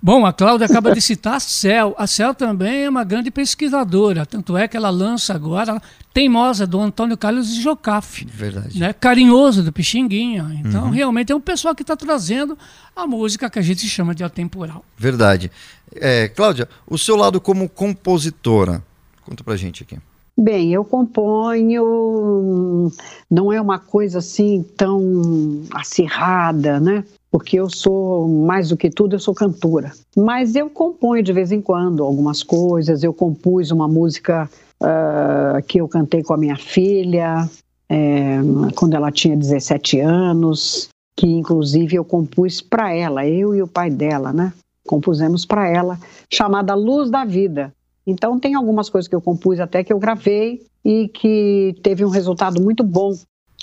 Bom, 0.00 0.26
a 0.26 0.32
Cláudia 0.32 0.66
acaba 0.66 0.92
de 0.92 1.00
citar 1.00 1.34
a 1.34 1.40
Cel. 1.40 1.94
A 1.96 2.06
Cel 2.06 2.34
também 2.34 2.84
é 2.84 2.88
uma 2.88 3.04
grande 3.04 3.30
pesquisadora, 3.30 4.26
tanto 4.26 4.56
é 4.56 4.68
que 4.68 4.76
ela 4.76 4.90
lança 4.90 5.34
agora 5.34 5.80
Teimosa, 6.12 6.66
do 6.66 6.80
Antônio 6.80 7.16
Carlos 7.16 7.54
de 7.54 7.60
Jocafe. 7.60 8.26
Verdade. 8.26 8.78
Né? 8.78 8.92
Carinhoso, 8.92 9.62
do 9.62 9.72
Pixinguinha. 9.72 10.60
Então, 10.64 10.84
uhum. 10.84 10.90
realmente 10.90 11.32
é 11.32 11.36
um 11.36 11.40
pessoal 11.40 11.74
que 11.74 11.82
está 11.82 11.96
trazendo 11.96 12.56
a 12.94 13.06
música 13.06 13.48
que 13.48 13.58
a 13.58 13.62
gente 13.62 13.88
chama 13.88 14.14
de 14.14 14.22
atemporal. 14.22 14.84
Verdade. 14.96 15.50
É, 15.94 16.28
Cláudia, 16.28 16.68
o 16.86 16.98
seu 16.98 17.16
lado 17.16 17.40
como 17.40 17.68
compositora, 17.68 18.82
conta 19.24 19.42
pra 19.42 19.56
gente 19.56 19.82
aqui. 19.82 19.98
Bem, 20.36 20.72
eu 20.72 20.82
componho, 20.82 22.90
não 23.30 23.52
é 23.52 23.60
uma 23.60 23.78
coisa 23.78 24.18
assim 24.18 24.64
tão 24.76 25.62
acirrada, 25.74 26.80
né? 26.80 27.04
Porque 27.32 27.58
eu 27.58 27.70
sou, 27.70 28.28
mais 28.28 28.68
do 28.68 28.76
que 28.76 28.90
tudo, 28.90 29.16
eu 29.16 29.18
sou 29.18 29.34
cantora. 29.34 29.90
Mas 30.14 30.54
eu 30.54 30.68
componho 30.68 31.22
de 31.22 31.32
vez 31.32 31.50
em 31.50 31.62
quando 31.62 32.04
algumas 32.04 32.42
coisas. 32.42 33.02
Eu 33.02 33.14
compus 33.14 33.70
uma 33.70 33.88
música 33.88 34.50
uh, 34.82 35.62
que 35.66 35.80
eu 35.80 35.88
cantei 35.88 36.22
com 36.22 36.34
a 36.34 36.36
minha 36.36 36.56
filha, 36.56 37.48
é, 37.88 38.36
quando 38.76 38.94
ela 38.94 39.10
tinha 39.10 39.34
17 39.34 39.98
anos, 40.00 40.90
que 41.16 41.26
inclusive 41.26 41.96
eu 41.96 42.04
compus 42.04 42.60
para 42.60 42.94
ela, 42.94 43.26
eu 43.26 43.54
e 43.54 43.62
o 43.62 43.66
pai 43.66 43.88
dela, 43.90 44.30
né? 44.30 44.52
Compusemos 44.86 45.46
para 45.46 45.66
ela, 45.66 45.98
chamada 46.30 46.74
Luz 46.74 47.10
da 47.10 47.24
Vida. 47.24 47.72
Então 48.06 48.38
tem 48.38 48.54
algumas 48.54 48.90
coisas 48.90 49.08
que 49.08 49.14
eu 49.14 49.22
compus 49.22 49.58
até 49.58 49.82
que 49.82 49.92
eu 49.92 49.98
gravei 49.98 50.66
e 50.84 51.08
que 51.08 51.76
teve 51.82 52.04
um 52.04 52.10
resultado 52.10 52.60
muito 52.60 52.84
bom. 52.84 53.14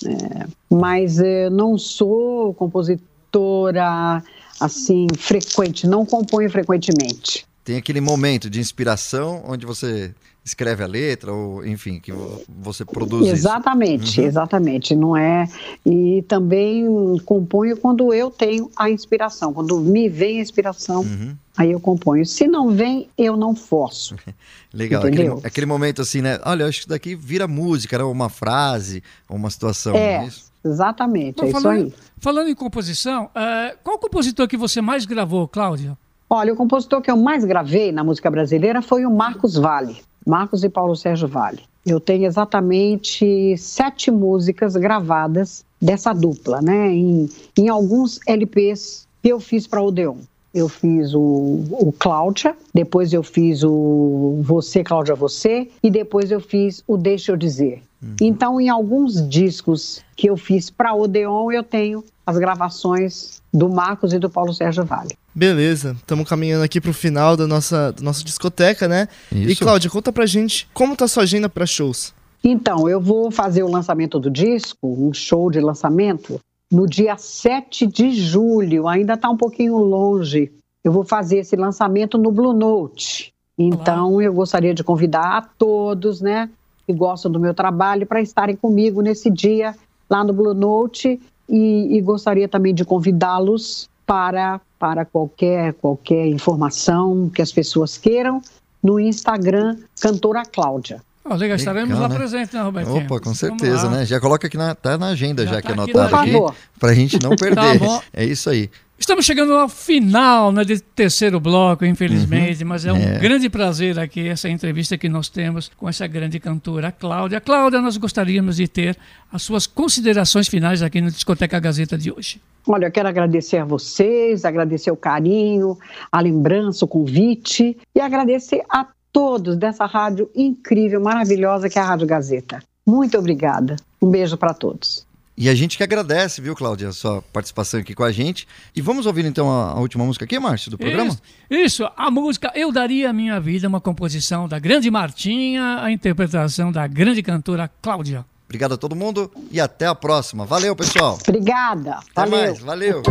É, 0.04 0.48
mas 0.72 1.20
eu 1.20 1.52
não 1.52 1.78
sou 1.78 2.54
compositor 2.56 3.10
compositora 3.32 4.24
assim 4.60 5.08
frequente, 5.18 5.88
não 5.88 6.06
componho 6.06 6.50
frequentemente. 6.50 7.46
Tem 7.64 7.78
aquele 7.78 8.02
momento 8.02 8.50
de 8.50 8.60
inspiração 8.60 9.44
onde 9.48 9.66
você 9.66 10.14
escreve 10.50 10.84
a 10.84 10.88
letra 10.88 11.32
ou 11.32 11.66
enfim 11.66 12.00
que 12.00 12.12
você 12.48 12.84
produz 12.84 13.28
exatamente 13.28 14.20
uhum. 14.20 14.28
exatamente 14.28 14.96
não 14.96 15.16
é 15.16 15.48
e 15.86 16.24
também 16.28 16.86
componho 17.26 17.78
quando 17.78 18.14
eu 18.14 18.30
tenho 18.30 18.70
a 18.76 18.90
inspiração 18.90 19.54
quando 19.54 19.80
me 19.80 20.10
vem 20.10 20.40
a 20.40 20.42
inspiração 20.42 21.02
uhum. 21.02 21.36
aí 21.58 21.72
eu 21.72 21.80
componho 21.80 22.26
se 22.26 22.48
não 22.48 22.70
vem 22.70 23.10
eu 23.18 23.38
não 23.38 23.56
forço 23.56 24.16
legal 24.74 25.04
aquele, 25.04 25.30
aquele, 25.44 25.66
momento 25.66 26.02
assim 26.02 26.22
né 26.22 26.40
olha 26.46 26.66
acho 26.66 26.82
que 26.82 26.90
daqui 26.90 27.16
vira 27.16 27.48
música 27.48 27.98
né? 27.98 28.04
uma 28.04 28.30
frase 28.30 29.04
uma 29.30 29.50
situação 29.50 29.96
é, 29.96 30.16
é 30.16 30.26
isso 30.26 30.50
Exatamente, 30.62 31.42
é 31.42 31.52
falando, 31.52 31.88
isso 31.88 31.96
aí. 31.96 32.04
Falando 32.18 32.50
em 32.50 32.54
composição, 32.54 33.28
uh, 33.28 33.78
qual 33.82 33.98
compositor 33.98 34.46
que 34.46 34.58
você 34.58 34.82
mais 34.82 35.06
gravou, 35.06 35.48
Cláudia? 35.48 35.98
Olha, 36.30 36.54
o 36.54 36.56
compositor 36.56 37.02
que 37.02 37.10
eu 37.10 37.18
mais 37.18 37.44
gravei 37.44 37.92
na 37.92 38.04
música 38.04 38.30
brasileira 38.30 38.82
foi 38.82 39.06
o 39.06 39.12
Marcos 39.12 39.56
Vale, 39.56 39.98
Marcos 40.30 40.64
e 40.64 40.70
Paulo 40.70 40.96
Sérgio 40.96 41.28
Vale. 41.28 41.62
Eu 41.84 42.00
tenho 42.00 42.26
exatamente 42.26 43.58
sete 43.58 44.12
músicas 44.12 44.76
gravadas 44.76 45.66
dessa 45.82 46.14
dupla, 46.14 46.62
né? 46.62 46.92
Em, 46.92 47.28
em 47.58 47.68
alguns 47.68 48.20
LPs 48.28 49.08
que 49.24 49.30
eu 49.30 49.40
fiz 49.40 49.66
para 49.66 49.82
Odeon. 49.82 50.18
Eu 50.54 50.70
fiz 50.70 51.16
o, 51.16 51.64
o 51.72 51.92
Cláudia, 51.98 52.56
depois 52.72 53.12
eu 53.12 53.24
fiz 53.24 53.64
o 53.64 54.40
Você, 54.44 54.84
Cláudia, 54.84 55.16
Você, 55.16 55.68
e 55.82 55.90
depois 55.90 56.30
eu 56.30 56.40
fiz 56.40 56.84
o 56.88 56.96
Deixa 56.96 57.32
Eu 57.32 57.38
Dizer. 57.38 57.82
Uhum. 58.02 58.16
Então, 58.22 58.62
em 58.62 58.70
alguns 58.70 59.28
discos 59.28 60.02
que 60.16 60.30
eu 60.30 60.38
fiz 60.38 60.70
para 60.70 60.94
Odeon, 60.94 61.52
eu 61.52 61.64
tenho 61.64 62.04
as 62.26 62.38
gravações 62.38 63.42
do 63.54 63.68
Marcos 63.68 64.14
e 64.14 64.20
do 64.20 64.30
Paulo 64.30 64.54
Sérgio 64.54 64.86
Vale. 64.86 65.18
Beleza, 65.34 65.96
estamos 65.98 66.28
caminhando 66.28 66.64
aqui 66.64 66.80
para 66.80 66.92
o 66.92 66.94
final 66.94 67.36
da 67.36 67.48
nossa, 67.48 67.92
da 67.92 68.04
nossa 68.04 68.24
discoteca, 68.24 68.88
né? 68.88 69.08
Isso. 69.32 69.52
E 69.52 69.56
Cláudia, 69.56 69.90
conta 69.90 70.12
pra 70.12 70.26
gente 70.26 70.68
como 70.74 70.96
tá 70.96 71.06
a 71.06 71.08
sua 71.08 71.24
agenda 71.24 71.50
para 71.50 71.66
shows. 71.66 72.14
Então, 72.44 72.88
eu 72.88 73.02
vou 73.02 73.32
fazer 73.32 73.64
o 73.64 73.70
lançamento 73.70 74.20
do 74.20 74.30
disco, 74.30 74.80
um 74.82 75.14
show 75.14 75.52
de 75.52 75.60
lançamento, 75.60 76.40
no 76.72 76.88
dia 76.88 77.18
7 77.18 77.88
de 77.88 78.12
julho, 78.12 78.88
ainda 78.88 79.16
está 79.16 79.30
um 79.30 79.38
pouquinho 79.38 79.78
longe. 79.78 80.52
Eu 80.84 80.92
vou 80.92 81.04
fazer 81.04 81.40
esse 81.40 81.56
lançamento 81.56 82.18
no 82.18 82.32
Blue 82.32 82.54
Note. 82.54 83.34
Então, 83.58 84.14
Olá. 84.14 84.24
eu 84.24 84.34
gostaria 84.34 84.74
de 84.74 84.84
convidar 84.84 85.38
a 85.38 85.42
todos, 85.42 86.22
né, 86.22 86.50
que 86.90 86.94
gostam 86.94 87.32
do 87.32 87.40
meu 87.40 87.54
trabalho 87.54 88.08
para 88.08 88.20
estarem 88.20 88.56
comigo 88.56 89.00
nesse 89.00 89.30
dia 89.30 89.76
lá 90.10 90.24
no 90.24 90.34
Blue 90.34 90.56
Note 90.56 91.22
e, 91.48 91.96
e 91.96 92.02
gostaria 92.02 92.48
também 92.48 92.74
de 92.74 92.84
convidá-los 92.84 93.88
para, 94.08 94.60
para 94.80 95.06
qualquer, 95.06 95.74
qualquer 95.74 96.26
informação 96.26 97.30
que 97.30 97.44
as 97.44 97.52
pessoas 97.52 97.96
queiram 97.96 98.42
no 98.82 99.00
Instagram 99.00 99.78
Cantora 100.02 100.42
Cláudia. 100.52 101.00
Oh, 101.24 101.36
legal, 101.36 101.58
estaremos 101.58 101.90
legal, 101.90 102.02
lá 102.02 102.10
né? 102.10 102.16
presentes, 102.16 102.54
né, 102.56 102.62
Robertinho? 102.64 103.06
Opa, 103.06 103.20
com 103.20 103.36
certeza, 103.36 103.88
né? 103.88 104.04
Já 104.04 104.20
coloca 104.20 104.48
aqui 104.48 104.58
na, 104.58 104.74
tá 104.74 104.98
na 104.98 105.10
agenda 105.10 105.46
já, 105.46 105.54
já 105.54 105.62
tá 105.62 105.70
aqui 105.70 105.72
anotado 105.74 106.16
aqui, 106.16 106.58
para 106.80 106.90
a 106.90 106.96
gente 106.96 107.22
não 107.22 107.36
perder. 107.38 107.80
tá 107.80 108.02
é 108.12 108.26
isso 108.26 108.50
aí. 108.50 108.68
Estamos 109.00 109.26
chegando 109.26 109.54
ao 109.54 109.70
final 109.70 110.52
né, 110.52 110.66
desse 110.66 110.84
terceiro 110.84 111.40
bloco, 111.40 111.86
infelizmente, 111.86 112.64
uhum. 112.64 112.70
mas 112.70 112.86
é 112.86 112.92
um 112.92 112.98
é. 112.98 113.18
grande 113.18 113.50
prazer 113.50 113.98
aqui 113.98 114.28
essa 114.28 114.50
entrevista 114.50 114.98
que 114.98 115.08
nós 115.08 115.30
temos 115.30 115.72
com 115.78 115.88
essa 115.88 116.06
grande 116.06 116.38
cantora, 116.38 116.92
Cláudia. 116.92 117.40
Cláudia, 117.40 117.80
nós 117.80 117.96
gostaríamos 117.96 118.58
de 118.58 118.68
ter 118.68 118.98
as 119.32 119.42
suas 119.42 119.66
considerações 119.66 120.50
finais 120.50 120.84
aqui 120.84 121.00
no 121.00 121.10
Discoteca 121.10 121.58
Gazeta 121.60 121.98
de 121.98 122.12
hoje. 122.12 122.42
Olha, 122.68 122.88
eu 122.88 122.92
quero 122.92 123.08
agradecer 123.08 123.58
a 123.58 123.66
vocês, 123.66 124.44
agradecer 124.44 124.92
o 124.92 124.98
carinho, 124.98 125.78
a 126.12 126.20
lembrança, 126.20 126.84
o 126.84 126.88
convite 126.88 127.78
e 127.96 128.02
agradecer 128.02 128.62
a 128.70 128.86
todos 129.14 129.56
dessa 129.56 129.86
rádio 129.86 130.30
incrível, 130.36 131.00
maravilhosa 131.00 131.70
que 131.70 131.80
é 131.80 131.82
a 131.82 131.86
Rádio 131.86 132.06
Gazeta. 132.06 132.62
Muito 132.86 133.18
obrigada. 133.18 133.78
Um 134.02 134.10
beijo 134.10 134.38
para 134.38 134.54
todos. 134.54 135.08
E 135.40 135.48
a 135.48 135.56
gente 135.56 135.78
que 135.78 135.84
agradece, 135.84 136.42
viu, 136.42 136.54
Cláudia, 136.54 136.90
a 136.90 136.92
sua 136.92 137.22
participação 137.22 137.80
aqui 137.80 137.96
com 137.96 138.04
a 138.04 138.12
gente. 138.12 138.46
E 138.76 138.82
vamos 138.82 139.06
ouvir 139.06 139.24
então 139.24 139.50
a, 139.50 139.72
a 139.72 139.80
última 139.80 140.04
música 140.04 140.26
aqui, 140.26 140.38
Márcio, 140.38 140.70
do 140.70 140.78
programa? 140.78 141.12
Isso, 141.12 141.22
isso, 141.50 141.90
a 141.96 142.12
música 142.12 142.52
Eu 142.54 142.74
Daria 142.74 143.10
a 143.10 143.14
Minha 143.14 143.40
Vida, 143.40 143.66
uma 143.66 143.80
composição 143.80 144.50
da 144.50 144.60
grande 144.60 144.92
Martinha, 144.92 145.82
a 145.82 145.90
interpretação 145.90 146.74
da 146.74 146.86
grande 146.88 147.24
cantora 147.24 147.72
Cláudia. 147.82 148.26
Obrigado 148.50 148.74
a 148.74 148.78
todo 148.78 148.98
mundo 148.98 149.32
e 149.50 149.62
até 149.62 149.88
a 149.88 149.96
próxima. 149.96 150.46
Valeu, 150.46 150.76
pessoal. 150.76 151.18
Obrigada. 151.26 151.92
Até 151.94 152.30
valeu. 152.30 152.40
mais, 152.42 152.60
valeu. 152.60 153.02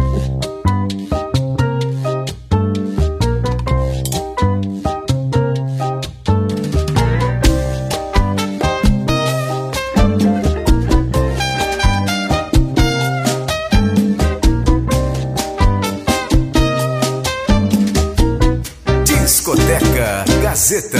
Gazeta. 20.68 20.98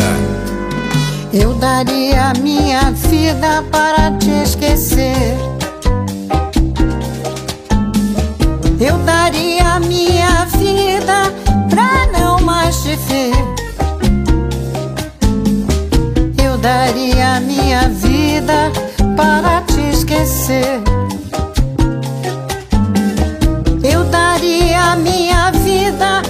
Eu 1.30 1.52
daria 1.52 2.32
minha 2.40 2.90
vida 2.90 3.62
para 3.70 4.12
te 4.12 4.30
esquecer. 4.42 5.36
Eu 8.80 8.96
daria 9.04 9.78
minha 9.80 10.46
vida 10.56 11.30
pra 11.68 12.06
não 12.18 12.40
mais 12.40 12.82
te 12.82 12.96
ver. 12.96 13.34
Eu 16.42 16.56
daria 16.56 17.38
minha 17.40 17.90
vida 17.90 18.72
para 19.18 19.60
te 19.66 19.80
esquecer. 19.92 20.80
Eu 23.84 24.02
daria 24.04 24.96
minha 24.96 25.50
vida 25.50 26.22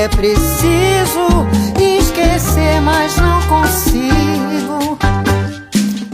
é 0.00 0.08
preciso 0.08 1.46
esquecer, 1.78 2.80
mas 2.80 3.14
não 3.18 3.42
consigo. 3.42 4.98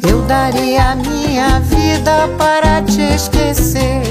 Eu 0.02 0.22
daria 0.22 0.96
minha 0.96 1.60
vida 1.60 2.28
para 2.36 2.82
te 2.82 3.00
esquecer. 3.14 4.02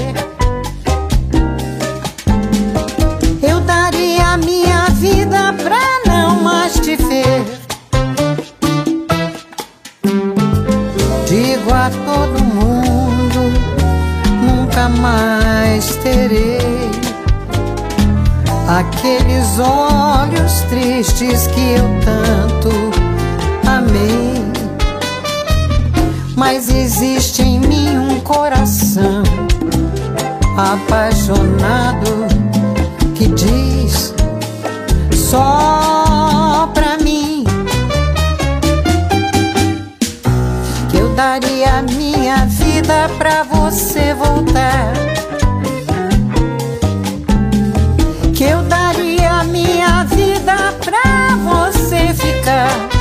Eu 3.42 3.60
daria 3.60 4.38
minha 4.38 4.86
vida 4.94 5.54
pra 5.62 6.00
não 6.06 6.42
mais 6.42 6.80
te 6.80 6.96
ver. 6.96 7.55
Aqueles 18.76 19.58
olhos 19.58 20.60
tristes 20.68 21.46
que 21.46 21.72
eu 21.72 21.84
tanto 22.04 22.70
amei. 23.66 24.44
Mas 26.36 26.68
existe 26.68 27.40
em 27.40 27.58
mim 27.60 27.96
um 27.96 28.20
coração 28.20 29.22
apaixonado 30.58 32.26
que 33.14 33.28
diz 33.28 34.14
só 35.14 36.70
pra 36.74 36.98
mim 36.98 37.44
que 40.90 40.98
eu 40.98 41.14
daria 41.14 41.80
minha 41.80 42.44
vida 42.44 43.08
pra 43.16 43.42
você 43.42 44.12
voltar. 44.12 45.25
Você 52.46 52.95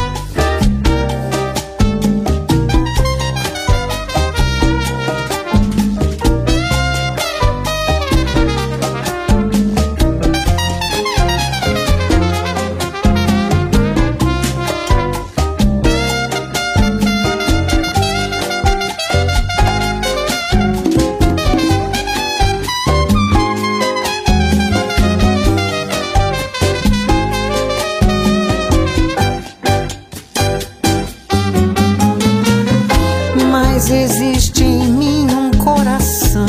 existe 34.32 34.64
em 34.64 34.92
mim 34.92 35.28
um 35.32 35.52
coração 35.52 36.46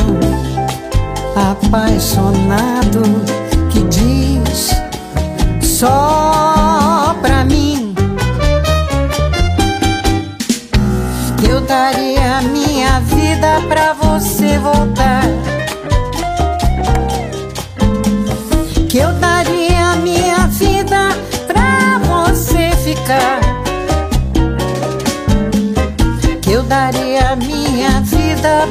apaixonado 1.34 3.02
que 3.70 3.82
diz 3.84 4.70
só 5.62 7.14
pra 7.20 7.44
mim 7.44 7.94
eu 11.48 11.60
daria 11.60 12.42
minha 12.42 13.00
vida 13.00 13.60
pra 13.68 13.92
você 13.94 14.58
voltar. 14.58 15.22
Que 18.88 18.98
eu 18.98 19.12
daria 19.14 19.96
minha 19.96 20.46
vida 20.48 21.08
pra 21.46 21.98
você 21.98 22.70
ficar. 22.82 23.45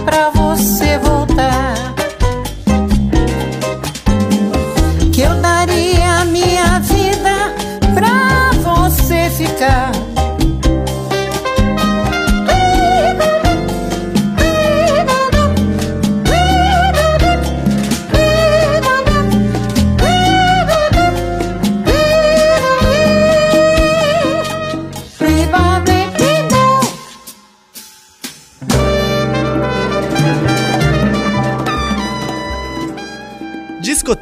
Vida 0.03 0.34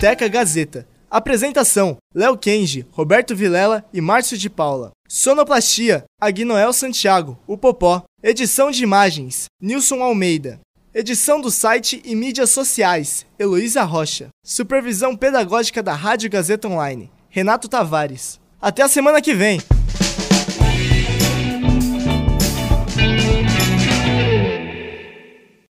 Discoteca 0.03 0.27
Gazeta. 0.27 0.87
Apresentação: 1.09 1.95
Léo 2.13 2.37
Kenji, 2.37 2.85
Roberto 2.91 3.33
Vilela 3.33 3.85
e 3.93 4.01
Márcio 4.01 4.37
de 4.37 4.49
Paula. 4.49 4.91
Sonoplastia: 5.07 6.03
Agnoel 6.19 6.73
Santiago, 6.73 7.39
o 7.47 7.57
Popó. 7.57 8.03
Edição 8.21 8.69
de 8.69 8.83
imagens: 8.83 9.45
Nilson 9.61 10.03
Almeida. 10.03 10.59
Edição 10.93 11.39
do 11.39 11.49
site 11.49 12.01
e 12.03 12.15
mídias 12.15 12.49
sociais: 12.49 13.25
Heloísa 13.39 13.83
Rocha. 13.83 14.27
Supervisão 14.45 15.15
pedagógica 15.15 15.81
da 15.81 15.93
Rádio 15.93 16.29
Gazeta 16.29 16.67
Online: 16.67 17.09
Renato 17.29 17.69
Tavares. 17.69 18.41
Até 18.61 18.81
a 18.81 18.89
semana 18.89 19.21
que 19.21 19.33
vem! 19.33 19.61